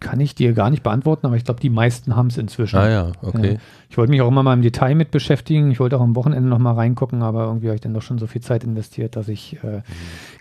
kann 0.00 0.18
ich 0.18 0.34
dir 0.34 0.54
gar 0.54 0.70
nicht 0.70 0.82
beantworten, 0.82 1.26
aber 1.26 1.36
ich 1.36 1.44
glaube, 1.44 1.60
die 1.60 1.68
meisten 1.68 2.16
haben 2.16 2.28
es 2.28 2.38
inzwischen. 2.38 2.76
Ah 2.76 2.88
ja, 2.88 3.12
okay. 3.20 3.58
Ich 3.90 3.98
wollte 3.98 4.10
mich 4.10 4.22
auch 4.22 4.28
immer 4.28 4.42
mal 4.42 4.54
im 4.54 4.62
Detail 4.62 4.94
mit 4.94 5.10
beschäftigen. 5.10 5.70
Ich 5.70 5.78
wollte 5.78 5.96
auch 5.96 6.00
am 6.00 6.16
Wochenende 6.16 6.48
noch 6.48 6.58
mal 6.58 6.72
reingucken, 6.72 7.22
aber 7.22 7.44
irgendwie 7.44 7.66
habe 7.66 7.74
ich 7.74 7.80
dann 7.82 7.92
doch 7.92 8.02
schon 8.02 8.18
so 8.18 8.26
viel 8.26 8.40
Zeit 8.40 8.64
investiert, 8.64 9.14
dass 9.14 9.28
ich 9.28 9.58
äh, 9.62 9.78
mhm. 9.78 9.82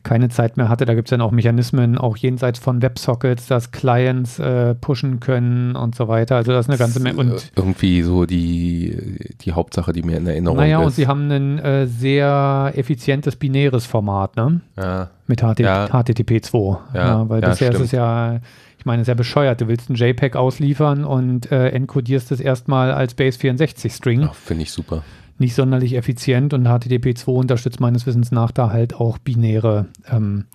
keine 0.04 0.30
Zeit 0.30 0.56
mehr 0.56 0.70
hatte. 0.70 0.86
Da 0.86 0.96
gibt 0.96 1.10
es 1.10 1.10
dann 1.10 1.22
auch 1.22 1.32
Mechanismen, 1.32 1.98
auch 1.98 2.16
jenseits 2.16 2.58
von 2.58 2.82
Websockets, 2.82 3.48
dass 3.48 3.72
Clients 3.72 4.40
äh, 4.40 4.76
pushen 4.76 5.20
können 5.20 5.76
und 5.76 5.94
so 5.94 6.08
weiter. 6.08 6.38
Also 6.38 6.54
das 6.54 6.66
ist 6.66 6.70
eine 6.70 6.78
ganze 6.78 7.02
Menge. 7.02 7.18
Und 7.18 7.34
äh, 7.34 7.40
irgendwie 7.56 8.02
so 8.02 8.26
die, 8.26 8.98
die 9.42 9.52
Hauptsache, 9.52 9.92
die 9.92 10.04
mir 10.04 10.18
in 10.18 10.28
Erinnerung 10.28 10.58
naja, 10.58 10.68
ist. 10.68 10.74
Naja, 10.78 10.86
und 10.86 10.94
sie 10.94 11.08
haben 11.08 11.32
ein 11.32 11.60
äh, 11.60 11.86
sehr 11.86 12.72
effizientes 12.76 13.36
binäres 13.36 13.86
Format, 13.86 14.38
ne? 14.38 14.62
Ja. 14.78 15.10
Mit 15.30 15.44
HT 15.44 15.60
ja. 15.60 15.88
HTTP 15.88 16.44
2. 16.44 16.78
Ja, 16.96 17.30
weil 17.30 17.42
bisher 17.42 17.72
ist 17.72 17.80
es 17.80 17.92
ja 17.92 18.40
ich 18.80 18.86
meine, 18.86 19.04
ja 19.04 19.14
bescheuert. 19.14 19.62
Du 19.62 19.68
willst 19.68 19.90
ein 19.90 19.96
JPEG 19.96 20.36
ausliefern 20.36 21.04
und 21.04 21.52
äh, 21.52 21.70
enkodierst 21.70 22.32
es 22.32 22.40
erstmal 22.40 22.92
als 22.92 23.16
Base64-String. 23.16 24.30
Finde 24.34 24.64
ich 24.64 24.72
super. 24.72 25.04
Nicht 25.38 25.54
sonderlich 25.54 25.96
effizient 25.96 26.54
und 26.54 26.68
HTTP2 26.68 27.28
unterstützt 27.28 27.80
meines 27.80 28.08
Wissens 28.08 28.32
nach 28.32 28.52
da 28.52 28.72
halt 28.72 28.96
auch 28.96 29.18
binäre 29.20 29.86
ähm, 30.10 30.46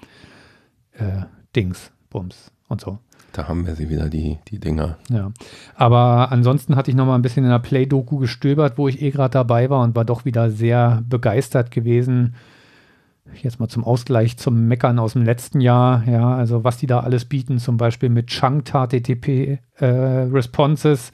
äh, 0.93 1.23
Dings, 1.55 1.93
Bums 2.11 2.51
und 2.69 2.81
so. 2.81 2.99
Da 3.33 3.47
haben 3.47 3.67
wir 3.67 3.77
sie 3.77 3.91
wieder, 3.91 4.09
die, 4.09 4.39
die 4.49 4.59
Dinger. 4.59 4.97
Ja. 5.11 5.31
Aber 5.77 6.33
ansonsten 6.33 6.77
hatte 6.77 6.91
ich 6.91 6.97
noch 6.97 7.07
mal 7.07 7.17
ein 7.17 7.23
bisschen 7.23 7.45
in 7.45 7.51
der 7.51 7.59
Play-Doku 7.59 8.19
gestöbert, 8.19 8.79
wo 8.79 8.89
ich 8.89 9.03
eh 9.03 9.11
gerade 9.11 9.33
dabei 9.33 9.71
war 9.71 9.83
und 9.83 9.95
war 9.95 10.05
doch 10.05 10.25
wieder 10.25 10.51
sehr 10.51 11.03
begeistert 11.09 11.71
gewesen 11.71 12.35
jetzt 13.43 13.61
mal 13.61 13.69
zum 13.69 13.85
Ausgleich 13.85 14.37
zum 14.37 14.67
Meckern 14.67 14.99
aus 14.99 15.15
dem 15.15 15.25
letzten 15.25 15.61
Jahr, 15.61 16.05
ja, 16.07 16.35
also 16.35 16.65
was 16.65 16.79
die 16.79 16.87
da 16.87 17.01
alles 17.01 17.25
bieten, 17.25 17.59
zum 17.59 17.77
Beispiel 17.77 18.09
mit 18.09 18.29
Chunked 18.29 18.71
HTTP 18.71 19.59
äh, 19.79 19.87
Responses, 19.87 21.13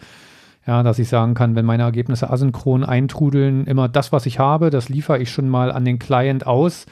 ja, 0.66 0.82
dass 0.82 0.98
ich 0.98 1.08
sagen 1.08 1.34
kann, 1.34 1.54
wenn 1.54 1.64
meine 1.64 1.84
Ergebnisse 1.84 2.30
asynchron 2.30 2.84
eintrudeln, 2.84 3.66
immer 3.66 3.88
das, 3.88 4.12
was 4.12 4.26
ich 4.26 4.38
habe, 4.38 4.70
das 4.70 4.88
liefere 4.88 5.18
ich 5.18 5.30
schon 5.30 5.48
mal 5.48 5.72
an 5.72 5.84
den 5.84 5.98
Client 5.98 6.46
aus, 6.46 6.86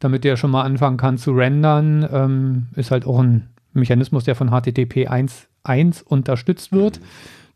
damit 0.00 0.24
der 0.24 0.36
schon 0.36 0.50
mal 0.50 0.62
anfangen 0.62 0.96
kann 0.96 1.18
zu 1.18 1.32
rendern, 1.32 2.08
ähm, 2.10 2.66
ist 2.74 2.90
halt 2.90 3.06
auch 3.06 3.20
ein 3.20 3.48
Mechanismus, 3.72 4.24
der 4.24 4.34
von 4.34 4.48
HTTP 4.48 5.08
1.1 5.08 6.02
unterstützt 6.04 6.72
wird, 6.72 7.00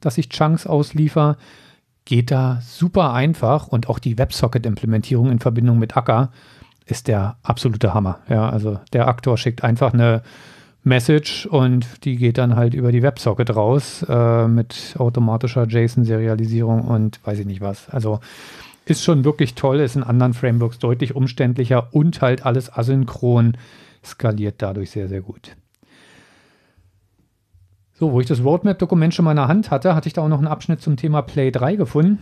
dass 0.00 0.18
ich 0.18 0.28
Chunks 0.28 0.66
ausliefer. 0.66 1.36
Geht 2.04 2.30
da 2.30 2.60
super 2.62 3.12
einfach 3.12 3.68
und 3.68 3.88
auch 3.88 3.98
die 3.98 4.16
WebSocket-Implementierung 4.16 5.30
in 5.30 5.40
Verbindung 5.40 5.78
mit 5.78 5.96
Acker 5.96 6.30
ist 6.88 7.08
der 7.08 7.36
absolute 7.42 7.94
Hammer. 7.94 8.20
Ja, 8.28 8.48
also 8.48 8.80
der 8.92 9.08
Aktor 9.08 9.36
schickt 9.38 9.62
einfach 9.62 9.92
eine 9.92 10.22
Message 10.84 11.46
und 11.46 12.04
die 12.04 12.16
geht 12.16 12.38
dann 12.38 12.56
halt 12.56 12.74
über 12.74 12.92
die 12.92 13.02
Websocket 13.02 13.54
raus 13.54 14.04
äh, 14.08 14.48
mit 14.48 14.96
automatischer 14.98 15.66
JSON-Serialisierung 15.66 16.82
und 16.82 17.20
weiß 17.24 17.38
ich 17.40 17.46
nicht 17.46 17.60
was. 17.60 17.88
Also 17.90 18.20
ist 18.86 19.04
schon 19.04 19.24
wirklich 19.24 19.54
toll, 19.54 19.80
ist 19.80 19.96
in 19.96 20.02
anderen 20.02 20.32
Frameworks 20.32 20.78
deutlich 20.78 21.14
umständlicher 21.14 21.88
und 21.92 22.22
halt 22.22 22.46
alles 22.46 22.72
asynchron 22.72 23.56
skaliert 24.02 24.56
dadurch 24.62 24.90
sehr, 24.90 25.08
sehr 25.08 25.20
gut. 25.20 25.56
So, 27.92 28.12
wo 28.12 28.20
ich 28.20 28.26
das 28.26 28.42
Roadmap-Dokument 28.42 29.12
schon 29.12 29.24
mal 29.24 29.32
in 29.32 29.38
der 29.38 29.48
Hand 29.48 29.70
hatte, 29.70 29.94
hatte 29.94 30.06
ich 30.06 30.14
da 30.14 30.22
auch 30.22 30.28
noch 30.28 30.38
einen 30.38 30.46
Abschnitt 30.46 30.80
zum 30.80 30.96
Thema 30.96 31.20
Play 31.20 31.50
3 31.50 31.74
gefunden. 31.74 32.18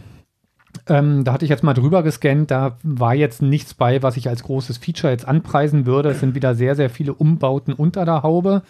Ähm, 0.88 1.24
da 1.24 1.32
hatte 1.32 1.44
ich 1.44 1.50
jetzt 1.50 1.64
mal 1.64 1.74
drüber 1.74 2.02
gescannt, 2.02 2.50
da 2.50 2.78
war 2.82 3.14
jetzt 3.14 3.42
nichts 3.42 3.74
bei, 3.74 4.02
was 4.02 4.16
ich 4.16 4.28
als 4.28 4.42
großes 4.42 4.78
Feature 4.78 5.12
jetzt 5.12 5.26
anpreisen 5.26 5.86
würde. 5.86 6.10
Es 6.10 6.20
sind 6.20 6.34
wieder 6.34 6.54
sehr, 6.54 6.74
sehr 6.74 6.90
viele 6.90 7.14
Umbauten 7.14 7.72
unter 7.72 8.04
der 8.04 8.22
Haube. 8.22 8.62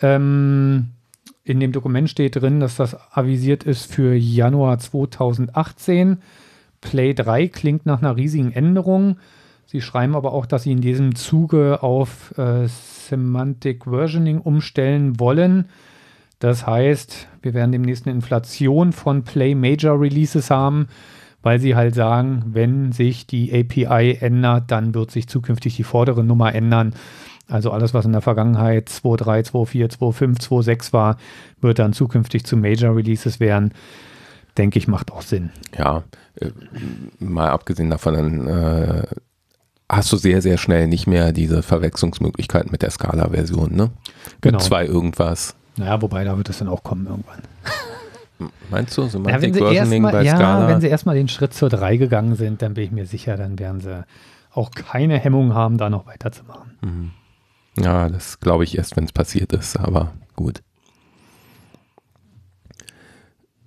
Ähm, 0.00 0.90
in 1.44 1.60
dem 1.60 1.72
Dokument 1.72 2.10
steht 2.10 2.36
drin, 2.36 2.60
dass 2.60 2.76
das 2.76 2.96
avisiert 3.12 3.64
ist 3.64 3.92
für 3.92 4.14
Januar 4.14 4.78
2018. 4.78 6.18
Play 6.80 7.14
3 7.14 7.48
klingt 7.48 7.86
nach 7.86 8.02
einer 8.02 8.16
riesigen 8.16 8.52
Änderung. 8.52 9.18
Sie 9.66 9.80
schreiben 9.80 10.14
aber 10.14 10.32
auch, 10.32 10.46
dass 10.46 10.64
sie 10.64 10.72
in 10.72 10.80
diesem 10.80 11.14
Zuge 11.14 11.82
auf 11.82 12.36
äh, 12.38 12.66
Semantic 12.66 13.84
Versioning 13.84 14.40
umstellen 14.40 15.18
wollen. 15.18 15.66
Das 16.38 16.66
heißt, 16.66 17.28
wir 17.42 17.54
werden 17.54 17.72
demnächst 17.72 18.06
eine 18.06 18.14
Inflation 18.14 18.92
von 18.92 19.24
Play 19.24 19.54
Major 19.54 20.00
Releases 20.00 20.50
haben, 20.50 20.88
weil 21.46 21.60
sie 21.60 21.76
halt 21.76 21.94
sagen, 21.94 22.42
wenn 22.48 22.90
sich 22.90 23.28
die 23.28 23.52
API 23.52 24.18
ändert, 24.20 24.72
dann 24.72 24.96
wird 24.96 25.12
sich 25.12 25.28
zukünftig 25.28 25.76
die 25.76 25.84
vordere 25.84 26.24
Nummer 26.24 26.52
ändern. 26.52 26.92
Also 27.46 27.70
alles, 27.70 27.94
was 27.94 28.04
in 28.04 28.10
der 28.10 28.20
Vergangenheit 28.20 28.88
2.3, 28.88 29.52
2.4, 29.52 29.96
2.5, 29.96 30.40
2.6 30.40 30.92
war, 30.92 31.18
wird 31.60 31.78
dann 31.78 31.92
zukünftig 31.92 32.44
zu 32.44 32.56
Major 32.56 32.96
Releases 32.96 33.38
werden. 33.38 33.72
Denke 34.58 34.80
ich, 34.80 34.88
macht 34.88 35.12
auch 35.12 35.22
Sinn. 35.22 35.50
Ja, 35.78 36.02
äh, 36.40 36.50
mal 37.20 37.50
abgesehen 37.50 37.90
davon, 37.90 38.14
dann 38.14 38.48
äh, 38.48 39.02
hast 39.88 40.12
du 40.12 40.16
sehr, 40.16 40.42
sehr 40.42 40.58
schnell 40.58 40.88
nicht 40.88 41.06
mehr 41.06 41.30
diese 41.30 41.62
Verwechslungsmöglichkeit 41.62 42.72
mit 42.72 42.82
der 42.82 42.90
Scala-Version, 42.90 43.72
ne? 43.72 43.90
Genau. 44.40 44.56
Mit 44.58 44.62
zwei 44.62 44.84
irgendwas. 44.84 45.54
Naja, 45.76 46.02
wobei, 46.02 46.24
da 46.24 46.36
wird 46.36 46.48
es 46.48 46.58
dann 46.58 46.66
auch 46.66 46.82
kommen 46.82 47.06
irgendwann. 47.06 47.42
Meinst 48.70 48.96
du? 48.96 49.02
Ja, 49.02 49.08
Semantic 49.08 49.42
wenn, 49.42 49.54
sie 49.54 49.74
erstmal, 49.74 50.12
bei 50.12 50.22
ja, 50.22 50.68
wenn 50.68 50.80
sie 50.80 50.88
erstmal 50.88 51.14
den 51.14 51.28
Schritt 51.28 51.54
zur 51.54 51.68
3 51.68 51.96
gegangen 51.96 52.34
sind, 52.34 52.62
dann 52.62 52.74
bin 52.74 52.84
ich 52.84 52.90
mir 52.90 53.06
sicher, 53.06 53.36
dann 53.36 53.58
werden 53.58 53.80
sie 53.80 54.04
auch 54.52 54.70
keine 54.70 55.18
Hemmung 55.18 55.54
haben, 55.54 55.78
da 55.78 55.90
noch 55.90 56.06
weiterzumachen. 56.06 56.72
Mhm. 56.82 57.10
Ja, 57.78 58.08
das 58.08 58.40
glaube 58.40 58.64
ich 58.64 58.76
erst, 58.76 58.96
wenn 58.96 59.04
es 59.04 59.12
passiert 59.12 59.52
ist, 59.52 59.76
aber 59.76 60.12
gut. 60.34 60.62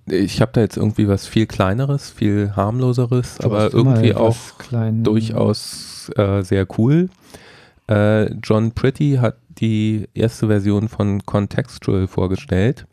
Ich 0.06 0.40
habe 0.40 0.50
da 0.52 0.60
jetzt 0.60 0.76
irgendwie 0.76 1.06
was 1.06 1.26
viel 1.26 1.46
kleineres, 1.46 2.10
viel 2.10 2.52
harmloseres, 2.56 3.36
Du 3.36 3.46
aber 3.46 3.72
irgendwie 3.72 4.14
auch 4.14 4.36
durchaus 4.70 6.10
äh, 6.16 6.42
sehr 6.42 6.66
cool. 6.78 7.08
Äh, 7.88 8.32
John 8.34 8.72
Pretty 8.72 9.18
hat 9.20 9.36
die 9.48 10.08
erste 10.14 10.48
Version 10.48 10.88
von 10.88 11.24
Contextual 11.24 12.08
vorgestellt. 12.08 12.86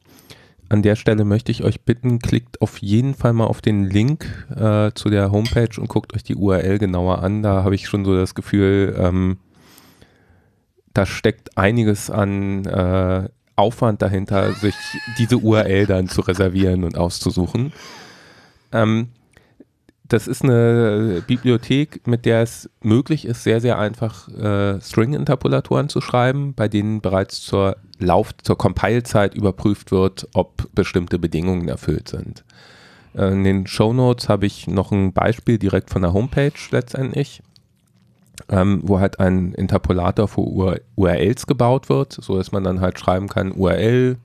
An 0.70 0.82
der 0.82 0.95
Stelle 0.95 1.24
möchte 1.24 1.51
ich 1.51 1.63
euch 1.63 1.82
bitten, 1.82 2.20
klickt 2.20 2.61
auf 2.61 2.80
jeden 2.80 3.13
Fall 3.13 3.32
mal 3.34 3.45
auf 3.45 3.61
den 3.61 3.86
Link 3.86 4.26
äh, 4.53 4.91
zu 4.93 5.09
der 5.09 5.32
Homepage 5.32 5.80
und 5.80 5.88
guckt 5.88 6.13
euch 6.13 6.24
die 6.24 6.36
URL 6.36 6.78
genauer 6.78 7.24
an. 7.24 7.41
Da 7.41 7.63
habe 7.63 7.76
ich 7.76 7.88
schon 7.88 8.03
so 8.03 8.15
das 8.15 8.36
Gefühl, 8.36 8.95
ähm, 8.99 9.38
da 10.93 11.05
steckt 11.05 11.57
einiges 11.57 12.09
an 12.09 12.65
äh, 12.65 13.30
Aufwand 13.55 14.01
dahinter, 14.01 14.53
sich 14.53 14.76
diese 15.18 15.38
URL 15.38 15.86
dann 15.86 16.09
zu 16.09 16.22
reservieren 16.22 16.84
und 16.84 16.97
auszusuchen. 16.97 17.72
Ähm, 18.74 19.09
das 20.09 20.27
ist 20.27 20.43
eine 20.43 21.23
Bibliothek, 21.25 22.07
mit 22.07 22.25
der 22.25 22.41
es 22.41 22.69
möglich 22.81 23.25
ist, 23.25 23.43
sehr, 23.43 23.61
sehr 23.61 23.77
einfach 23.77 24.27
äh, 24.29 24.79
String-Interpolatoren 24.79 25.89
zu 25.89 26.01
schreiben, 26.01 26.53
bei 26.53 26.67
denen 26.67 27.01
bereits 27.01 27.41
zur 27.41 27.77
Lauf-, 27.99 28.35
zur 28.43 28.57
Compile-Zeit 28.57 29.35
überprüft 29.35 29.91
wird, 29.91 30.27
ob 30.33 30.73
bestimmte 30.73 31.19
Bedingungen 31.19 31.67
erfüllt 31.67 32.09
sind. 32.09 32.43
Äh, 33.15 33.31
in 33.31 33.43
den 33.43 33.67
Show 33.67 33.93
Notes 33.93 34.29
habe 34.29 34.45
ich 34.45 34.67
noch 34.67 34.91
ein 34.91 35.13
Beispiel 35.13 35.57
direkt 35.57 35.89
von 35.89 36.01
der 36.01 36.13
Homepage 36.13 36.53
letztendlich, 36.71 37.41
ähm, 38.49 38.81
wo 38.83 38.99
halt 38.99 39.19
ein 39.19 39.53
Interpolator 39.53 40.27
für 40.27 40.41
UR 40.41 40.79
URLs 40.95 41.47
gebaut 41.47 41.89
wird, 41.89 42.13
so 42.13 42.37
dass 42.37 42.51
man 42.51 42.63
dann 42.63 42.81
halt 42.81 42.99
schreiben 42.99 43.27
kann 43.27 43.51
URL 43.51 44.17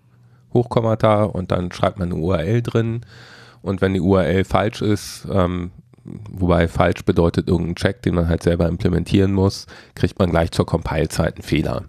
Hochkommata 0.52 1.24
und 1.24 1.50
dann 1.50 1.72
schreibt 1.72 1.98
man 1.98 2.12
eine 2.12 2.20
URL 2.20 2.62
drin 2.62 3.00
und 3.62 3.80
wenn 3.80 3.94
die 3.94 4.00
URL 4.00 4.44
falsch 4.44 4.82
ist, 4.82 5.26
ähm, 5.30 5.70
wobei 6.04 6.68
falsch 6.68 7.04
bedeutet 7.04 7.48
irgendein 7.48 7.76
Check, 7.76 8.02
den 8.02 8.14
man 8.14 8.28
halt 8.28 8.42
selber 8.42 8.68
implementieren 8.68 9.32
muss, 9.32 9.66
kriegt 9.94 10.18
man 10.18 10.30
gleich 10.30 10.50
zur 10.50 10.66
Compile-Zeit 10.66 11.36
einen 11.36 11.44
Fehler. 11.44 11.84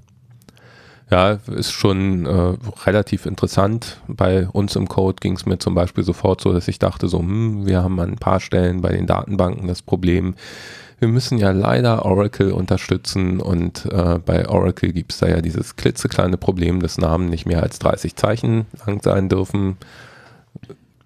Ja, 1.10 1.38
ist 1.48 1.72
schon 1.72 2.26
äh, 2.26 2.56
relativ 2.86 3.26
interessant. 3.26 3.98
Bei 4.08 4.48
uns 4.48 4.76
im 4.76 4.88
Code 4.88 5.18
ging 5.20 5.34
es 5.34 5.46
mir 5.46 5.60
zum 5.60 5.76
Beispiel 5.76 6.04
sofort 6.04 6.42
so, 6.42 6.54
dass 6.54 6.68
ich 6.68 6.80
dachte 6.80 7.08
so, 7.08 7.20
hm, 7.20 7.68
wir 7.68 7.84
haben 7.84 8.00
an 8.00 8.12
ein 8.12 8.18
paar 8.18 8.40
Stellen 8.40 8.82
bei 8.82 8.92
den 8.92 9.06
Datenbanken 9.06 9.68
das 9.68 9.82
Problem, 9.82 10.36
wir 11.04 11.10
müssen 11.10 11.38
ja 11.38 11.52
leider 11.52 12.06
Oracle 12.06 12.54
unterstützen 12.54 13.42
und 13.42 13.86
äh, 13.92 14.20
bei 14.26 14.48
Oracle 14.48 14.94
gibt 14.94 15.12
es 15.12 15.20
da 15.20 15.28
ja 15.28 15.42
dieses 15.42 15.76
klitzekleine 15.76 16.38
Problem, 16.38 16.82
dass 16.82 16.98
Namen 16.98 17.28
nicht 17.28 17.46
mehr 17.46 17.62
als 17.62 17.78
30 17.80 18.16
Zeichen 18.16 18.68
lang 18.86 19.02
sein 19.04 19.28
dürfen. 19.28 19.76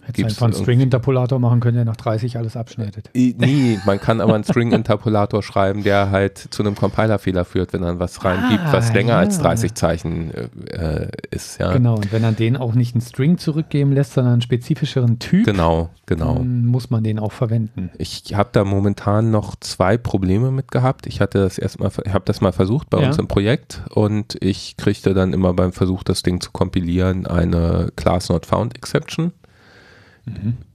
Hätte 0.08 0.22
Gibt's 0.22 0.36
einfach 0.42 0.46
einen 0.46 0.64
String-Interpolator 0.64 1.38
machen 1.38 1.60
können, 1.60 1.76
der 1.76 1.86
nach 1.86 1.98
30 1.98 2.38
alles 2.38 2.56
abschneidet. 2.56 3.10
Nee, 3.14 3.78
man 3.86 4.00
kann 4.00 4.22
aber 4.22 4.36
einen 4.36 4.46
String-Interpolator 4.46 5.44
schreiben, 5.44 5.84
der 5.84 6.12
halt 6.12 6.38
zu 6.38 6.64
einem 6.64 6.76
Compiler-Fehler 6.76 7.44
führt, 7.46 7.74
wenn 7.74 7.82
man 7.82 8.00
was 8.00 8.24
reingibt, 8.24 8.64
was 8.72 8.92
Ah, 8.92 8.94
länger 8.94 9.14
ja. 9.14 9.20
als 9.20 9.40
30 9.40 9.74
Zeichen 9.74 10.32
äh, 10.68 11.10
ist. 11.30 11.60
Ja, 11.60 11.74
Genau, 11.74 11.96
und 11.96 12.12
wenn 12.14 12.24
er 12.24 12.32
den 12.32 12.56
auch 12.56 12.74
nicht 12.74 12.96
einen 12.96 13.02
String 13.02 13.38
zurückgeben 13.38 13.92
lässt, 13.92 14.14
sondern 14.14 14.34
einen 14.34 14.42
spezifischeren 14.42 15.20
Typ, 15.20 15.46
genau. 15.46 15.90
genau. 16.06 16.36
dann 16.36 16.66
muss 16.66 16.90
man 16.90 17.04
den 17.04 17.20
auch 17.20 17.34
verwenden. 17.34 17.92
Ich 17.98 18.34
habe 18.34 18.50
da 18.54 18.64
momentan 18.64 19.30
noch 19.30 19.56
zwei 19.60 19.98
Probleme 19.98 20.52
mit 20.52 20.72
gehabt. 20.72 21.06
Ich 21.06 21.20
hatte 21.20 21.40
das 21.40 21.58
erstmal, 21.58 21.92
ich 22.06 22.14
habe 22.14 22.24
das 22.26 22.40
mal 22.40 22.54
versucht 22.54 22.90
bei 22.90 23.02
Ja. 23.02 23.08
uns 23.08 23.18
im 23.18 23.28
Projekt 23.28 23.84
und 23.90 24.38
ich 24.42 24.78
kriegte 24.78 25.14
dann 25.14 25.34
immer 25.34 25.54
beim 25.54 25.74
Versuch, 25.74 26.04
das 26.04 26.24
Ding 26.24 26.40
zu 26.40 26.52
kompilieren, 26.52 27.28
eine 27.28 27.92
Class 27.98 28.30
Not 28.30 28.46
Found 28.46 28.78
Exception 28.78 29.34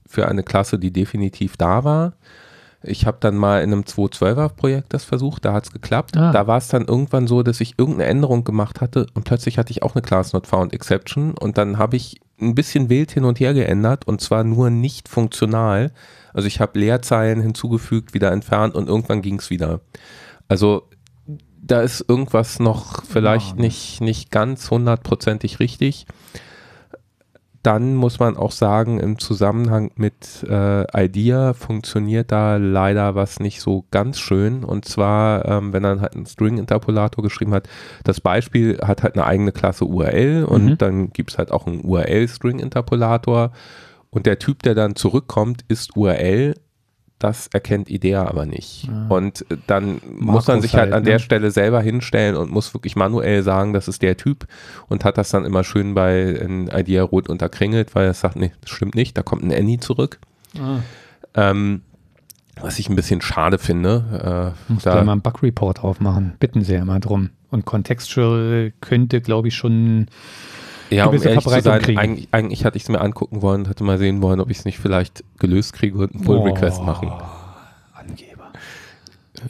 für 0.05 0.27
eine 0.27 0.43
Klasse, 0.43 0.79
die 0.79 0.91
definitiv 0.91 1.57
da 1.57 1.83
war. 1.83 2.13
Ich 2.85 3.05
habe 3.05 3.17
dann 3.21 3.37
mal 3.37 3.63
in 3.63 3.71
einem 3.71 3.83
2.12er 3.83 4.49
Projekt 4.49 4.93
das 4.93 5.05
versucht, 5.05 5.45
da 5.45 5.53
hat 5.53 5.63
es 5.65 5.71
geklappt. 5.71 6.17
Ah. 6.17 6.33
Da 6.33 6.47
war 6.47 6.57
es 6.57 6.67
dann 6.67 6.85
irgendwann 6.85 7.27
so, 7.27 7.41
dass 7.41 7.61
ich 7.61 7.75
irgendeine 7.79 8.09
Änderung 8.09 8.43
gemacht 8.43 8.81
hatte 8.81 9.07
und 9.13 9.23
plötzlich 9.23 9.57
hatte 9.57 9.71
ich 9.71 9.83
auch 9.83 9.95
eine 9.95 10.01
Class 10.01 10.33
Not 10.33 10.47
Found 10.47 10.73
Exception 10.73 11.33
und 11.37 11.57
dann 11.57 11.77
habe 11.77 11.95
ich 11.95 12.19
ein 12.41 12.55
bisschen 12.55 12.89
wild 12.89 13.11
hin 13.11 13.23
und 13.23 13.39
her 13.39 13.53
geändert 13.53 14.05
und 14.05 14.19
zwar 14.19 14.43
nur 14.43 14.69
nicht 14.69 15.07
funktional. 15.07 15.91
Also 16.33 16.47
ich 16.47 16.59
habe 16.59 16.77
Leerzeilen 16.77 17.41
hinzugefügt, 17.41 18.13
wieder 18.13 18.31
entfernt 18.33 18.75
und 18.75 18.89
irgendwann 18.89 19.21
ging 19.21 19.39
es 19.39 19.49
wieder. 19.49 19.79
Also 20.49 20.89
da 21.61 21.79
ist 21.81 22.03
irgendwas 22.05 22.59
noch 22.59 23.05
vielleicht 23.05 23.55
Ja. 23.55 23.61
nicht, 23.61 24.01
nicht 24.01 24.29
ganz 24.29 24.69
hundertprozentig 24.69 25.61
richtig. 25.61 26.05
Dann 27.63 27.95
muss 27.95 28.19
man 28.19 28.35
auch 28.35 28.51
sagen, 28.51 28.99
im 28.99 29.19
Zusammenhang 29.19 29.91
mit 29.95 30.43
äh, 30.49 31.05
IDEA 31.05 31.53
funktioniert 31.53 32.31
da 32.31 32.57
leider 32.57 33.15
was 33.15 33.39
nicht 33.39 33.61
so 33.61 33.85
ganz 33.89 34.19
schön. 34.19 34.65
Und 34.65 34.83
zwar, 34.83 35.45
ähm, 35.45 35.71
wenn 35.71 35.85
er 35.85 36.01
halt 36.01 36.13
einen 36.13 36.25
String-Interpolator 36.25 37.23
geschrieben 37.23 37.53
hat, 37.53 37.69
das 38.03 38.19
Beispiel 38.19 38.79
hat 38.83 39.01
halt 39.03 39.15
eine 39.15 39.25
eigene 39.25 39.53
Klasse 39.53 39.85
URL 39.85 40.43
und 40.43 40.65
Mhm. 40.65 40.77
dann 40.77 41.09
gibt 41.13 41.31
es 41.31 41.37
halt 41.37 41.51
auch 41.51 41.65
einen 41.65 41.85
URL-String-Interpolator. 41.85 43.51
Und 44.09 44.25
der 44.25 44.37
Typ, 44.39 44.61
der 44.63 44.75
dann 44.75 44.95
zurückkommt, 44.95 45.63
ist 45.69 45.95
URL. 45.95 46.55
Das 47.23 47.47
erkennt 47.47 47.89
IDEA 47.89 48.27
aber 48.27 48.45
nicht. 48.45 48.89
Ah. 48.91 49.05
Und 49.07 49.49
äh, 49.49 49.55
dann 49.65 50.01
muss 50.19 50.45
man 50.47 50.61
sich 50.61 50.73
halt 50.73 50.87
halt, 50.87 50.93
an 50.93 51.03
ne? 51.03 51.11
der 51.11 51.19
Stelle 51.19 51.51
selber 51.51 51.81
hinstellen 51.81 52.35
und 52.35 52.51
muss 52.51 52.73
wirklich 52.73 52.97
manuell 52.97 53.43
sagen, 53.43 53.71
das 53.71 53.87
ist 53.87 54.01
der 54.01 54.17
Typ 54.17 54.45
und 54.89 55.05
hat 55.05 55.17
das 55.17 55.29
dann 55.29 55.45
immer 55.45 55.63
schön 55.63 55.93
bei 55.93 56.67
IDEA 56.69 57.01
rot 57.01 57.29
unterkringelt, 57.29 57.95
weil 57.95 58.09
es 58.09 58.19
sagt, 58.19 58.35
nee, 58.35 58.51
das 58.59 58.71
stimmt 58.71 58.95
nicht, 58.95 59.17
da 59.17 59.21
kommt 59.23 59.41
ein 59.41 59.53
Any 59.53 59.79
zurück. 59.79 60.19
Ah, 60.59 60.79
Ähm, 61.33 61.83
was 62.59 62.77
ich 62.77 62.89
ein 62.89 62.97
bisschen 62.97 63.21
schade 63.21 63.57
finde. 63.57 64.53
Äh, 64.67 64.73
muss 64.73 64.83
da, 64.83 64.95
da 64.95 65.03
mal 65.05 65.13
einen 65.13 65.21
Bug-Report 65.21 65.81
aufmachen. 65.81 66.33
Bitten 66.39 66.61
Sie 66.61 66.73
ja 66.73 66.83
mal 66.83 66.99
drum. 66.99 67.29
Und 67.51 67.63
Contextual 67.63 68.73
könnte, 68.81 69.21
glaube 69.21 69.47
ich, 69.47 69.55
schon 69.55 70.07
ja, 70.93 71.05
um 71.05 71.13
ehrlich 71.21 71.43
zu 71.43 71.49
sein, 71.49 71.97
eigentlich, 71.97 72.27
eigentlich 72.31 72.65
hatte 72.65 72.77
ich 72.77 72.83
es 72.83 72.89
mir 72.89 73.01
angucken 73.01 73.41
wollen, 73.41 73.67
hatte 73.67 73.83
mal 73.83 73.97
sehen 73.97 74.21
wollen, 74.21 74.39
ob 74.39 74.49
ich 74.49 74.59
es 74.59 74.65
nicht 74.65 74.79
vielleicht 74.79 75.23
gelöst 75.39 75.73
kriege 75.73 75.97
und 75.97 76.13
einen 76.13 76.23
Pull-Request 76.23 76.79
Oh, 76.81 76.85
machen. 76.85 77.11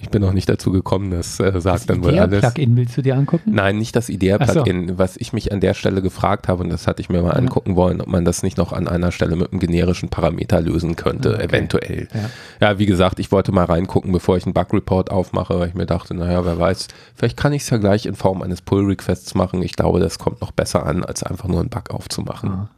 Ich 0.02 0.10
bin 0.10 0.22
noch 0.22 0.34
nicht 0.34 0.50
dazu 0.50 0.72
gekommen, 0.72 1.12
das 1.12 1.40
äh, 1.40 1.52
sagt 1.60 1.64
Das 1.66 1.86
dann 1.86 2.04
wohl 2.04 2.18
alles. 2.18 2.42
Plugin 2.42 2.76
willst 2.76 2.98
du 2.98 3.02
dir 3.02 3.16
angucken? 3.16 3.52
Nein, 3.54 3.78
nicht 3.78 3.96
das 3.96 4.06
Ach 4.06 4.08
so. 4.08 4.14
IDEA-Plugin. 4.14 4.98
Was 4.98 5.18
ich 5.18 5.34
mich 5.34 5.52
an 5.52 5.60
der 5.60 5.74
Stelle 5.74 6.02
gefragt 6.02 6.48
habe, 6.48 6.64
und 6.64 6.70
das 6.70 6.88
hatte 6.88 7.02
ich 7.02 7.10
mir 7.10 7.22
mal 7.22 7.30
Ja. 7.30 7.34
angucken 7.36 7.76
wollen, 7.76 8.02
ob 8.02 8.08
man 8.08 8.26
das 8.26 8.44
nicht 8.44 8.58
noch 8.58 8.74
an 8.74 8.88
einer 8.88 9.12
Stelle 9.12 9.36
mit 9.36 9.52
einem 9.52 9.60
generischen 9.60 10.10
Parameter 10.10 10.62
lösen 10.62 10.96
könnte, 10.96 11.32
Ah, 11.32 11.36
okay. 11.36 11.44
eventuell. 11.46 12.08
Ja. 12.14 12.70
Ja, 12.70 12.80
wie 12.80 12.86
gesagt, 12.86 13.20
ich 13.20 13.32
wollte 13.32 13.52
mal 13.52 13.66
reingucken, 13.66 14.12
bevor 14.12 14.38
ich 14.38 14.46
einen 14.46 14.54
Bug-Report 14.54 15.12
aufmache, 15.12 15.60
weil 15.60 15.70
ich 15.70 15.74
mir 15.76 15.86
dachte, 15.86 16.14
naja, 16.14 16.44
wer 16.46 16.58
weiß, 16.60 16.88
vielleicht 17.16 17.38
kann 17.38 17.54
ich 17.54 17.64
es 17.64 17.70
ja 17.70 17.78
gleich 17.78 18.06
in 18.06 18.16
Form 18.16 18.42
eines 18.42 18.62
Pull-Requests 18.62 19.36
machen. 19.36 19.62
Ich 19.64 19.74
glaube, 19.76 20.00
das 20.00 20.20
kommt 20.20 20.42
noch 20.42 20.52
besser 20.52 20.86
an, 20.86 21.04
als 21.04 21.24
einfach 21.24 21.48
nur 21.48 21.60
einen 21.60 21.70
Bug 21.70 21.90
aufzumachen. 21.92 22.50
Ah. 22.50 22.70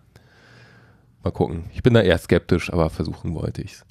Mal 1.24 1.32
gucken. 1.32 1.64
Ich 1.74 1.82
bin 1.82 1.94
da 1.96 2.02
eher 2.02 2.18
skeptisch, 2.20 2.72
aber 2.72 2.90
versuchen 2.90 3.34
wollte 3.34 3.62
ich 3.64 3.72
es. 3.74 3.86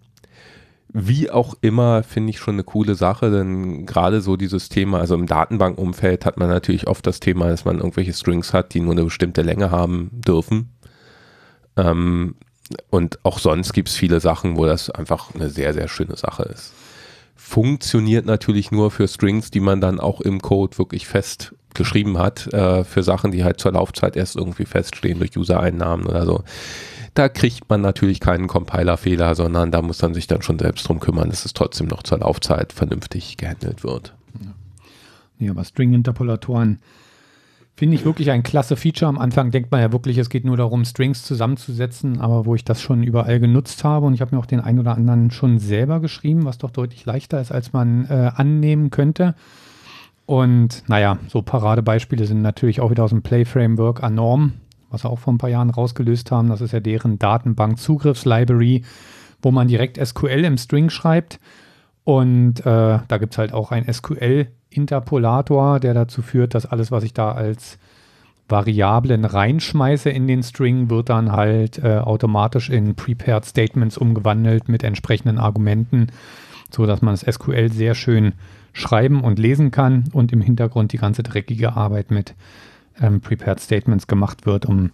Wie 0.93 1.31
auch 1.31 1.55
immer, 1.61 2.03
finde 2.03 2.31
ich 2.31 2.39
schon 2.39 2.55
eine 2.55 2.65
coole 2.65 2.95
Sache, 2.95 3.31
denn 3.31 3.85
gerade 3.85 4.21
so 4.21 4.37
dieses 4.37 4.69
Thema, 4.69 5.01
also 5.01 5.15
im 5.15 5.27
Datenbankumfeld 5.27 6.25
hat 6.25 6.39
man 6.39 6.49
natürlich 6.49 6.87
oft 6.87 7.07
das 7.07 7.21
Thema, 7.21 7.49
dass 7.49 7.65
man 7.65 7.79
irgendwelche 7.79 8.13
Strings 8.13 8.53
hat, 8.53 8.75
die 8.75 8.81
nur 8.81 8.93
eine 8.93 9.05
bestimmte 9.05 9.43
Länge 9.43 9.71
haben 9.71 10.11
dürfen. 10.13 10.71
Ähm, 11.77 12.37
und 12.91 13.19
auch 13.25 13.39
sonst 13.39 13.73
gibt 13.73 13.89
es 13.89 13.97
viele 13.97 14.21
Sachen, 14.21 14.57
wo 14.57 14.67
das 14.67 14.91
einfach 14.91 15.35
eine 15.35 15.51
sehr, 15.51 15.75
sehr 15.75 15.89
schöne 15.89 16.17
Sache 16.17 16.45
ist. 16.45 16.73
Funktioniert 17.35 18.25
natürlich 18.25 18.71
nur 18.71 18.91
für 18.91 19.09
Strings, 19.09 19.51
die 19.51 19.61
man 19.61 19.81
dann 19.81 20.01
auch 20.01 20.21
im 20.21 20.41
Code 20.41 20.79
wirklich 20.79 21.07
fest 21.07 21.55
geschrieben 21.75 22.19
hat, 22.19 22.53
äh, 22.53 22.85
für 22.85 23.03
Sachen, 23.03 23.33
die 23.33 23.45
halt 23.45 23.61
zur 23.61 23.73
Laufzeit 23.73 24.17
erst 24.17 24.37
irgendwie 24.37 24.65
feststehen 24.65 25.19
durch 25.19 25.37
User-Einnahmen 25.37 26.07
oder 26.07 26.25
so. 26.25 26.45
Da 27.15 27.29
kriegt 27.29 27.69
man 27.71 27.81
natürlich 27.81 28.19
keinen 28.19 28.49
Compiler-Fehler, 28.49 29.37
sondern 29.37 29.71
da 29.71 29.83
muss 29.83 30.03
man 30.03 30.15
sich 30.15 30.27
dann 30.27 30.43
schon 30.43 30.59
selbst 30.59 30.89
drum 30.89 30.99
kümmern, 30.99 31.31
dass 31.31 31.45
es 31.45 31.55
trotzdem 31.55 31.87
noch 31.87 32.03
zur 32.03 32.19
Laufzeit 32.19 32.73
vernünftig 32.73 33.37
gehandelt 33.37 33.85
wird. 33.85 34.15
Ja, 35.39 35.51
aber 35.53 35.65
String-Interpolatoren 35.65 36.81
finde 37.77 37.97
ich 37.97 38.05
wirklich 38.05 38.31
ein 38.31 38.43
klasse 38.43 38.77
Feature. 38.77 39.09
Am 39.09 39.19
Anfang 39.19 39.51
denkt 39.51 39.71
man 39.71 39.81
ja 39.81 39.93
wirklich, 39.93 40.19
es 40.19 40.29
geht 40.29 40.45
nur 40.45 40.57
darum, 40.57 40.85
Strings 40.85 41.25
zusammenzusetzen, 41.25 42.21
aber 42.21 42.47
wo 42.47 42.55
ich 42.55 42.65
das 42.65 42.81
schon 42.81 43.03
überall 43.03 43.41
genutzt 43.41 43.85
habe 43.85 44.07
und 44.07 44.15
ich 44.15 44.21
habe 44.21 44.35
mir 44.35 44.41
auch 44.41 44.47
den 44.47 44.61
einen 44.61 44.79
oder 44.79 44.95
anderen 44.95 45.31
schon 45.31 45.59
selber 45.59 46.01
geschrieben, 46.01 46.45
was 46.45 46.59
doch 46.59 46.71
deutlich 46.71 47.05
leichter 47.05 47.41
ist, 47.41 47.53
als 47.53 47.73
man 47.73 48.07
äh, 48.07 48.31
annehmen 48.35 48.91
könnte. 48.91 49.35
Und 50.27 50.85
naja, 50.89 51.19
so 51.29 51.43
Paradebeispiele 51.43 52.27
sind 52.27 52.43
natürlich 52.43 52.81
auch 52.81 52.91
wieder 52.91 53.05
aus 53.05 53.11
dem 53.11 53.23
Play-Framework 53.23 54.03
Anorm, 54.03 54.55
was 54.95 55.03
sie 55.03 55.11
auch 55.11 55.19
vor 55.19 55.35
ein 55.35 55.39
paar 55.39 55.51
Jahren 55.51 55.71
rausgelöst 55.71 56.31
haben. 56.31 56.49
Das 56.49 56.61
ist 56.61 56.73
ja 56.73 56.81
deren 56.81 57.19
Datenbank-Zugriffs-Library, 57.19 58.85
wo 59.43 59.51
man 59.51 59.69
direkt 59.69 59.99
SQL 60.05 60.45
im 60.45 60.57
String 60.57 60.89
schreibt. 60.89 61.41
Und 62.05 62.61
äh, 62.61 62.99
da 63.09 63.19
gibt 63.19 63.35
es 63.35 63.39
halt 63.39 63.53
auch 63.53 63.73
ein 63.73 63.93
SQL-Interpolator, 63.93 65.81
der 65.81 65.95
dazu 65.95 66.23
führt, 66.23 66.55
dass 66.55 66.65
alles, 66.65 66.93
was 66.93 67.03
ich 67.03 67.13
da 67.13 67.33
als 67.33 67.79
Variablen 68.49 69.25
reinschmeiße 69.25 70.11
in 70.11 70.29
den 70.29 70.43
String, 70.43 70.91
wird 70.91 71.09
dann 71.09 71.33
halt 71.33 71.79
äh, 71.83 71.99
automatisch 71.99 72.71
in 72.71 72.95
Prepared 72.95 73.45
Statements 73.45 73.99
umgewandelt 73.99 74.69
mit 74.69 74.85
entsprechenden 74.85 75.39
Argumenten, 75.39 76.09
so 76.71 76.87
dass 76.87 77.03
man 77.03 77.15
das 77.15 77.35
SQL 77.35 77.73
sehr 77.73 77.95
schön 77.95 78.35
schreiben 78.73 79.23
und 79.23 79.39
lesen 79.39 79.71
kann 79.71 80.05
und 80.13 80.33
im 80.33 80.41
Hintergrund 80.41 80.93
die 80.93 80.99
ganze 80.99 81.23
dreckige 81.23 81.75
Arbeit 81.75 82.11
mit 82.11 82.35
ähm, 83.01 83.21
Prepared 83.21 83.61
Statements 83.61 84.07
gemacht 84.07 84.47
wird, 84.47 84.67
um 84.67 84.91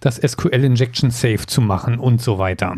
das 0.00 0.16
SQL 0.16 0.64
Injection 0.64 1.10
safe 1.10 1.46
zu 1.46 1.60
machen 1.60 1.98
und 1.98 2.20
so 2.20 2.38
weiter. 2.38 2.76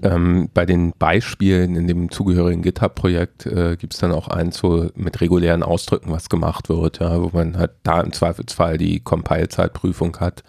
Ähm, 0.00 0.48
bei 0.54 0.64
den 0.64 0.92
Beispielen 0.96 1.74
in 1.74 1.88
dem 1.88 2.10
zugehörigen 2.10 2.62
GitHub-Projekt 2.62 3.46
äh, 3.46 3.76
gibt 3.76 3.94
es 3.94 4.00
dann 4.00 4.12
auch 4.12 4.28
eins, 4.28 4.62
wo 4.62 4.88
mit 4.94 5.20
regulären 5.20 5.64
Ausdrücken 5.64 6.12
was 6.12 6.28
gemacht 6.28 6.68
wird, 6.68 7.00
ja, 7.00 7.20
wo 7.20 7.30
man 7.32 7.58
halt 7.58 7.72
da 7.82 8.00
im 8.00 8.12
Zweifelsfall 8.12 8.78
die 8.78 9.00
Compile-Zeitprüfung 9.00 10.16
hat. 10.20 10.44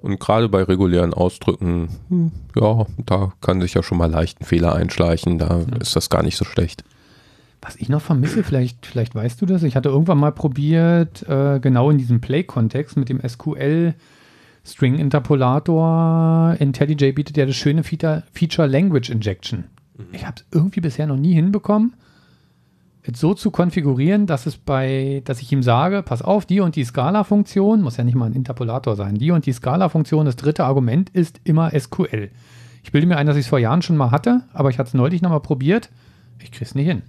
Und 0.00 0.18
gerade 0.18 0.48
bei 0.48 0.62
regulären 0.62 1.12
Ausdrücken, 1.12 1.90
hm, 2.08 2.32
ja, 2.58 2.86
da 3.04 3.32
kann 3.42 3.60
sich 3.60 3.74
ja 3.74 3.82
schon 3.82 3.98
mal 3.98 4.10
leicht 4.10 4.40
ein 4.40 4.46
Fehler 4.46 4.74
einschleichen, 4.74 5.38
da 5.38 5.60
ist 5.78 5.94
das 5.94 6.08
gar 6.08 6.22
nicht 6.22 6.38
so 6.38 6.46
schlecht. 6.46 6.82
Was 7.66 7.74
ich 7.74 7.88
noch 7.88 8.00
vermisse, 8.00 8.44
vielleicht, 8.44 8.86
vielleicht 8.86 9.16
weißt 9.16 9.42
du 9.42 9.46
das, 9.46 9.64
ich 9.64 9.74
hatte 9.74 9.88
irgendwann 9.88 10.18
mal 10.18 10.30
probiert, 10.30 11.28
äh, 11.28 11.58
genau 11.58 11.90
in 11.90 11.98
diesem 11.98 12.20
Play-Kontext 12.20 12.96
mit 12.96 13.08
dem 13.08 13.20
SQL 13.26 13.94
String-Interpolator. 14.64 16.54
IntelliJ 16.60 17.10
bietet 17.10 17.36
ja 17.36 17.44
das 17.44 17.56
schöne 17.56 17.82
Feature, 17.82 18.22
Feature 18.30 18.68
Language 18.68 19.10
Injection. 19.10 19.64
Ich 20.12 20.24
habe 20.24 20.36
es 20.36 20.44
irgendwie 20.52 20.80
bisher 20.80 21.08
noch 21.08 21.16
nie 21.16 21.34
hinbekommen, 21.34 21.94
es 23.02 23.18
so 23.18 23.34
zu 23.34 23.50
konfigurieren, 23.50 24.26
dass 24.26 24.46
es 24.46 24.56
bei, 24.56 25.22
dass 25.24 25.42
ich 25.42 25.50
ihm 25.50 25.64
sage, 25.64 26.04
pass 26.04 26.22
auf, 26.22 26.46
die 26.46 26.60
und 26.60 26.76
die 26.76 26.84
Scala-Funktion, 26.84 27.82
muss 27.82 27.96
ja 27.96 28.04
nicht 28.04 28.14
mal 28.14 28.26
ein 28.26 28.34
Interpolator 28.34 28.94
sein, 28.94 29.16
die 29.16 29.32
und 29.32 29.44
die 29.44 29.52
Scala-Funktion, 29.52 30.24
das 30.24 30.36
dritte 30.36 30.64
Argument 30.64 31.10
ist 31.10 31.40
immer 31.42 31.72
SQL. 31.76 32.30
Ich 32.84 32.92
bilde 32.92 33.08
mir 33.08 33.16
ein, 33.16 33.26
dass 33.26 33.36
ich 33.36 33.46
es 33.46 33.48
vor 33.48 33.58
Jahren 33.58 33.82
schon 33.82 33.96
mal 33.96 34.12
hatte, 34.12 34.42
aber 34.52 34.70
ich 34.70 34.78
hatte 34.78 34.86
es 34.88 34.94
neulich 34.94 35.20
nochmal 35.20 35.40
probiert. 35.40 35.90
Ich 36.40 36.52
krieg's 36.52 36.76
nicht 36.76 36.86
hin. 36.86 37.02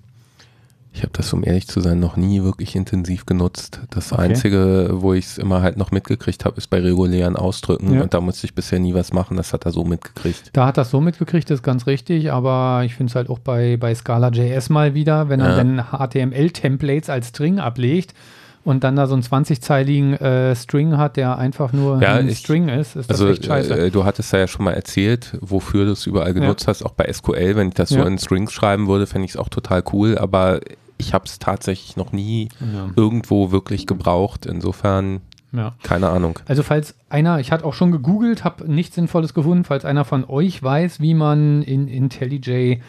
Ich 0.98 1.04
habe 1.04 1.14
das, 1.14 1.32
um 1.32 1.44
ehrlich 1.46 1.68
zu 1.68 1.80
sein, 1.80 2.00
noch 2.00 2.18
nie 2.18 2.42
wirklich 2.42 2.76
intensiv 2.76 3.28
genutzt. 3.28 3.82
Das 3.92 4.12
Okay. 4.12 4.24
Einzige, 4.24 4.90
wo 4.94 5.14
ich 5.14 5.26
es 5.26 5.38
immer 5.38 5.62
halt 5.62 5.78
noch 5.78 5.92
mitgekriegt 5.92 6.44
habe, 6.44 6.58
ist 6.58 6.72
bei 6.72 6.80
regulären 6.80 7.36
Ausdrücken. 7.36 7.94
Ja. 7.94 8.02
Und 8.02 8.16
da 8.16 8.20
musste 8.20 8.48
ich 8.48 8.56
bisher 8.56 8.80
nie 8.80 8.96
was 8.96 9.14
machen. 9.14 9.38
Das 9.38 9.54
hat 9.54 9.66
er 9.66 9.72
so 9.72 9.84
mitgekriegt. 9.84 10.50
Da 10.54 10.66
hat 10.66 10.78
das 10.78 10.90
so 10.90 11.00
mitgekriegt, 11.00 11.52
das 11.52 11.60
ist 11.60 11.64
ganz 11.64 11.86
richtig, 11.86 12.32
aber 12.32 12.82
ich 12.84 12.96
finde 12.96 13.12
es 13.12 13.16
halt 13.16 13.30
auch 13.30 13.38
bei, 13.38 13.78
bei 13.78 13.94
Scala.js 13.94 14.70
mal 14.70 14.96
wieder, 14.96 15.30
wenn 15.30 15.40
er 15.40 15.50
Ja. 15.52 15.56
dann 15.58 15.84
HTML-Templates 15.92 17.12
als 17.12 17.28
String 17.28 17.60
ablegt 17.60 18.16
und 18.64 18.84
dann 18.84 18.96
da 18.96 19.06
so 19.06 19.14
einen 19.14 19.24
20-zeiligen 19.24 20.14
äh, 20.16 20.56
String 20.56 20.98
hat, 20.98 21.16
der 21.16 21.38
einfach 21.38 21.74
nur 21.74 22.02
Ja, 22.02 22.16
ein 22.16 22.28
ich- 22.28 22.40
String 22.40 22.70
ist, 22.70 22.96
ist 22.96 23.10
das 23.10 23.22
Also 23.22 23.32
echt 23.32 23.46
scheiße. 23.46 23.78
äh, 23.78 23.92
du 23.92 24.04
hattest 24.04 24.34
ja 24.34 24.48
schon 24.48 24.66
mal 24.66 24.74
erzählt, 24.74 25.38
wofür 25.42 25.86
du 25.86 25.92
es 25.92 26.08
überall 26.08 26.34
genutzt 26.34 26.68
hast, 26.68 26.84
auch 26.84 26.94
bei 26.94 27.06
SQL. 27.12 27.56
Wenn 27.56 27.68
ich 27.70 27.76
das 27.76 27.90
so 27.90 28.00
Ja. 28.00 28.06
in 28.08 28.18
Strings 28.18 28.52
schreiben 28.52 28.88
würde, 28.88 29.06
fände 29.08 29.26
ich 29.26 29.32
es 29.32 29.38
auch 29.38 29.50
total 29.50 29.84
cool. 29.94 30.18
Aber 30.18 30.60
ich 30.98 31.14
habe 31.14 31.26
es 31.26 31.40
tatsächlich 31.40 31.96
noch 31.96 32.12
nie 32.12 32.50
ja. 32.60 32.90
irgendwo 32.96 33.52
wirklich 33.52 33.86
gebraucht. 33.86 34.46
Insofern, 34.46 35.22
ja. 35.52 35.76
keine 35.84 36.10
Ahnung. 36.10 36.40
Also 36.48 36.64
falls 36.64 36.96
einer, 37.10 37.40
ich 37.40 37.52
hatte 37.52 37.66
auch 37.66 37.74
schon 37.74 37.92
gegoogelt, 37.92 38.44
habe 38.44 38.72
nichts 38.72 38.96
Sinnvolles 38.96 39.34
gefunden, 39.34 39.64
falls 39.64 39.86
einer 39.86 40.06
von 40.06 40.26
euch 40.26 40.62
weiß, 40.62 41.00
wie 41.00 41.14
man 41.14 41.62
in 41.62 41.88
IntelliJ 41.88 42.82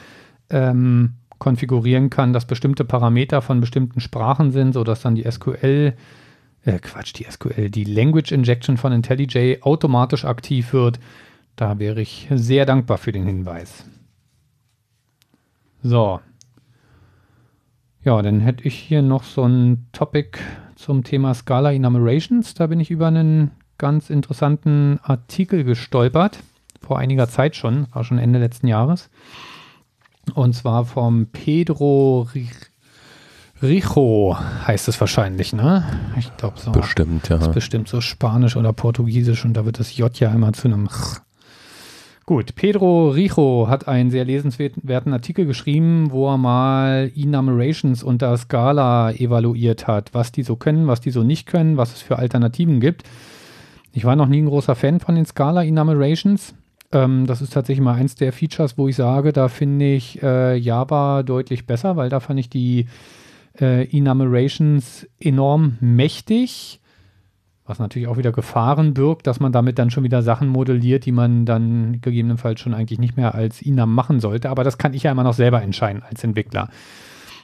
ähm, 0.50 1.14
konfigurieren 1.38 2.10
kann, 2.10 2.32
dass 2.32 2.46
bestimmte 2.46 2.84
Parameter 2.84 3.42
von 3.42 3.60
bestimmten 3.60 4.00
Sprachen 4.00 4.50
sind, 4.50 4.72
sodass 4.72 5.02
dann 5.02 5.14
die 5.14 5.30
SQL, 5.30 5.94
äh, 6.64 6.78
Quatsch, 6.80 7.14
die 7.14 7.24
SQL, 7.24 7.70
die 7.70 7.84
Language 7.84 8.32
Injection 8.32 8.76
von 8.76 8.92
IntelliJ 8.92 9.58
automatisch 9.62 10.24
aktiv 10.24 10.72
wird, 10.72 10.98
da 11.56 11.78
wäre 11.78 12.00
ich 12.00 12.28
sehr 12.30 12.66
dankbar 12.66 12.98
für 12.98 13.12
den 13.12 13.24
Hinweis. 13.24 13.84
So. 15.82 16.20
Ja, 18.08 18.22
dann 18.22 18.40
hätte 18.40 18.64
ich 18.64 18.74
hier 18.74 19.02
noch 19.02 19.22
so 19.22 19.44
ein 19.44 19.86
Topic 19.92 20.38
zum 20.76 21.04
Thema 21.04 21.34
Scala 21.34 21.74
Enumerations. 21.74 22.54
Da 22.54 22.66
bin 22.66 22.80
ich 22.80 22.90
über 22.90 23.08
einen 23.08 23.50
ganz 23.76 24.08
interessanten 24.08 24.98
Artikel 25.02 25.62
gestolpert. 25.62 26.38
Vor 26.80 26.98
einiger 26.98 27.28
Zeit 27.28 27.54
schon, 27.54 27.86
war 27.92 28.04
schon 28.04 28.16
Ende 28.16 28.38
letzten 28.38 28.66
Jahres. 28.66 29.10
Und 30.32 30.54
zwar 30.54 30.86
vom 30.86 31.26
Pedro 31.26 32.26
Rijo 33.60 34.38
heißt 34.66 34.88
es 34.88 34.98
wahrscheinlich, 34.98 35.52
ne? 35.52 35.84
Ich 36.16 36.34
glaube 36.38 36.58
so. 36.58 36.72
Bestimmt, 36.72 37.28
ja. 37.28 37.36
Das 37.36 37.48
ist 37.48 37.52
bestimmt 37.52 37.88
so 37.88 38.00
Spanisch 38.00 38.56
oder 38.56 38.72
Portugiesisch 38.72 39.44
und 39.44 39.52
da 39.52 39.66
wird 39.66 39.78
das 39.80 39.94
J 39.98 40.18
ja 40.18 40.32
immer 40.32 40.54
zu 40.54 40.68
einem 40.68 40.88
Ch. 40.88 41.20
Gut, 42.28 42.56
Pedro 42.56 43.08
Rijo 43.08 43.68
hat 43.70 43.88
einen 43.88 44.10
sehr 44.10 44.26
lesenswerten 44.26 45.14
Artikel 45.14 45.46
geschrieben, 45.46 46.10
wo 46.10 46.28
er 46.28 46.36
mal 46.36 47.10
Enumerations 47.16 48.02
unter 48.02 48.36
Scala 48.36 49.12
evaluiert 49.12 49.86
hat, 49.86 50.12
was 50.12 50.30
die 50.30 50.42
so 50.42 50.54
können, 50.54 50.88
was 50.88 51.00
die 51.00 51.10
so 51.10 51.22
nicht 51.22 51.46
können, 51.46 51.78
was 51.78 51.94
es 51.94 52.02
für 52.02 52.18
Alternativen 52.18 52.80
gibt. 52.80 53.04
Ich 53.94 54.04
war 54.04 54.14
noch 54.14 54.28
nie 54.28 54.42
ein 54.42 54.48
großer 54.48 54.74
Fan 54.74 55.00
von 55.00 55.14
den 55.14 55.24
Scala 55.24 55.64
Enumerations. 55.64 56.54
Ähm, 56.92 57.26
das 57.26 57.40
ist 57.40 57.54
tatsächlich 57.54 57.82
mal 57.82 57.94
eins 57.94 58.14
der 58.14 58.34
Features, 58.34 58.76
wo 58.76 58.88
ich 58.88 58.96
sage, 58.96 59.32
da 59.32 59.48
finde 59.48 59.94
ich 59.94 60.22
äh, 60.22 60.54
Java 60.54 61.22
deutlich 61.22 61.64
besser, 61.64 61.96
weil 61.96 62.10
da 62.10 62.20
fand 62.20 62.40
ich 62.40 62.50
die 62.50 62.88
äh, 63.58 63.88
Enumerations 63.96 65.08
enorm 65.18 65.78
mächtig, 65.80 66.82
was 67.68 67.78
natürlich 67.78 68.08
auch 68.08 68.16
wieder 68.16 68.32
Gefahren 68.32 68.94
birgt, 68.94 69.26
dass 69.26 69.40
man 69.40 69.52
damit 69.52 69.78
dann 69.78 69.90
schon 69.90 70.04
wieder 70.04 70.22
Sachen 70.22 70.48
modelliert, 70.48 71.04
die 71.04 71.12
man 71.12 71.44
dann 71.44 72.00
gegebenenfalls 72.00 72.60
schon 72.60 72.74
eigentlich 72.74 72.98
nicht 72.98 73.16
mehr 73.16 73.34
als 73.34 73.60
Enum 73.62 73.94
machen 73.94 74.20
sollte. 74.20 74.50
Aber 74.50 74.64
das 74.64 74.78
kann 74.78 74.94
ich 74.94 75.02
ja 75.02 75.12
immer 75.12 75.24
noch 75.24 75.34
selber 75.34 75.62
entscheiden 75.62 76.02
als 76.02 76.24
Entwickler. 76.24 76.70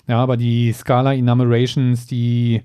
Ja, 0.06 0.18
aber 0.18 0.36
die 0.36 0.72
Scala 0.72 1.14
Enumerations, 1.14 2.06
die 2.06 2.62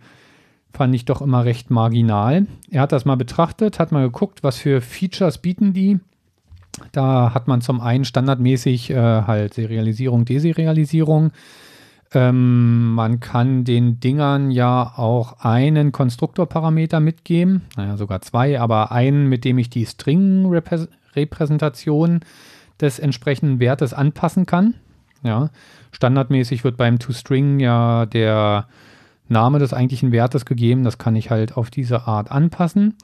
fand 0.74 0.96
ich 0.96 1.06
doch 1.06 1.22
immer 1.22 1.46
recht 1.46 1.70
marginal. 1.70 2.48
Er 2.70 2.82
hat 2.82 2.92
das 2.92 3.06
mal 3.06 3.18
betrachtet, 3.18 3.80
hat 3.80 3.92
mal 3.92 4.04
geguckt, 4.04 4.44
was 4.44 4.58
für 4.58 4.82
Features 4.82 5.40
bieten 5.40 5.74
die. 5.74 6.00
Da 6.92 7.34
hat 7.34 7.48
man 7.48 7.62
zum 7.62 7.82
einen 7.82 8.06
standardmäßig 8.06 8.92
äh, 8.92 8.96
halt 8.96 9.54
Serialisierung, 9.54 10.26
Deserialisierung. 10.26 11.32
Ähm, 12.12 12.96
man 12.96 13.20
kann 13.20 13.66
den 13.66 14.00
Dingern 14.00 14.50
ja 14.50 14.94
auch 14.96 15.42
einen 15.42 15.92
Konstruktorparameter 15.92 17.00
mitgeben, 17.00 17.62
naja, 17.78 17.98
sogar 17.98 18.22
zwei, 18.22 18.60
aber 18.60 18.92
einen, 18.92 19.28
mit 19.28 19.46
dem 19.46 19.60
ich 19.60 19.70
die 19.70 19.86
String-Repräsentation 19.86 22.22
des 22.82 22.98
entsprechenden 22.98 23.60
Wertes 23.60 23.94
anpassen 23.94 24.48
kann. 24.48 24.74
Ja, 25.22 25.50
standardmäßig 25.92 26.64
wird 26.64 26.78
beim 26.78 26.98
ToString 26.98 27.60
ja 27.60 28.06
der 28.06 28.68
Name 29.28 29.60
des 29.60 29.74
eigentlichen 29.74 30.12
Wertes 30.12 30.46
gegeben. 30.46 30.84
Das 30.84 30.98
kann 30.98 31.16
ich 31.16 31.30
halt 31.30 31.58
auf 31.58 31.70
diese 31.70 32.08
Art 32.08 32.32
anpassen. 32.32 32.96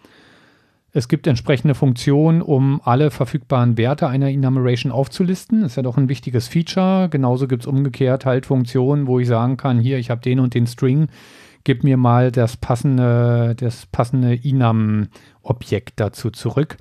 Es 0.97 1.09
gibt 1.09 1.27
entsprechende 1.27 1.75
Funktionen, 1.75 2.41
um 2.41 2.79
alle 2.85 3.11
verfügbaren 3.11 3.77
Werte 3.77 4.07
einer 4.07 4.29
Enumeration 4.29 4.93
aufzulisten. 4.93 5.59
Das 5.59 5.73
ist 5.73 5.75
ja 5.75 5.83
doch 5.83 5.97
ein 5.97 6.07
wichtiges 6.07 6.47
Feature. 6.47 7.09
Genauso 7.09 7.49
gibt 7.49 7.63
es 7.63 7.67
umgekehrt 7.67 8.25
halt 8.25 8.45
Funktionen, 8.45 9.05
wo 9.05 9.19
ich 9.19 9.27
sagen 9.27 9.57
kann, 9.57 9.77
hier, 9.77 9.97
ich 9.97 10.09
habe 10.09 10.21
den 10.21 10.39
und 10.39 10.53
den 10.53 10.67
String, 10.67 11.09
gib 11.65 11.83
mir 11.83 11.97
mal 11.97 12.31
das 12.31 12.55
passende, 12.55 13.55
das 13.59 13.87
passende 13.87 14.39
Enum-Objekt 14.41 15.99
dazu 15.99 16.29
zurück. 16.29 16.77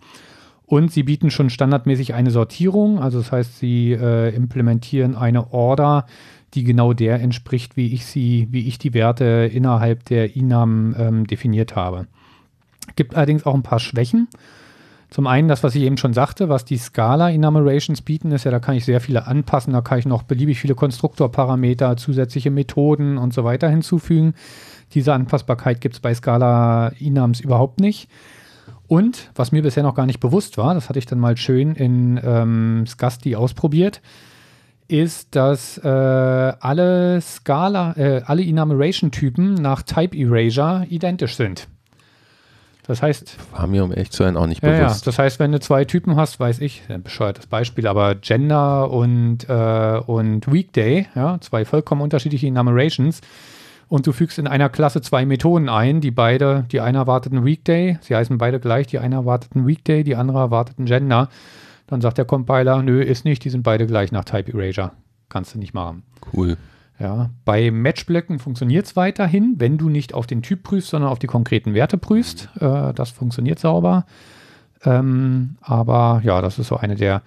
Und 0.65 0.93
sie 0.93 1.03
bieten 1.03 1.33
schon 1.33 1.51
standardmäßig 1.51 2.15
eine 2.15 2.31
Sortierung, 2.31 3.01
also 3.01 3.19
das 3.19 3.33
heißt, 3.33 3.59
sie 3.59 3.95
äh, 3.95 4.33
implementieren 4.33 5.17
eine 5.17 5.53
Order, 5.53 6.07
die 6.55 6.63
genau 6.63 6.93
der 6.93 7.21
entspricht, 7.21 7.77
wie 7.77 7.93
ich 7.93 8.07
sie, 8.07 8.47
wie 8.53 8.69
ich 8.69 8.79
die 8.79 8.95
Werte 8.95 9.51
innerhalb 9.53 10.05
der 10.05 10.37
Enum 10.37 10.95
ähm, 10.97 11.27
definiert 11.27 11.75
habe. 11.75 12.07
Gibt 12.97 13.15
allerdings 13.15 13.47
auch 13.47 13.55
ein 13.55 13.63
paar 13.63 13.81
Schwächen. 13.81 14.29
Zum 15.11 15.29
einen 15.29 15.47
das, 15.47 15.63
was 15.63 15.77
ich 15.77 15.83
eben 15.83 15.97
schon 15.97 16.13
sagte, 16.13 16.49
was 16.49 16.65
die 16.65 16.77
Scala 16.77 17.31
Enumerations 17.31 18.03
bieten, 18.03 18.33
ist 18.33 18.45
ja, 18.45 18.51
da 18.51 18.59
kann 18.59 18.75
ich 18.75 18.85
sehr 18.85 19.01
viele 19.01 19.29
anpassen, 19.29 19.73
da 19.73 19.81
kann 19.81 20.01
ich 20.01 20.07
noch 20.07 20.25
beliebig 20.25 20.59
viele 20.59 20.75
Konstruktorparameter, 20.75 21.97
zusätzliche 21.97 22.51
Methoden 22.51 23.17
und 23.17 23.33
so 23.33 23.45
weiter 23.45 23.69
hinzufügen. 23.69 24.35
Diese 24.93 25.15
Anpassbarkeit 25.15 25.81
gibt 25.81 25.95
es 25.95 26.01
bei 26.01 26.13
Scala 26.15 26.91
Enums 26.99 27.39
überhaupt 27.39 27.79
nicht. 27.79 28.09
Und 28.89 29.31
was 29.37 29.53
mir 29.53 29.63
bisher 29.63 29.83
noch 29.83 29.95
gar 29.95 30.07
nicht 30.07 30.21
bewusst 30.21 30.59
war, 30.59 30.75
das 30.75 30.89
hatte 30.89 30.99
ich 30.99 31.07
dann 31.07 31.21
mal 31.21 31.37
schön 31.37 31.77
in 31.77 32.21
ähm, 32.23 32.85
Scasti 32.87 33.37
ausprobiert, 33.37 34.03
ist, 34.89 35.35
dass 35.37 35.79
äh, 35.79 35.89
alle 35.89 37.21
Scala, 37.21 37.97
äh, 37.97 38.23
alle 38.27 38.43
Enumeration-Typen 38.43 39.55
nach 39.55 39.83
Type 39.83 40.17
Erasure 40.17 40.87
identisch 40.91 41.37
sind. 41.37 41.69
Das 42.87 43.03
heißt. 43.03 43.37
War 43.53 43.67
mir, 43.67 43.83
um 43.83 43.93
echt 43.93 44.13
zu 44.13 44.23
sein, 44.23 44.37
auch 44.37 44.47
nicht 44.47 44.61
bewusst. 44.61 44.79
Ja, 44.79 45.07
das 45.07 45.19
heißt, 45.19 45.41
wenn 45.41 45.53
du 45.53 45.61
zwei 45.61 45.85
Typen 45.85 46.17
hast, 46.17 46.39
weiß 46.39 46.61
ich, 46.61 46.83
ein 46.89 47.03
bescheuertes 47.03 47.47
Beispiel, 47.47 47.87
aber 47.87 48.15
Gender 48.15 48.91
und, 48.91 49.49
äh, 49.49 50.01
und 50.07 50.53
Weekday, 50.53 51.07
ja, 51.15 51.39
zwei 51.41 51.65
vollkommen 51.65 52.03
unterschiedliche 52.03 52.47
Enumerations, 52.47 53.21
und 53.89 54.07
du 54.07 54.13
fügst 54.13 54.39
in 54.39 54.47
einer 54.47 54.69
Klasse 54.69 55.03
zwei 55.03 55.27
Methoden 55.27 55.69
ein, 55.69 56.01
die 56.01 56.11
beide, 56.11 56.65
die 56.73 56.81
eine 56.81 56.99
erwartet 56.99 57.33
einen 57.33 57.45
Weekday, 57.45 57.99
sie 58.01 58.17
heißen 58.17 58.39
beide 58.39 58.61
gleich, 58.61 58.87
die 58.87 58.99
eine 58.99 59.17
erwartet 59.17 59.53
einen 59.55 59.67
Weekday, 59.67 60.05
die 60.05 60.17
andere 60.17 60.39
erwartet 60.39 60.79
einen 60.79 60.87
Gender. 60.87 61.29
Dann 61.87 62.01
sagt 62.01 62.19
der 62.19 62.25
Compiler, 62.25 62.83
nö, 62.83 63.03
ist 63.03 63.25
nicht, 63.25 63.45
die 63.45 63.51
sind 63.51 63.63
beide 63.63 63.87
gleich 63.87 64.11
nach 64.11 64.25
Type 64.25 64.53
Erasure. 64.53 64.93
Kannst 65.29 65.55
du 65.55 65.59
nicht 65.59 65.75
machen. 65.75 66.03
Cool. 66.33 66.57
Ja, 66.99 67.31
bei 67.45 67.71
Matchblöcken 67.71 68.39
funktioniert 68.39 68.87
es 68.87 68.95
weiterhin, 68.95 69.57
wenn 69.59 69.79
du 69.79 69.89
nicht 69.89 70.15
auf 70.15 70.27
den 70.27 70.43
Typ 70.43 70.63
prüfst, 70.63 70.91
sondern 70.91 71.11
auf 71.11 71.19
die 71.19 71.27
konkreten 71.27 71.75
Werte 71.75 71.99
prüfst. 71.99 72.49
Äh, 72.61 72.93
das 72.95 73.11
funktioniert 73.11 73.59
sauber. 73.59 74.07
Ähm, 74.85 75.57
aber 75.61 76.21
ja, 76.25 76.41
das 76.41 76.59
ist 76.59 76.69
so 76.69 76.77
eine 76.77 76.95
der 76.95 77.23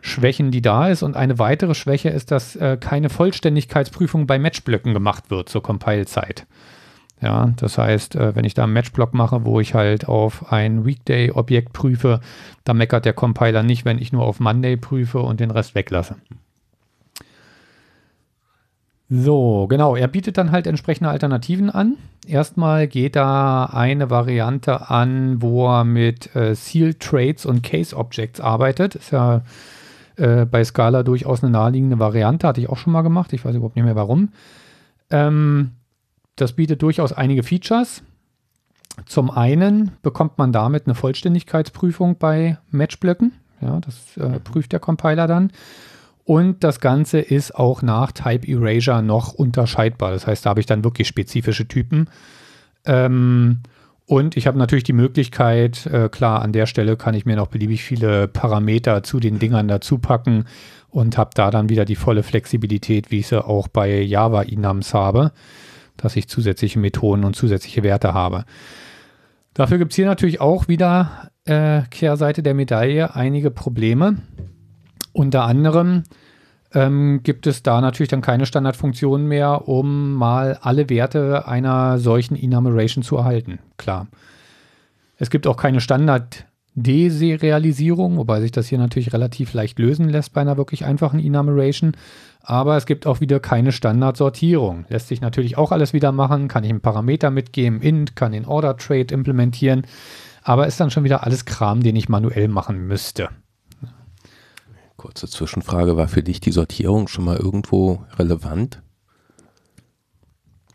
Schwächen, 0.00 0.50
die 0.50 0.62
da 0.62 0.88
ist. 0.88 1.02
Und 1.02 1.16
eine 1.16 1.38
weitere 1.38 1.74
Schwäche 1.74 2.08
ist, 2.08 2.30
dass 2.30 2.56
äh, 2.56 2.78
keine 2.78 3.08
Vollständigkeitsprüfung 3.08 4.26
bei 4.26 4.38
Matchblöcken 4.38 4.94
gemacht 4.94 5.30
wird 5.30 5.48
zur 5.48 5.62
Compile-Zeit. 5.62 6.46
Ja, 7.20 7.52
das 7.56 7.78
heißt, 7.78 8.16
äh, 8.16 8.34
wenn 8.34 8.44
ich 8.44 8.54
da 8.54 8.64
einen 8.64 8.72
Matchblock 8.72 9.14
mache, 9.14 9.44
wo 9.44 9.60
ich 9.60 9.74
halt 9.74 10.08
auf 10.08 10.52
ein 10.52 10.84
Weekday-Objekt 10.84 11.72
prüfe, 11.72 12.20
dann 12.64 12.76
meckert 12.76 13.04
der 13.04 13.14
Compiler 13.14 13.62
nicht, 13.62 13.84
wenn 13.84 13.98
ich 13.98 14.12
nur 14.12 14.24
auf 14.24 14.40
Monday 14.40 14.76
prüfe 14.76 15.20
und 15.20 15.40
den 15.40 15.50
Rest 15.50 15.74
weglasse. 15.74 16.16
So, 19.08 19.66
genau. 19.68 19.94
Er 19.94 20.08
bietet 20.08 20.36
dann 20.36 20.50
halt 20.50 20.66
entsprechende 20.66 21.10
Alternativen 21.10 21.70
an. 21.70 21.96
Erstmal 22.26 22.88
geht 22.88 23.14
da 23.14 23.66
eine 23.66 24.10
Variante 24.10 24.90
an, 24.90 25.40
wo 25.40 25.68
er 25.68 25.84
mit 25.84 26.34
äh, 26.34 26.54
Seal 26.54 26.94
Traits 26.94 27.46
und 27.46 27.62
Case 27.62 27.96
Objects 27.96 28.40
arbeitet. 28.40 28.96
Ist 28.96 29.12
ja 29.12 29.42
äh, 30.16 30.44
bei 30.44 30.64
Scala 30.64 31.04
durchaus 31.04 31.42
eine 31.42 31.52
naheliegende 31.52 32.00
Variante. 32.00 32.48
Hatte 32.48 32.60
ich 32.60 32.68
auch 32.68 32.78
schon 32.78 32.92
mal 32.92 33.02
gemacht. 33.02 33.32
Ich 33.32 33.44
weiß 33.44 33.54
überhaupt 33.54 33.76
nicht 33.76 33.84
mehr 33.84 33.94
warum. 33.94 34.30
Ähm, 35.10 35.72
das 36.34 36.54
bietet 36.54 36.82
durchaus 36.82 37.12
einige 37.12 37.44
Features. 37.44 38.02
Zum 39.04 39.30
einen 39.30 39.92
bekommt 40.02 40.38
man 40.38 40.52
damit 40.52 40.86
eine 40.86 40.94
Vollständigkeitsprüfung 40.94 42.16
bei 42.18 42.58
Matchblöcken. 42.70 43.32
Ja, 43.60 43.78
das 43.80 44.16
äh, 44.16 44.40
prüft 44.40 44.72
der 44.72 44.80
Compiler 44.80 45.26
dann. 45.26 45.52
Und 46.26 46.64
das 46.64 46.80
Ganze 46.80 47.20
ist 47.20 47.54
auch 47.54 47.82
nach 47.82 48.10
Type 48.10 48.50
Erasure 48.50 49.00
noch 49.00 49.32
unterscheidbar. 49.32 50.10
Das 50.10 50.26
heißt, 50.26 50.44
da 50.44 50.50
habe 50.50 50.58
ich 50.58 50.66
dann 50.66 50.82
wirklich 50.82 51.06
spezifische 51.06 51.68
Typen. 51.68 52.10
Ähm, 52.84 53.60
und 54.06 54.36
ich 54.36 54.48
habe 54.48 54.58
natürlich 54.58 54.82
die 54.82 54.92
Möglichkeit, 54.92 55.86
äh, 55.86 56.08
klar, 56.08 56.42
an 56.42 56.52
der 56.52 56.66
Stelle 56.66 56.96
kann 56.96 57.14
ich 57.14 57.26
mir 57.26 57.36
noch 57.36 57.46
beliebig 57.46 57.84
viele 57.84 58.26
Parameter 58.26 59.04
zu 59.04 59.20
den 59.20 59.38
Dingern 59.38 59.68
dazu 59.68 59.98
packen 59.98 60.46
und 60.90 61.16
habe 61.16 61.30
da 61.32 61.52
dann 61.52 61.68
wieder 61.68 61.84
die 61.84 61.94
volle 61.94 62.24
Flexibilität, 62.24 63.12
wie 63.12 63.20
ich 63.20 63.28
sie 63.28 63.44
auch 63.44 63.68
bei 63.68 64.00
Java 64.00 64.42
Enums 64.42 64.94
habe, 64.94 65.30
dass 65.96 66.16
ich 66.16 66.28
zusätzliche 66.28 66.80
Methoden 66.80 67.22
und 67.22 67.36
zusätzliche 67.36 67.84
Werte 67.84 68.14
habe. 68.14 68.46
Dafür 69.54 69.78
gibt 69.78 69.92
es 69.92 69.96
hier 69.96 70.06
natürlich 70.06 70.40
auch 70.40 70.66
wieder 70.66 71.30
äh, 71.44 71.82
Kehrseite 71.88 72.42
der 72.42 72.54
Medaille 72.54 73.14
einige 73.14 73.52
Probleme. 73.52 74.16
Unter 75.16 75.44
anderem 75.44 76.02
ähm, 76.74 77.20
gibt 77.22 77.46
es 77.46 77.62
da 77.62 77.80
natürlich 77.80 78.10
dann 78.10 78.20
keine 78.20 78.44
Standardfunktionen 78.44 79.26
mehr, 79.26 79.66
um 79.66 80.12
mal 80.12 80.58
alle 80.60 80.90
Werte 80.90 81.48
einer 81.48 81.98
solchen 81.98 82.36
Enumeration 82.36 83.02
zu 83.02 83.16
erhalten. 83.16 83.60
Klar. 83.78 84.08
Es 85.16 85.30
gibt 85.30 85.46
auch 85.46 85.56
keine 85.56 85.80
Standard- 85.80 86.44
Deserialisierung, 86.78 88.18
wobei 88.18 88.42
sich 88.42 88.52
das 88.52 88.66
hier 88.66 88.76
natürlich 88.76 89.14
relativ 89.14 89.54
leicht 89.54 89.78
lösen 89.78 90.10
lässt 90.10 90.34
bei 90.34 90.42
einer 90.42 90.58
wirklich 90.58 90.84
einfachen 90.84 91.18
Enumeration. 91.18 91.92
Aber 92.42 92.76
es 92.76 92.84
gibt 92.84 93.06
auch 93.06 93.22
wieder 93.22 93.40
keine 93.40 93.72
Standardsortierung. 93.72 94.84
Lässt 94.90 95.08
sich 95.08 95.22
natürlich 95.22 95.56
auch 95.56 95.72
alles 95.72 95.94
wieder 95.94 96.12
machen, 96.12 96.48
kann 96.48 96.64
ich 96.64 96.70
einen 96.70 96.82
Parameter 96.82 97.30
mitgeben, 97.30 97.80
int, 97.80 98.14
kann 98.14 98.32
den 98.32 98.44
Order 98.44 98.76
Trade 98.76 99.14
implementieren, 99.14 99.86
aber 100.42 100.66
ist 100.66 100.78
dann 100.78 100.90
schon 100.90 101.04
wieder 101.04 101.24
alles 101.24 101.46
Kram, 101.46 101.82
den 101.82 101.96
ich 101.96 102.10
manuell 102.10 102.48
machen 102.48 102.86
müsste. 102.86 103.30
Kurze 104.96 105.28
Zwischenfrage, 105.28 105.96
war 105.96 106.08
für 106.08 106.22
dich 106.22 106.40
die 106.40 106.52
Sortierung 106.52 107.08
schon 107.08 107.24
mal 107.24 107.36
irgendwo 107.36 108.04
relevant? 108.18 108.82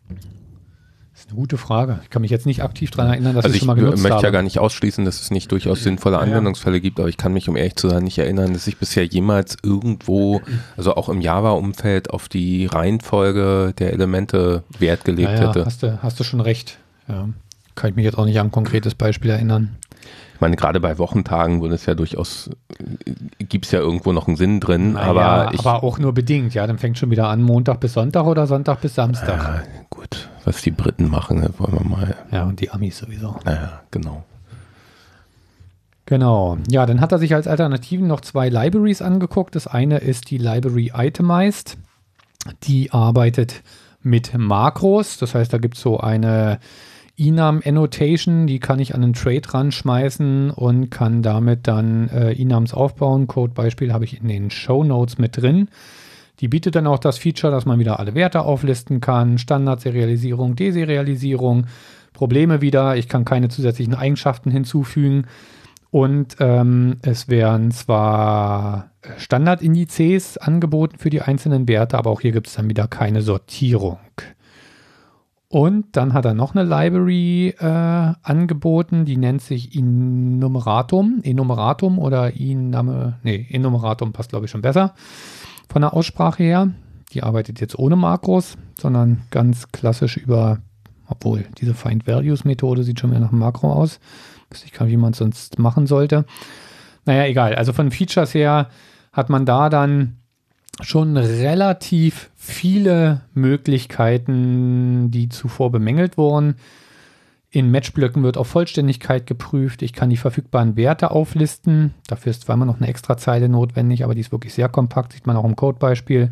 Das 0.10 1.26
ist 1.26 1.30
eine 1.30 1.36
gute 1.36 1.58
Frage. 1.58 2.00
Ich 2.04 2.10
kann 2.10 2.22
mich 2.22 2.32
jetzt 2.32 2.46
nicht 2.46 2.64
aktiv 2.64 2.92
daran 2.92 3.12
erinnern, 3.12 3.36
dass 3.36 3.46
also 3.46 3.54
ich 3.54 3.60
schon 3.60 3.68
mal 3.68 3.76
genutzt 3.76 3.98
habe. 3.98 4.08
Ich 4.08 4.12
möchte 4.12 4.26
ja 4.26 4.32
gar 4.32 4.42
nicht 4.42 4.60
ausschließen, 4.60 5.06
dass 5.06 5.22
es 5.22 5.32
nicht 5.32 5.52
durchaus 5.52 5.84
sinnvolle 5.84 6.20
Anwendungsfälle 6.20 6.78
ja, 6.78 6.80
ja. 6.80 6.84
gibt, 6.84 7.00
aber 7.00 7.10
ich 7.10 7.18
kann 7.18 7.34
mich, 7.34 7.48
um 7.50 7.56
ehrlich 7.56 7.76
zu 7.76 7.90
sein, 7.90 8.04
nicht 8.04 8.18
erinnern, 8.18 8.54
dass 8.54 8.68
ich 8.68 8.78
bisher 8.78 9.06
jemals 9.06 9.58
irgendwo, 9.64 10.42
also 10.78 10.96
auch 10.96 11.10
im 11.10 11.22
Java-Umfeld, 11.22 12.10
auf 12.10 12.28
die 12.28 12.66
Reihenfolge 12.66 13.74
der 13.78 13.94
Elemente 13.94 14.64
Wert 14.80 15.06
gelegt 15.06 15.30
ja, 15.30 15.48
hätte. 15.48 15.66
Hast 15.66 15.84
du, 15.84 16.02
hast 16.02 16.20
du 16.20 16.24
schon 16.24 16.42
recht. 16.42 16.80
Kann 17.08 17.90
ich 17.90 17.96
mich 17.96 18.06
jetzt 18.06 18.18
auch 18.18 18.26
nicht 18.26 18.40
an 18.40 18.48
ein 18.48 18.52
konkretes 18.52 18.96
Beispiel 18.96 19.32
erinnern. 19.32 19.78
Ich 20.36 20.42
meine, 20.42 20.56
gerade 20.56 20.80
bei 20.80 20.98
Wochentagen 20.98 21.62
würde 21.62 21.76
es 21.76 21.86
ja 21.86 21.94
durchaus, 21.94 22.50
gibt 23.38 23.66
es 23.66 23.72
ja 23.72 23.80
irgendwo 23.80 24.12
noch 24.12 24.28
einen 24.28 24.38
Sinn 24.38 24.60
drin, 24.60 24.94
naja, 24.94 25.10
aber, 25.10 25.54
ich, 25.54 25.60
aber 25.60 25.84
auch 25.84 26.00
nur 26.00 26.14
bedingt, 26.14 26.54
ja. 26.56 26.66
Dann 26.66 26.80
fängt 26.80 26.98
schon 26.98 27.12
wieder 27.12 27.28
an, 27.28 27.44
Montag 27.44 27.80
bis 27.80 27.94
Sonntag 27.94 28.26
oder 28.26 28.48
Sonntag 28.48 28.82
bis 28.82 28.96
Samstag. 28.96 29.38
Ja, 29.44 29.64
gut, 29.90 30.30
was 30.46 30.62
die 30.62 30.72
Briten 30.72 31.10
machen, 31.10 31.48
wollen 31.60 31.74
wir 31.74 31.86
mal. 31.86 32.16
Ja, 32.32 32.44
und 32.46 32.60
die 32.60 32.72
Amis 32.72 32.98
sowieso. 32.98 33.36
Naja, 33.46 33.82
genau. 33.92 34.24
Genau. 36.12 36.58
Ja, 36.68 36.86
dann 36.86 37.00
hat 37.00 37.12
er 37.14 37.20
sich 37.20 37.34
als 37.36 37.48
Alternativen 37.48 38.08
noch 38.08 38.20
zwei 38.20 38.50
Libraries 38.50 39.02
angeguckt. 39.02 39.56
Das 39.56 39.68
eine 39.68 40.00
ist 40.00 40.30
die 40.30 40.38
Library 40.38 40.92
Itemized. 40.94 41.78
Die 42.64 42.92
arbeitet 42.92 43.62
mit 44.02 44.38
Makros. 44.38 45.18
Das 45.20 45.36
heißt, 45.36 45.54
da 45.54 45.58
gibt 45.58 45.76
es 45.76 45.82
so 45.82 46.00
eine 46.00 46.60
Enum 47.22 47.62
Annotation, 47.64 48.48
die 48.48 48.60
kann 48.60 48.80
ich 48.80 48.96
an 48.96 49.04
einen 49.04 49.14
Trade 49.14 49.54
ranschmeißen 49.54 50.50
und 50.50 50.90
kann 50.90 51.22
damit 51.22 51.68
dann 51.68 52.10
äh, 52.10 52.34
Enums 52.34 52.74
aufbauen. 52.74 53.28
Codebeispiel 53.28 53.94
habe 53.94 54.06
ich 54.06 54.20
in 54.20 54.28
den 54.28 54.50
Show 54.50 54.84
Notes 54.84 55.20
mit 55.20 55.38
drin. 55.38 55.70
Die 56.40 56.48
bietet 56.48 56.76
dann 56.76 56.88
auch 56.88 56.98
das 56.98 57.20
Feature, 57.20 57.54
dass 57.54 57.68
man 57.68 57.78
wieder 57.78 58.00
alle 58.00 58.16
Werte 58.16 58.42
auflisten 58.42 59.02
kann, 59.02 59.38
Standardserialisierung, 59.38 60.56
Deserialisierung, 60.56 61.68
Probleme 62.14 62.62
wieder, 62.62 62.96
ich 62.98 63.08
kann 63.08 63.24
keine 63.24 63.50
zusätzlichen 63.50 63.94
Eigenschaften 63.94 64.50
hinzufügen 64.50 65.28
Und 65.92 66.38
ähm, 66.40 66.98
es 67.02 67.28
werden 67.28 67.72
zwar 67.72 68.92
Standardindizes 69.18 70.38
angeboten 70.38 70.98
für 70.98 71.10
die 71.10 71.22
einzelnen 71.22 71.68
Werte, 71.68 71.98
aber 71.98 72.10
auch 72.10 72.22
hier 72.22 72.32
gibt 72.32 72.48
es 72.48 72.54
dann 72.54 72.70
wieder 72.70 72.88
keine 72.88 73.22
Sortierung. 73.22 74.00
Und 75.52 75.98
dann 75.98 76.14
hat 76.14 76.24
er 76.24 76.34
noch 76.34 76.56
eine 76.56 76.64
Library 76.64 77.50
äh, 77.60 77.66
angeboten, 77.66 79.04
die 79.04 79.18
nennt 79.18 79.42
sich 79.42 79.76
Enumeratum, 79.76 81.20
Enumeratum 81.24 82.00
oder 82.00 82.34
Inname, 82.38 83.20
nee, 83.24 83.48
Enumeratum 83.50 84.14
passt 84.14 84.30
glaube 84.30 84.46
ich 84.46 84.52
schon 84.52 84.62
besser 84.62 84.94
von 85.70 85.82
der 85.82 85.94
Aussprache 85.94 86.42
her. 86.42 86.72
Die 87.12 87.22
arbeitet 87.22 87.60
jetzt 87.60 87.78
ohne 87.78 87.98
Makros, 87.98 88.58
sondern 88.80 89.24
ganz 89.30 89.74
klassisch 89.74 90.16
über, 90.16 90.60
obwohl 91.10 91.44
diese 91.58 91.74
Find 91.74 92.08
Values 92.08 92.46
Methode 92.46 92.84
sieht 92.84 93.02
schon 93.02 93.10
mehr 93.10 93.20
nach 93.20 93.32
einem 93.32 93.40
Makro 93.40 93.74
aus. 93.74 94.00
Weiß 94.52 94.64
ich 94.64 94.72
gar 94.72 94.86
nicht, 94.86 94.94
wie 94.94 94.98
man 94.98 95.12
es 95.12 95.18
sonst 95.18 95.60
machen 95.60 95.86
sollte. 95.86 96.24
Naja, 97.04 97.26
egal. 97.26 97.56
Also 97.56 97.74
von 97.74 97.92
Features 97.92 98.34
her 98.34 98.70
hat 99.12 99.30
man 99.30 99.46
da 99.46 99.68
dann 99.68 100.21
schon 100.84 101.18
relativ 101.18 102.30
viele 102.36 103.22
Möglichkeiten, 103.34 105.12
die 105.12 105.30
zuvor 105.30 105.72
bemängelt 105.72 106.18
wurden. 106.18 106.56
In 107.54 107.70
Matchblöcken 107.70 108.24
wird 108.24 108.38
auf 108.38 108.48
Vollständigkeit 108.48 109.28
geprüft. 109.28 109.82
Ich 109.82 109.92
kann 109.92 110.10
die 110.10 110.18
verfügbaren 110.18 110.78
Werte 110.78 111.12
auflisten. 111.12 111.94
Dafür 112.08 112.30
ist 112.30 112.48
immer 112.48 112.66
noch 112.66 112.78
eine 112.78 112.88
extra 112.88 113.18
Zeile 113.18 113.50
notwendig, 113.50 114.06
aber 114.06 114.16
die 114.16 114.22
ist 114.22 114.32
wirklich 114.32 114.54
sehr 114.54 114.70
kompakt. 114.70 115.12
Sieht 115.14 115.28
man 115.28 115.36
auch 115.36 115.44
im 115.44 115.58
Codebeispiel. 115.58 116.32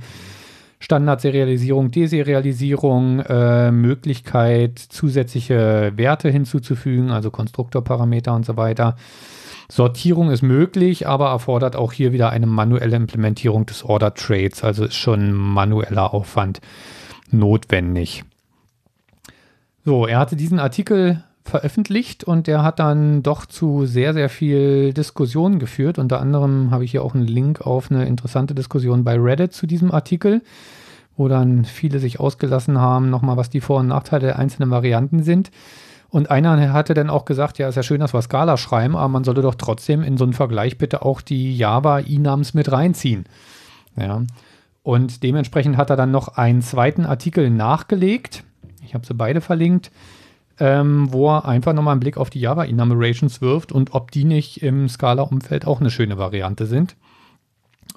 Standardserialisierung, 0.80 1.92
Deserialisierung, 1.92 3.20
äh, 3.20 3.70
Möglichkeit, 3.70 4.80
zusätzliche 4.80 5.92
Werte 5.98 6.30
hinzuzufügen, 6.30 7.12
also 7.12 7.32
Konstruktorparameter 7.32 8.34
und 8.34 8.46
so 8.46 8.56
weiter. 8.56 8.96
Sortierung 9.72 10.32
ist 10.32 10.42
möglich, 10.42 11.08
aber 11.08 11.30
erfordert 11.30 11.76
auch 11.76 11.94
hier 11.94 12.12
wieder 12.12 12.32
eine 12.32 12.48
manuelle 12.48 12.96
Implementierung 12.96 13.68
des 13.68 13.84
Order 13.84 14.16
Trades, 14.16 14.64
also 14.64 14.86
ist 14.86 14.96
schon 14.96 15.32
manueller 15.32 16.14
Aufwand 16.14 16.60
notwendig. 17.32 18.24
So, 19.86 20.08
er 20.08 20.20
hatte 20.20 20.36
diesen 20.36 20.60
Artikel 20.60 21.24
veröffentlicht 21.44 22.24
und 22.24 22.48
der 22.48 22.64
hat 22.64 22.80
dann 22.80 23.24
doch 23.24 23.46
zu 23.46 23.86
sehr, 23.86 24.14
sehr 24.14 24.30
viel 24.30 24.94
Diskussionen 24.94 25.60
geführt. 25.60 26.00
Unter 26.00 26.20
anderem 26.20 26.72
habe 26.72 26.84
ich 26.84 26.92
hier 26.92 27.04
auch 27.04 27.16
einen 27.16 27.28
Link 27.28 27.62
auf 27.62 27.92
eine 27.92 28.06
interessante 28.06 28.56
Diskussion 28.56 29.04
bei 29.04 29.20
Reddit 29.20 29.54
zu 29.54 29.68
diesem 29.68 29.92
Artikel, 29.92 30.42
wo 31.18 31.28
dann 31.28 31.66
viele 31.66 32.00
sich 32.00 32.20
ausgelassen 32.20 32.80
haben, 32.80 33.10
nochmal 33.10 33.38
was 33.38 33.50
die 33.50 33.62
Vor- 33.62 33.80
und 33.80 33.88
Nachteile 33.88 34.28
der 34.28 34.40
einzelnen 34.40 34.70
Varianten 34.70 35.24
sind. 35.24 35.52
Und 36.10 36.32
einer 36.32 36.74
hatte 36.74 36.96
dann 36.96 37.10
auch 37.10 37.26
gesagt, 37.26 37.60
ja, 37.60 37.70
ist 37.70 37.76
ja 37.76 37.84
schön, 37.84 38.00
dass 38.00 38.14
wir 38.14 38.22
Scala 38.22 38.58
schreiben, 38.58 38.96
aber 38.96 39.10
man 39.10 39.24
sollte 39.24 39.42
doch 39.42 39.56
trotzdem 39.56 40.02
in 40.02 40.18
so 40.18 40.24
einen 40.24 40.34
Vergleich 40.34 40.78
bitte 40.78 41.04
auch 41.04 41.22
die 41.22 41.56
Java-Inams 41.56 42.56
mit 42.56 42.72
reinziehen. 42.72 43.26
Ja. 43.96 44.24
Und 44.82 45.22
dementsprechend 45.22 45.78
hat 45.78 45.92
er 45.92 45.96
dann 45.96 46.12
noch 46.12 46.30
einen 46.30 46.62
zweiten 46.64 47.06
Artikel 47.06 47.52
nachgelegt. 47.52 48.44
Ich 48.84 48.96
habe 48.96 49.06
sie 49.06 49.14
beide 49.14 49.40
verlinkt, 49.40 49.92
ähm, 50.60 51.12
wo 51.12 51.30
er 51.30 51.46
einfach 51.46 51.74
nochmal 51.74 51.92
einen 51.92 52.00
Blick 52.00 52.18
auf 52.18 52.32
die 52.32 52.40
Java 52.40 52.66
Enumerations 52.66 53.40
wirft 53.40 53.72
und 53.72 53.94
ob 53.94 54.10
die 54.10 54.24
nicht 54.24 54.64
im 54.64 54.90
Scala-Umfeld 54.90 55.68
auch 55.68 55.80
eine 55.80 55.92
schöne 55.92 56.18
Variante 56.18 56.66
sind. 56.66 56.96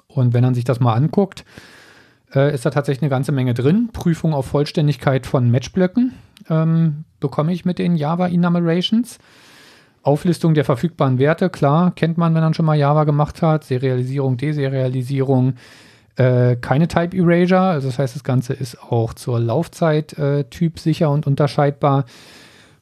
Und 0.07 0.33
wenn 0.33 0.43
man 0.43 0.53
sich 0.53 0.65
das 0.65 0.79
mal 0.79 0.93
anguckt, 0.93 1.45
äh, 2.35 2.53
ist 2.53 2.65
da 2.65 2.69
tatsächlich 2.69 3.03
eine 3.03 3.09
ganze 3.09 3.31
Menge 3.31 3.53
drin. 3.53 3.89
Prüfung 3.93 4.33
auf 4.33 4.47
Vollständigkeit 4.47 5.25
von 5.25 5.49
Matchblöcken 5.51 6.13
ähm, 6.49 7.05
bekomme 7.19 7.53
ich 7.53 7.65
mit 7.65 7.79
den 7.79 7.95
Java 7.95 8.27
Enumerations. 8.27 9.19
Auflistung 10.01 10.53
der 10.53 10.65
verfügbaren 10.65 11.17
Werte, 11.17 11.49
klar, 11.49 11.93
kennt 11.95 12.17
man, 12.17 12.35
wenn 12.35 12.41
man 12.41 12.53
schon 12.53 12.65
mal 12.65 12.77
Java 12.77 13.05
gemacht 13.05 13.41
hat. 13.41 13.63
Serialisierung, 13.63 14.35
Deserialisierung, 14.35 15.53
äh, 16.17 16.57
keine 16.57 16.89
Type 16.89 17.15
Erasure. 17.15 17.61
Also 17.61 17.87
das 17.87 17.99
heißt, 17.99 18.15
das 18.15 18.23
Ganze 18.23 18.53
ist 18.53 18.81
auch 18.83 19.13
zur 19.13 19.39
Laufzeit 19.39 20.17
äh, 20.17 20.43
typsicher 20.45 21.09
und 21.09 21.25
unterscheidbar. 21.25 22.05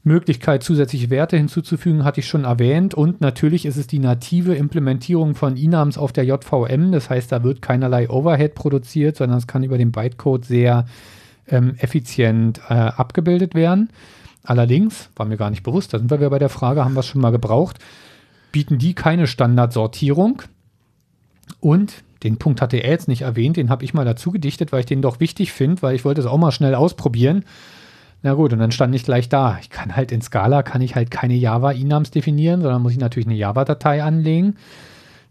Möglichkeit, 0.04 0.64
zusätzliche 0.64 1.10
Werte 1.10 1.38
hinzuzufügen, 1.38 2.04
hatte 2.04 2.22
ich 2.22 2.28
schon 2.28 2.44
erwähnt. 2.44 2.94
Und 2.94 3.22
natürlich 3.22 3.66
ist 3.66 3.78
es 3.78 3.88
die 3.88 4.00
native 4.00 4.56
Implementierung 4.56 5.36
von 5.36 5.58
Inams 5.58 5.98
auf 5.98 6.12
der 6.12 6.26
JVM. 6.26 6.92
Das 6.92 7.10
heißt, 7.10 7.32
da 7.32 7.44
wird 7.44 7.62
keinerlei 7.62 8.10
Overhead 8.10 8.56
produziert, 8.56 9.18
sondern 9.18 9.38
es 9.38 9.48
kann 9.48 9.64
über 9.64 9.78
den 9.78 9.92
Bytecode 9.92 10.46
sehr 10.46 10.86
ähm, 11.48 11.76
effizient 11.78 12.60
äh, 12.70 12.74
abgebildet 12.74 13.54
werden. 13.54 13.90
Allerdings, 14.44 15.10
war 15.16 15.28
mir 15.28 15.38
gar 15.38 15.52
nicht 15.52 15.64
bewusst, 15.64 15.94
da 15.94 16.00
sind 16.00 16.10
wir 16.10 16.18
wieder 16.18 16.32
bei 16.32 16.40
der 16.40 16.50
Frage, 16.50 16.84
haben 16.84 16.96
wir 16.96 17.02
es 17.02 17.08
schon 17.08 17.22
mal 17.22 17.32
gebraucht, 17.32 17.78
bieten 18.52 18.80
die 18.80 18.96
keine 18.96 19.28
Standardsortierung. 19.28 20.42
Und 21.60 22.04
den 22.24 22.38
Punkt 22.38 22.62
hatte 22.62 22.78
er 22.78 22.90
jetzt 22.90 23.08
nicht 23.08 23.22
erwähnt, 23.22 23.58
den 23.58 23.70
habe 23.70 23.84
ich 23.84 23.94
mal 23.94 24.06
dazu 24.06 24.32
gedichtet, 24.32 24.72
weil 24.72 24.82
ich 24.82 24.86
den 24.88 25.02
doch 25.02 25.20
wichtig 25.20 25.52
finde, 25.52 25.82
weil 25.84 25.96
ich 25.96 26.06
wollte 26.06 26.22
es 26.22 26.28
auch 26.28 26.38
mal 26.38 26.52
schnell 26.52 26.74
ausprobieren. 26.74 27.46
Na 28.24 28.34
gut, 28.34 28.54
und 28.54 28.60
dann 28.60 28.72
stand 28.72 28.94
ich 28.94 29.04
gleich 29.04 29.30
da. 29.30 29.58
Ich 29.62 29.70
kann 29.70 29.96
halt 29.96 30.12
in 30.12 30.22
Scala, 30.22 30.62
kann 30.62 30.82
ich 30.82 30.96
halt 30.96 31.10
keine 31.10 31.34
Java-Inams 31.34 32.12
definieren, 32.12 32.62
sondern 32.62 32.82
muss 32.82 32.92
ich 32.92 33.00
natürlich 33.00 33.28
eine 33.28 33.36
Java-Datei 33.36 34.04
anlegen. 34.04 34.58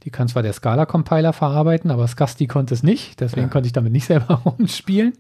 Die 0.03 0.11
kann 0.11 0.29
zwar 0.29 0.43
der 0.43 0.53
Scala-Compiler 0.53 1.33
verarbeiten, 1.33 1.91
aber 1.91 2.09
Scasti 2.09 2.47
konnte 2.47 2.75
es 2.75 2.83
nicht. 2.83 3.21
Deswegen 3.21 3.47
ja. 3.47 3.53
konnte 3.53 3.67
ich 3.67 3.73
damit 3.73 3.93
nicht 3.93 4.07
selber 4.07 4.43
rumspielen. 4.45 5.13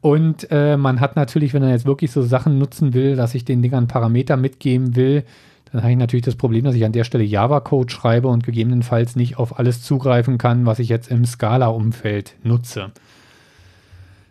Und 0.00 0.50
äh, 0.50 0.78
man 0.78 1.00
hat 1.00 1.16
natürlich, 1.16 1.52
wenn 1.52 1.62
er 1.62 1.70
jetzt 1.70 1.84
wirklich 1.84 2.10
so 2.10 2.22
Sachen 2.22 2.58
nutzen 2.58 2.94
will, 2.94 3.16
dass 3.16 3.34
ich 3.34 3.44
den 3.44 3.60
Dingern 3.60 3.86
Parameter 3.86 4.38
mitgeben 4.38 4.96
will, 4.96 5.24
dann 5.72 5.82
habe 5.82 5.92
ich 5.92 5.98
natürlich 5.98 6.24
das 6.24 6.36
Problem, 6.36 6.64
dass 6.64 6.74
ich 6.74 6.84
an 6.84 6.92
der 6.92 7.04
Stelle 7.04 7.24
Java-Code 7.24 7.92
schreibe 7.92 8.28
und 8.28 8.44
gegebenenfalls 8.44 9.14
nicht 9.14 9.38
auf 9.38 9.58
alles 9.58 9.82
zugreifen 9.82 10.38
kann, 10.38 10.66
was 10.66 10.78
ich 10.78 10.88
jetzt 10.88 11.10
im 11.10 11.24
Scala-Umfeld 11.24 12.34
nutze. 12.42 12.90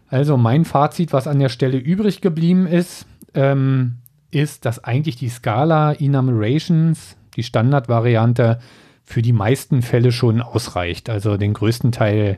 Also 0.10 0.38
mein 0.38 0.66
Fazit, 0.66 1.14
was 1.14 1.28
an 1.28 1.40
der 1.40 1.50
Stelle 1.50 1.78
übrig 1.78 2.22
geblieben 2.22 2.66
ist, 2.66 3.06
ähm, 3.34 3.98
ist, 4.32 4.66
dass 4.66 4.84
eigentlich 4.84 5.16
die 5.16 5.30
Scala 5.30 5.94
Enumerations, 5.94 7.16
die 7.36 7.44
Standardvariante, 7.44 8.60
für 9.04 9.22
die 9.22 9.34
meisten 9.34 9.82
Fälle 9.82 10.12
schon 10.12 10.42
ausreicht. 10.42 11.10
Also 11.10 11.38
den 11.38 11.54
größten 11.54 11.92
Teil 11.92 12.38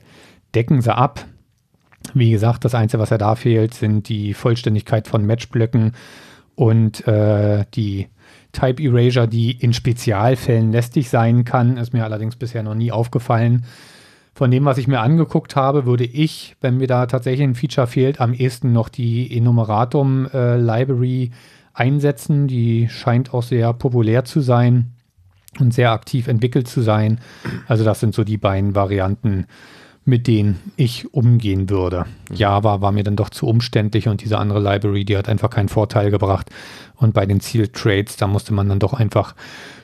decken 0.55 0.81
sie 0.81 0.95
ab. 0.95 1.25
Wie 2.13 2.31
gesagt, 2.31 2.65
das 2.65 2.75
Einzige, 2.75 3.01
was 3.01 3.09
ja 3.09 3.17
da 3.17 3.35
fehlt, 3.35 3.73
sind 3.73 4.09
die 4.09 4.33
Vollständigkeit 4.33 5.07
von 5.07 5.25
Matchblöcken 5.25 5.93
und 6.55 7.05
äh, 7.07 7.65
die 7.73 8.07
Type 8.53 8.83
Erasure, 8.83 9.27
die 9.27 9.51
in 9.51 9.73
Spezialfällen 9.73 10.71
lästig 10.71 11.09
sein 11.09 11.45
kann. 11.45 11.77
Ist 11.77 11.93
mir 11.93 12.03
allerdings 12.03 12.35
bisher 12.35 12.63
noch 12.63 12.75
nie 12.75 12.91
aufgefallen. 12.91 13.65
Von 14.41 14.49
dem, 14.49 14.65
was 14.65 14.79
ich 14.79 14.87
mir 14.87 15.01
angeguckt 15.01 15.55
habe, 15.55 15.85
würde 15.85 16.03
ich, 16.03 16.55
wenn 16.61 16.77
mir 16.77 16.87
da 16.87 17.05
tatsächlich 17.05 17.43
ein 17.43 17.53
Feature 17.53 17.85
fehlt, 17.85 18.19
am 18.19 18.33
ehesten 18.33 18.73
noch 18.73 18.89
die 18.89 19.37
Enumeratum 19.37 20.25
äh, 20.33 20.57
Library 20.57 21.29
einsetzen. 21.75 22.47
Die 22.47 22.89
scheint 22.89 23.35
auch 23.35 23.43
sehr 23.43 23.71
populär 23.73 24.25
zu 24.25 24.39
sein 24.39 24.93
und 25.59 25.75
sehr 25.75 25.91
aktiv 25.91 26.27
entwickelt 26.27 26.67
zu 26.67 26.81
sein. 26.81 27.19
Also 27.67 27.83
das 27.83 27.99
sind 27.99 28.15
so 28.15 28.23
die 28.23 28.39
beiden 28.39 28.73
Varianten, 28.73 29.45
mit 30.05 30.25
denen 30.25 30.59
ich 30.75 31.13
umgehen 31.13 31.69
würde. 31.69 32.05
Mhm. 32.31 32.35
Java 32.35 32.81
war 32.81 32.91
mir 32.91 33.03
dann 33.03 33.15
doch 33.15 33.29
zu 33.29 33.45
umständlich 33.45 34.07
und 34.07 34.23
diese 34.23 34.39
andere 34.39 34.59
Library, 34.59 35.05
die 35.05 35.17
hat 35.17 35.29
einfach 35.29 35.51
keinen 35.51 35.69
Vorteil 35.69 36.09
gebracht. 36.09 36.49
Und 37.01 37.15
bei 37.15 37.25
den 37.25 37.39
Ziel-Trades, 37.39 38.17
da 38.17 38.27
musste 38.27 38.53
man 38.53 38.69
dann 38.69 38.77
doch 38.77 38.93
einfach 38.93 39.33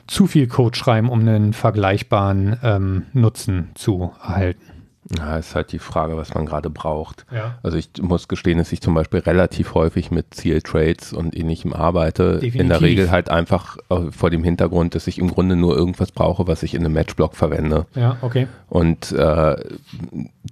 zu 0.06 0.28
viel 0.28 0.46
Code 0.46 0.78
schreiben, 0.78 1.10
um 1.10 1.20
einen 1.20 1.52
vergleichbaren 1.52 2.56
ähm, 2.62 3.06
Nutzen 3.12 3.70
zu 3.74 4.12
erhalten. 4.22 4.77
Ja, 5.16 5.38
ist 5.38 5.54
halt 5.54 5.72
die 5.72 5.78
Frage, 5.78 6.16
was 6.16 6.34
man 6.34 6.44
gerade 6.44 6.68
braucht. 6.68 7.24
Ja. 7.32 7.58
Also 7.62 7.78
ich 7.78 7.90
muss 8.00 8.28
gestehen, 8.28 8.58
dass 8.58 8.72
ich 8.72 8.82
zum 8.82 8.94
Beispiel 8.94 9.20
relativ 9.20 9.74
häufig 9.74 10.10
mit 10.10 10.34
Zieltrades 10.34 11.14
und 11.14 11.34
ähnlichem 11.34 11.72
arbeite. 11.72 12.34
Definitiv. 12.34 12.60
In 12.60 12.68
der 12.68 12.80
Regel 12.82 13.10
halt 13.10 13.30
einfach 13.30 13.78
äh, 13.88 14.10
vor 14.10 14.28
dem 14.28 14.44
Hintergrund, 14.44 14.94
dass 14.94 15.06
ich 15.06 15.18
im 15.18 15.30
Grunde 15.30 15.56
nur 15.56 15.76
irgendwas 15.76 16.12
brauche, 16.12 16.46
was 16.46 16.62
ich 16.62 16.74
in 16.74 16.84
einem 16.84 16.92
Matchblock 16.92 17.36
verwende. 17.36 17.86
Ja, 17.94 18.18
okay. 18.20 18.48
Und 18.68 19.12
äh, 19.12 19.56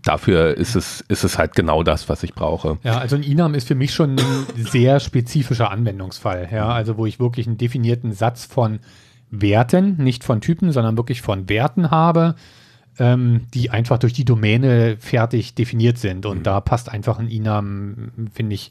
dafür 0.03 0.57
ist 0.57 0.75
es, 0.75 1.03
ist 1.09 1.25
es 1.25 1.37
halt 1.37 1.55
genau 1.55 1.83
das, 1.83 2.09
was 2.09 2.23
ich 2.23 2.33
brauche. 2.33 2.79
Ja, 2.83 2.99
also 2.99 3.17
ein 3.17 3.23
Inam 3.23 3.55
ist 3.55 3.69
für 3.69 3.75
mich 3.75 3.93
schon 3.93 4.17
ein 4.17 4.37
sehr 4.57 5.01
spezifischer 5.01 5.71
Anwendungsfall. 5.71 6.49
Ja, 6.51 6.69
also 6.69 6.97
wo 6.97 7.05
ich 7.05 7.21
wirklich 7.21 7.47
einen 7.47 7.59
definierten 7.59 8.13
Satz 8.13 8.47
von 8.47 8.79
Werten, 9.31 9.97
nicht 10.03 10.25
von 10.25 10.41
Typen, 10.41 10.73
sondern 10.73 10.97
wirklich 10.97 11.21
von 11.21 11.49
Werten 11.51 11.91
habe 11.91 12.37
ähm, 12.99 13.47
die 13.55 13.71
einfach 13.71 13.99
durch 13.99 14.13
die 14.13 14.25
Domäne 14.25 14.97
fertig 14.99 15.55
definiert 15.55 15.99
sind. 15.99 16.27
Und 16.27 16.39
mhm. 16.39 16.43
da 16.43 16.61
passt 16.61 16.91
einfach 16.91 17.19
ein 17.19 17.29
Inam, 17.29 18.13
finde 18.33 18.55
ich, 18.55 18.71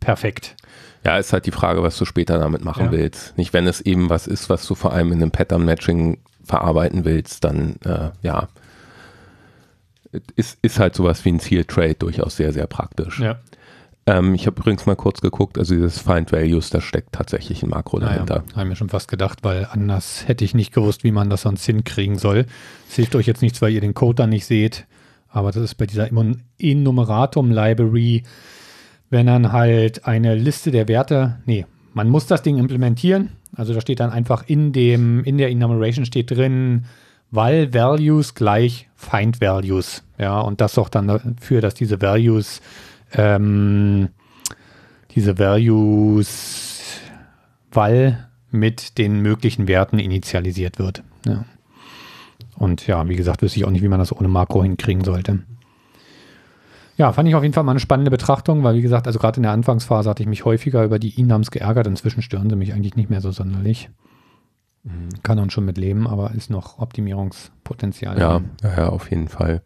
perfekt. 0.00 0.56
Ja, 1.04 1.18
ist 1.18 1.32
halt 1.32 1.46
die 1.46 1.52
Frage, 1.52 1.82
was 1.82 1.96
du 1.98 2.04
später 2.04 2.38
damit 2.38 2.64
machen 2.64 2.86
ja. 2.86 2.92
willst. 2.92 3.36
Nicht, 3.38 3.52
wenn 3.52 3.66
es 3.66 3.80
eben 3.80 4.10
was 4.10 4.26
ist, 4.26 4.50
was 4.50 4.66
du 4.66 4.74
vor 4.74 4.92
allem 4.92 5.12
in 5.12 5.22
einem 5.22 5.30
Pattern-Matching 5.30 6.18
verarbeiten 6.44 7.04
willst, 7.04 7.44
dann 7.44 7.76
äh, 7.84 8.10
ja, 8.22 8.48
ist, 10.34 10.58
ist 10.62 10.78
halt 10.78 10.94
sowas 10.94 11.24
wie 11.24 11.32
ein 11.32 11.40
Ziel-Trade 11.40 11.94
durchaus 11.94 12.36
sehr, 12.36 12.52
sehr 12.52 12.66
praktisch. 12.66 13.20
Ja. 13.20 13.38
Ähm, 14.06 14.34
ich 14.34 14.46
habe 14.46 14.60
übrigens 14.60 14.86
mal 14.86 14.94
kurz 14.94 15.20
geguckt, 15.20 15.58
also 15.58 15.74
dieses 15.74 15.98
Find 15.98 16.30
Values, 16.30 16.70
da 16.70 16.80
steckt 16.80 17.12
tatsächlich 17.12 17.62
ein 17.62 17.70
Makro 17.70 17.98
dahinter. 17.98 18.44
Naja, 18.46 18.56
haben 18.56 18.68
wir 18.68 18.76
schon 18.76 18.88
fast 18.88 19.08
gedacht, 19.08 19.40
weil 19.42 19.66
anders 19.70 20.28
hätte 20.28 20.44
ich 20.44 20.54
nicht 20.54 20.72
gewusst, 20.72 21.02
wie 21.02 21.10
man 21.10 21.28
das 21.28 21.42
sonst 21.42 21.64
hinkriegen 21.64 22.16
soll. 22.16 22.46
Es 22.88 22.94
hilft 22.94 23.16
euch 23.16 23.26
jetzt 23.26 23.42
nichts, 23.42 23.60
weil 23.62 23.72
ihr 23.72 23.80
den 23.80 23.94
Code 23.94 24.14
dann 24.14 24.30
nicht 24.30 24.46
seht, 24.46 24.86
aber 25.28 25.50
das 25.50 25.62
ist 25.62 25.74
bei 25.74 25.86
dieser 25.86 26.08
Enumeratum 26.58 27.50
Library, 27.50 28.22
wenn 29.10 29.26
dann 29.26 29.52
halt 29.52 30.06
eine 30.06 30.34
Liste 30.34 30.70
der 30.70 30.88
Werte, 30.88 31.40
nee, 31.44 31.66
man 31.92 32.08
muss 32.08 32.26
das 32.26 32.42
Ding 32.42 32.58
implementieren. 32.58 33.30
Also 33.56 33.72
da 33.72 33.80
steht 33.80 34.00
dann 34.00 34.10
einfach 34.10 34.44
in 34.46 34.72
dem, 34.72 35.24
in 35.24 35.38
der 35.38 35.50
Enumeration 35.50 36.04
steht 36.04 36.30
drin, 36.30 36.84
val 37.30 37.72
values 37.72 38.34
gleich 38.34 38.88
find 38.94 39.40
values. 39.40 40.02
Ja, 40.18 40.40
und 40.40 40.60
das 40.60 40.74
sorgt 40.74 40.94
dann 40.94 41.08
dafür, 41.08 41.60
dass 41.60 41.74
diese 41.74 42.00
Values, 42.00 42.60
ähm, 43.12 44.08
diese 45.14 45.38
Values 45.38 47.00
val 47.70 48.28
mit 48.50 48.98
den 48.98 49.20
möglichen 49.20 49.68
Werten 49.68 49.98
initialisiert 49.98 50.78
wird. 50.78 51.02
Ja. 51.26 51.44
Und 52.56 52.86
ja, 52.86 53.06
wie 53.08 53.16
gesagt, 53.16 53.42
wüsste 53.42 53.58
ich 53.58 53.66
auch 53.66 53.70
nicht, 53.70 53.82
wie 53.82 53.88
man 53.88 53.98
das 53.98 54.16
ohne 54.16 54.28
Makro 54.28 54.62
hinkriegen 54.62 55.04
sollte. 55.04 55.40
Ja, 56.96 57.12
fand 57.12 57.28
ich 57.28 57.34
auf 57.34 57.42
jeden 57.42 57.52
Fall 57.52 57.64
mal 57.64 57.72
eine 57.72 57.80
spannende 57.80 58.10
Betrachtung, 58.10 58.62
weil 58.62 58.74
wie 58.74 58.82
gesagt, 58.82 59.06
also 59.06 59.18
gerade 59.18 59.36
in 59.36 59.42
der 59.42 59.52
Anfangsphase 59.52 60.08
hatte 60.08 60.22
ich 60.22 60.28
mich 60.28 60.46
häufiger 60.46 60.82
über 60.82 60.98
die 60.98 61.20
Inams 61.20 61.50
geärgert. 61.50 61.86
Inzwischen 61.86 62.22
stören 62.22 62.48
sie 62.48 62.56
mich 62.56 62.72
eigentlich 62.72 62.96
nicht 62.96 63.10
mehr 63.10 63.20
so 63.20 63.32
sonderlich. 63.32 63.90
Mhm. 64.82 65.22
Kann 65.22 65.36
man 65.36 65.50
schon 65.50 65.66
mit 65.66 65.76
leben, 65.76 66.06
aber 66.06 66.30
ist 66.30 66.48
noch 66.48 66.78
Optimierungspotenzial. 66.78 68.18
Ja, 68.18 68.40
ja 68.62 68.88
auf 68.88 69.10
jeden 69.10 69.28
Fall. 69.28 69.60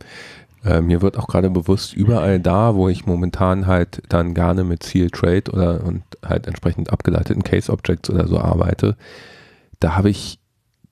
Äh, 0.65 0.81
mir 0.81 1.01
wird 1.01 1.19
auch 1.19 1.27
gerade 1.27 1.49
bewusst, 1.51 1.95
überall 1.95 2.39
da, 2.39 2.75
wo 2.75 2.89
ich 2.89 3.07
momentan 3.07 3.67
halt 3.67 4.03
dann 4.09 4.35
gerne 4.35 4.65
mit 4.65 4.83
Seal 4.83 5.11
Trade 5.11 5.51
oder 5.53 5.85
und 5.85 6.03
halt 6.25 6.47
entsprechend 6.47 6.93
abgeleiteten 6.93 7.43
Case 7.43 7.73
Objects 7.73 8.11
oder 8.11 8.27
so 8.29 8.39
arbeite, 8.39 8.97
da 9.79 9.97
habe 9.97 10.11
ich 10.11 10.39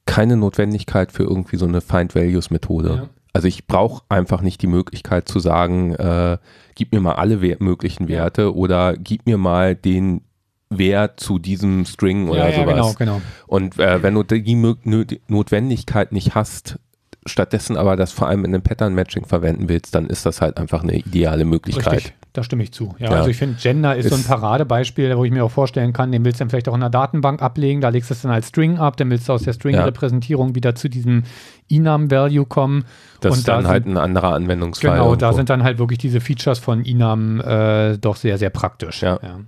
keine 0.07 0.37
Notwendigkeit 0.37 1.13
für 1.13 1.25
irgendwie 1.25 1.57
so 1.57 1.67
eine 1.67 1.83
Find 1.83 2.15
Values 2.15 2.51
Methode. 2.51 2.89
Ja. 2.89 3.09
Also 3.35 3.47
ich 3.47 3.67
brauche 3.67 4.03
einfach 4.09 4.41
nicht 4.41 4.63
die 4.63 4.67
Möglichkeit 4.67 5.29
zu 5.29 5.39
sagen, 5.39 5.95
äh, 5.95 6.39
gib 6.75 6.93
mir 6.93 7.01
mal 7.01 7.17
alle 7.17 7.43
We 7.43 7.57
möglichen 7.59 8.09
Werte 8.09 8.55
oder 8.55 8.97
gib 8.97 9.27
mir 9.27 9.37
mal 9.37 9.75
den 9.77 10.23
Wert 10.71 11.21
zu 11.21 11.39
diesem 11.39 11.85
String 11.85 12.29
oder 12.29 12.51
ja, 12.51 12.57
sowas. 12.57 12.67
Ja, 12.67 12.73
genau, 12.75 12.95
genau. 12.99 13.23
Und 13.47 13.79
äh, 13.79 14.03
wenn 14.03 14.15
du 14.15 14.23
die 14.23 15.21
Notwendigkeit 15.29 16.13
nicht 16.13 16.35
hast, 16.35 16.79
stattdessen 17.29 17.77
aber 17.77 17.97
das 17.97 18.13
vor 18.13 18.29
allem 18.29 18.45
in 18.45 18.55
einem 18.55 18.63
Pattern-Matching 18.63 19.27
verwenden 19.27 19.69
willst, 19.69 19.95
dann 19.95 20.07
ist 20.07 20.27
das 20.27 20.41
halt 20.41 20.59
einfach 20.59 20.83
eine 20.83 20.97
ideale 20.97 21.45
Möglichkeit. 21.45 21.93
Richtig, 21.93 22.15
da 22.33 22.43
stimme 22.43 22.63
ich 22.63 22.73
zu. 22.73 22.95
Ja, 22.99 23.11
ja. 23.11 23.17
Also 23.19 23.31
ich 23.31 23.37
finde, 23.37 23.57
Gender 23.61 23.97
ist, 23.97 24.07
ist, 24.07 24.11
so 24.11 24.17
ein 24.17 24.25
Paradebeispiel, 24.25 25.17
wo 25.17 25.25
ich 25.25 25.31
mir 25.31 25.45
auch 25.45 25.51
vorstellen 25.51 25.93
kann, 25.93 26.13
den 26.13 26.25
willst 26.25 26.41
du 26.41 26.43
dann 26.43 26.51
vielleicht 26.51 26.69
auch 26.69 26.75
in 26.75 26.81
der 26.81 26.91
Datenbank 26.91 27.43
ablegen, 27.43 27.81
da 27.81 27.89
legst 27.89 28.11
du 28.11 28.15
es 28.15 28.23
dann 28.23 28.31
als 28.31 28.49
String 28.49 28.79
ab, 28.79 28.97
dann 28.97 29.11
willst 29.11 29.29
du 29.29 29.33
aus 29.33 29.43
der 29.43 29.53
String-Repräsentierung 29.53 30.49
ja. 30.49 30.55
wieder 30.55 30.75
zu 30.75 30.89
diesem 30.89 31.25
Enum-Value 31.71 32.47
kommen. 32.47 32.85
Das 33.21 33.33
und 33.33 33.39
ist 33.39 33.49
dann 33.49 33.65
da 33.65 33.71
halt 33.71 33.85
sind, 33.85 33.95
ein 33.95 34.03
anderer 34.03 34.35
Anwendungsfall. 34.35 34.93
Genau, 34.93 35.05
irgendwo. 35.07 35.21
da 35.21 35.33
sind 35.33 35.51
dann 35.51 35.63
halt 35.63 35.79
wirklich 35.79 35.99
diese 35.99 36.21
Features 36.21 36.59
von 36.59 36.85
Enum 36.85 37.41
äh, 37.41 37.99
doch 37.99 38.17
sehr, 38.17 38.39
sehr 38.39 38.51
praktisch. 38.51 39.03
Ja. 39.03 39.19
ja. 39.23 39.41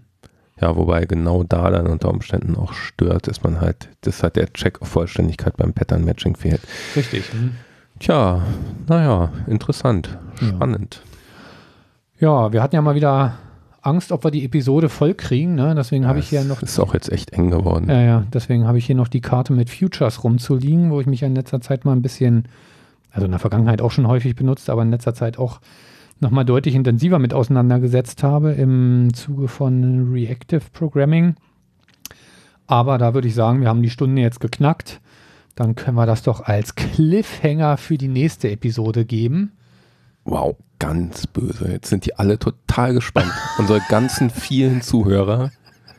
Ja, 0.61 0.77
wobei 0.77 1.07
genau 1.07 1.43
da 1.43 1.71
dann 1.71 1.87
unter 1.87 2.11
Umständen 2.11 2.55
auch 2.55 2.75
stört, 2.75 3.29
dass 3.29 3.43
man 3.43 3.61
halt, 3.61 3.89
dass 4.03 4.23
halt 4.23 4.37
der 4.37 4.53
Check 4.53 4.83
auf 4.83 4.89
Vollständigkeit 4.89 5.57
beim 5.57 5.73
Pattern-Matching 5.73 6.37
fehlt. 6.37 6.61
Richtig. 6.95 7.33
Mhm. 7.33 7.53
Tja, 8.01 8.41
naja, 8.89 9.31
interessant, 9.47 10.19
spannend. 10.37 11.03
Ja. 12.19 12.47
ja, 12.47 12.53
wir 12.53 12.63
hatten 12.63 12.75
ja 12.75 12.81
mal 12.81 12.95
wieder 12.95 13.35
Angst, 13.83 14.11
ob 14.11 14.25
wir 14.25 14.31
die 14.31 14.45
Episode 14.45 14.89
voll 14.89 15.13
kriegen. 15.13 15.55
Ne? 15.55 15.75
Deswegen 15.75 16.07
habe 16.07 16.19
ich 16.19 16.31
hier 16.31 16.43
noch. 16.45 16.63
Ist 16.63 16.81
auch 16.81 16.95
jetzt 16.95 17.13
echt 17.13 17.35
eng 17.35 17.51
geworden. 17.51 17.91
Ja, 17.91 18.01
ja. 18.01 18.25
Deswegen 18.33 18.67
habe 18.67 18.79
ich 18.79 18.87
hier 18.87 18.95
noch 18.95 19.09
die 19.09 19.21
Karte 19.21 19.53
mit 19.53 19.69
Futures 19.69 20.25
rumzuliegen, 20.25 20.91
wo 20.91 21.01
ich 21.01 21.07
mich 21.07 21.23
in 21.23 21.35
letzter 21.35 21.61
Zeit 21.61 21.85
mal 21.85 21.93
ein 21.93 22.01
bisschen, 22.01 22.49
also 23.13 23.27
in 23.27 23.33
der 23.33 23.41
Vergangenheit 23.41 23.83
auch 23.83 23.91
schon 23.91 24.09
häufig 24.09 24.35
benutzt, 24.35 24.71
aber 24.71 24.81
in 24.81 24.91
letzter 24.91 25.15
Zeit 25.15 25.39
auch 25.39 25.61
nochmal 26.21 26.47
deutlich 26.47 26.75
intensiver 26.75 27.19
mit 27.19 27.35
auseinandergesetzt 27.35 28.23
habe 28.23 28.53
im 28.53 29.13
Zuge 29.13 29.47
von 29.47 30.11
Reactive 30.11 30.63
Programming. 30.73 31.35
Aber 32.67 32.97
da 32.97 33.13
würde 33.13 33.29
ich 33.29 33.35
sagen, 33.35 33.61
wir 33.61 33.69
haben 33.69 33.83
die 33.83 33.91
Stunde 33.91 34.23
jetzt 34.23 34.41
geknackt. 34.41 35.03
Dann 35.55 35.75
können 35.75 35.97
wir 35.97 36.07
das 36.07 36.23
doch 36.23 36.41
als 36.41 36.75
Cliffhanger 36.75 37.77
für 37.77 37.99
die 37.99 38.09
nächste 38.09 38.51
Episode 38.51 39.05
geben. 39.05 39.53
Wow, 40.25 40.57
ganz 40.79 41.27
böse. 41.27 41.71
Jetzt 41.71 41.89
sind 41.89 42.07
die 42.07 42.17
alle 42.17 42.39
total 42.39 42.95
gespannt. 42.95 43.33
Unsere 43.59 43.81
ganzen 43.89 44.31
vielen 44.31 44.83
Zuhörer 44.83 45.51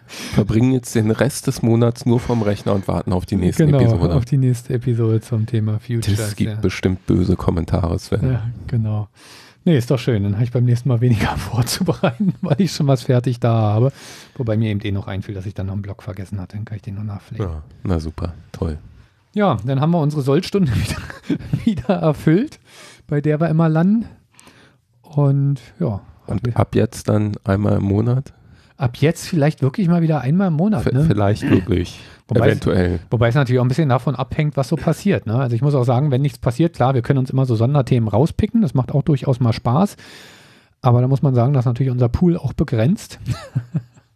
verbringen 0.08 0.74
jetzt 0.74 0.94
den 0.96 1.12
Rest 1.12 1.48
des 1.48 1.62
Monats 1.62 2.06
nur 2.06 2.20
vom 2.20 2.42
Rechner 2.42 2.74
und 2.74 2.88
warten 2.88 3.14
auf 3.14 3.26
die 3.26 3.38
nächste 3.38 3.66
genau, 3.66 3.80
Episode. 3.80 4.16
auf 4.16 4.26
die 4.26 4.38
nächste 4.38 4.74
Episode 4.74 5.22
zum 5.22 5.46
Thema 5.46 5.80
Futures. 5.80 6.20
Es 6.20 6.36
gibt 6.36 6.52
ja. 6.52 6.60
bestimmt 6.60 7.06
böse 7.06 7.36
Kommentare, 7.36 7.98
Sven. 7.98 8.34
Ja, 8.34 8.44
genau. 8.68 9.08
Nee, 9.64 9.78
ist 9.78 9.92
doch 9.92 10.00
schön. 10.00 10.24
Dann 10.24 10.34
habe 10.34 10.44
ich 10.44 10.52
beim 10.52 10.66
nächsten 10.66 10.90
Mal 10.90 11.02
weniger 11.02 11.38
vorzubereiten, 11.38 12.34
weil 12.42 12.60
ich 12.60 12.72
schon 12.72 12.88
was 12.88 13.04
fertig 13.04 13.40
da 13.40 13.54
habe. 13.54 13.92
Wobei 14.36 14.58
mir 14.58 14.70
eben 14.70 14.82
eh 14.82 14.92
noch 14.92 15.08
einfiel, 15.08 15.36
dass 15.36 15.46
ich 15.46 15.54
dann 15.54 15.68
noch 15.68 15.74
einen 15.74 15.84
Blog 15.84 16.04
vergessen 16.04 16.40
hatte. 16.40 16.58
Dann 16.58 16.66
kann 16.66 16.78
ich 16.78 16.82
den 16.82 16.96
noch 16.96 17.04
nachpflegen. 17.04 17.46
Ja, 17.46 17.64
na 17.84 18.00
super, 18.00 18.34
toll. 18.52 18.80
Ja, 19.34 19.58
dann 19.66 19.80
haben 19.80 19.92
wir 19.92 20.00
unsere 20.00 20.22
Sollstunde 20.22 20.72
wieder, 20.76 21.40
wieder 21.66 21.96
erfüllt, 21.96 22.60
bei 23.08 23.22
der 23.22 23.40
wir 23.40 23.50
immer 23.50 23.70
landen. 23.70 24.06
Und 25.02 25.60
ja. 25.80 26.02
Und 26.28 26.56
ab 26.56 26.76
jetzt 26.76 27.10
dann 27.10 27.34
einmal 27.44 27.78
im 27.78 27.84
Monat? 27.84 28.34
Ab 28.78 28.98
jetzt 28.98 29.28
vielleicht 29.28 29.62
wirklich 29.62 29.88
mal 29.88 30.02
wieder 30.02 30.22
einmal 30.22 30.48
im 30.48 30.56
Monat. 30.56 30.92
Ne? 30.92 31.04
Vielleicht 31.04 31.50
wirklich. 31.50 32.00
Wobei 32.28 32.48
Eventuell. 32.48 32.96
Es, 32.96 33.02
wobei 33.10 33.28
es 33.28 33.36
natürlich 33.36 33.60
auch 33.60 33.66
ein 33.66 33.68
bisschen 33.68 33.90
davon 33.90 34.16
abhängt, 34.16 34.56
was 34.56 34.70
so 34.70 34.78
passiert. 34.78 35.28
Ne? 35.28 35.36
Also 35.36 35.54
ich 35.54 35.62
muss 35.62 35.76
auch 35.76 35.84
sagen, 35.84 36.12
wenn 36.12 36.22
nichts 36.22 36.40
passiert, 36.40 36.76
klar, 36.76 36.94
wir 36.94 37.02
können 37.02 37.20
uns 37.20 37.30
immer 37.30 37.46
so 37.46 37.56
Sonderthemen 37.56 38.08
rauspicken. 38.08 38.62
Das 38.62 38.74
macht 38.74 38.94
auch 38.94 39.04
durchaus 39.04 39.42
mal 39.42 39.52
Spaß. 39.52 39.98
Aber 40.82 41.02
da 41.02 41.10
muss 41.10 41.22
man 41.22 41.36
sagen, 41.36 41.52
dass 41.52 41.66
natürlich 41.66 41.92
unser 41.92 42.08
Pool 42.08 42.38
auch 42.38 42.54
begrenzt. 42.54 43.20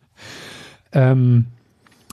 ähm, 0.94 1.48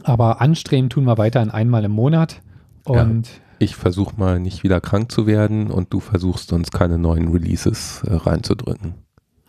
aber 0.02 0.40
anstreben 0.40 0.90
tun 0.90 1.04
wir 1.04 1.18
weiterhin 1.18 1.50
einmal 1.50 1.84
im 1.84 1.92
Monat. 1.92 2.40
Und 2.84 3.28
ja, 3.28 3.32
ich 3.58 3.76
versuche 3.76 4.16
mal 4.16 4.40
nicht 4.40 4.62
wieder 4.64 4.80
krank 4.80 5.12
zu 5.12 5.26
werden 5.26 5.70
und 5.70 5.92
du 5.92 6.00
versuchst 6.00 6.52
uns 6.52 6.70
keine 6.70 6.98
neuen 6.98 7.28
Releases 7.28 8.02
äh, 8.04 8.14
reinzudrücken. 8.14 8.94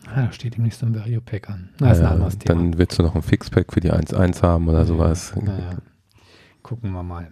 Ah, 0.08 0.24
da 0.26 0.32
steht 0.32 0.56
demnächst 0.56 0.84
ein 0.84 0.94
Value 0.94 1.22
Pack 1.22 1.50
an. 1.50 1.70
Na, 1.80 1.92
ist 1.92 2.00
ein 2.00 2.06
anderes 2.06 2.38
Thema. 2.38 2.60
Dann 2.60 2.78
willst 2.78 3.00
du 3.00 3.04
noch 3.04 3.16
ein 3.16 3.24
Fixpack 3.24 3.74
für 3.74 3.80
die 3.80 3.92
1.1 3.92 4.44
haben 4.44 4.68
oder 4.68 4.86
sowas. 4.86 5.34
Naja. 5.36 5.78
Gucken 6.62 6.92
wir 6.92 7.04
mal. 7.04 7.32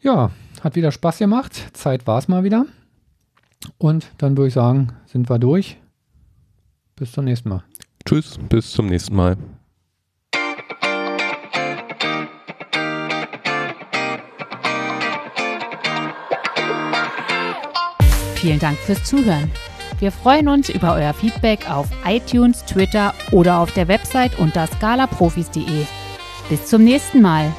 Ja, 0.00 0.30
hat 0.60 0.76
wieder 0.76 0.92
Spaß 0.92 1.18
gemacht. 1.18 1.70
Zeit 1.72 2.06
war 2.06 2.18
es 2.18 2.28
mal 2.28 2.44
wieder. 2.44 2.66
Und 3.78 4.12
dann 4.18 4.36
würde 4.36 4.48
ich 4.48 4.54
sagen, 4.54 4.92
sind 5.06 5.30
wir 5.30 5.38
durch. 5.38 5.78
Bis 6.96 7.12
zum 7.12 7.24
nächsten 7.24 7.48
Mal. 7.48 7.64
Tschüss, 8.04 8.38
bis 8.48 8.72
zum 8.72 8.86
nächsten 8.86 9.16
Mal. 9.16 9.36
Vielen 18.40 18.60
Dank 18.60 18.78
fürs 18.78 19.02
Zuhören. 19.02 19.50
Wir 19.98 20.12
freuen 20.12 20.46
uns 20.46 20.68
über 20.68 20.94
euer 20.94 21.12
Feedback 21.12 21.68
auf 21.68 21.88
iTunes, 22.06 22.64
Twitter 22.64 23.12
oder 23.32 23.58
auf 23.58 23.72
der 23.72 23.88
Website 23.88 24.38
unter 24.38 24.68
scalaprofis.de. 24.68 25.84
Bis 26.48 26.66
zum 26.66 26.84
nächsten 26.84 27.20
Mal. 27.20 27.52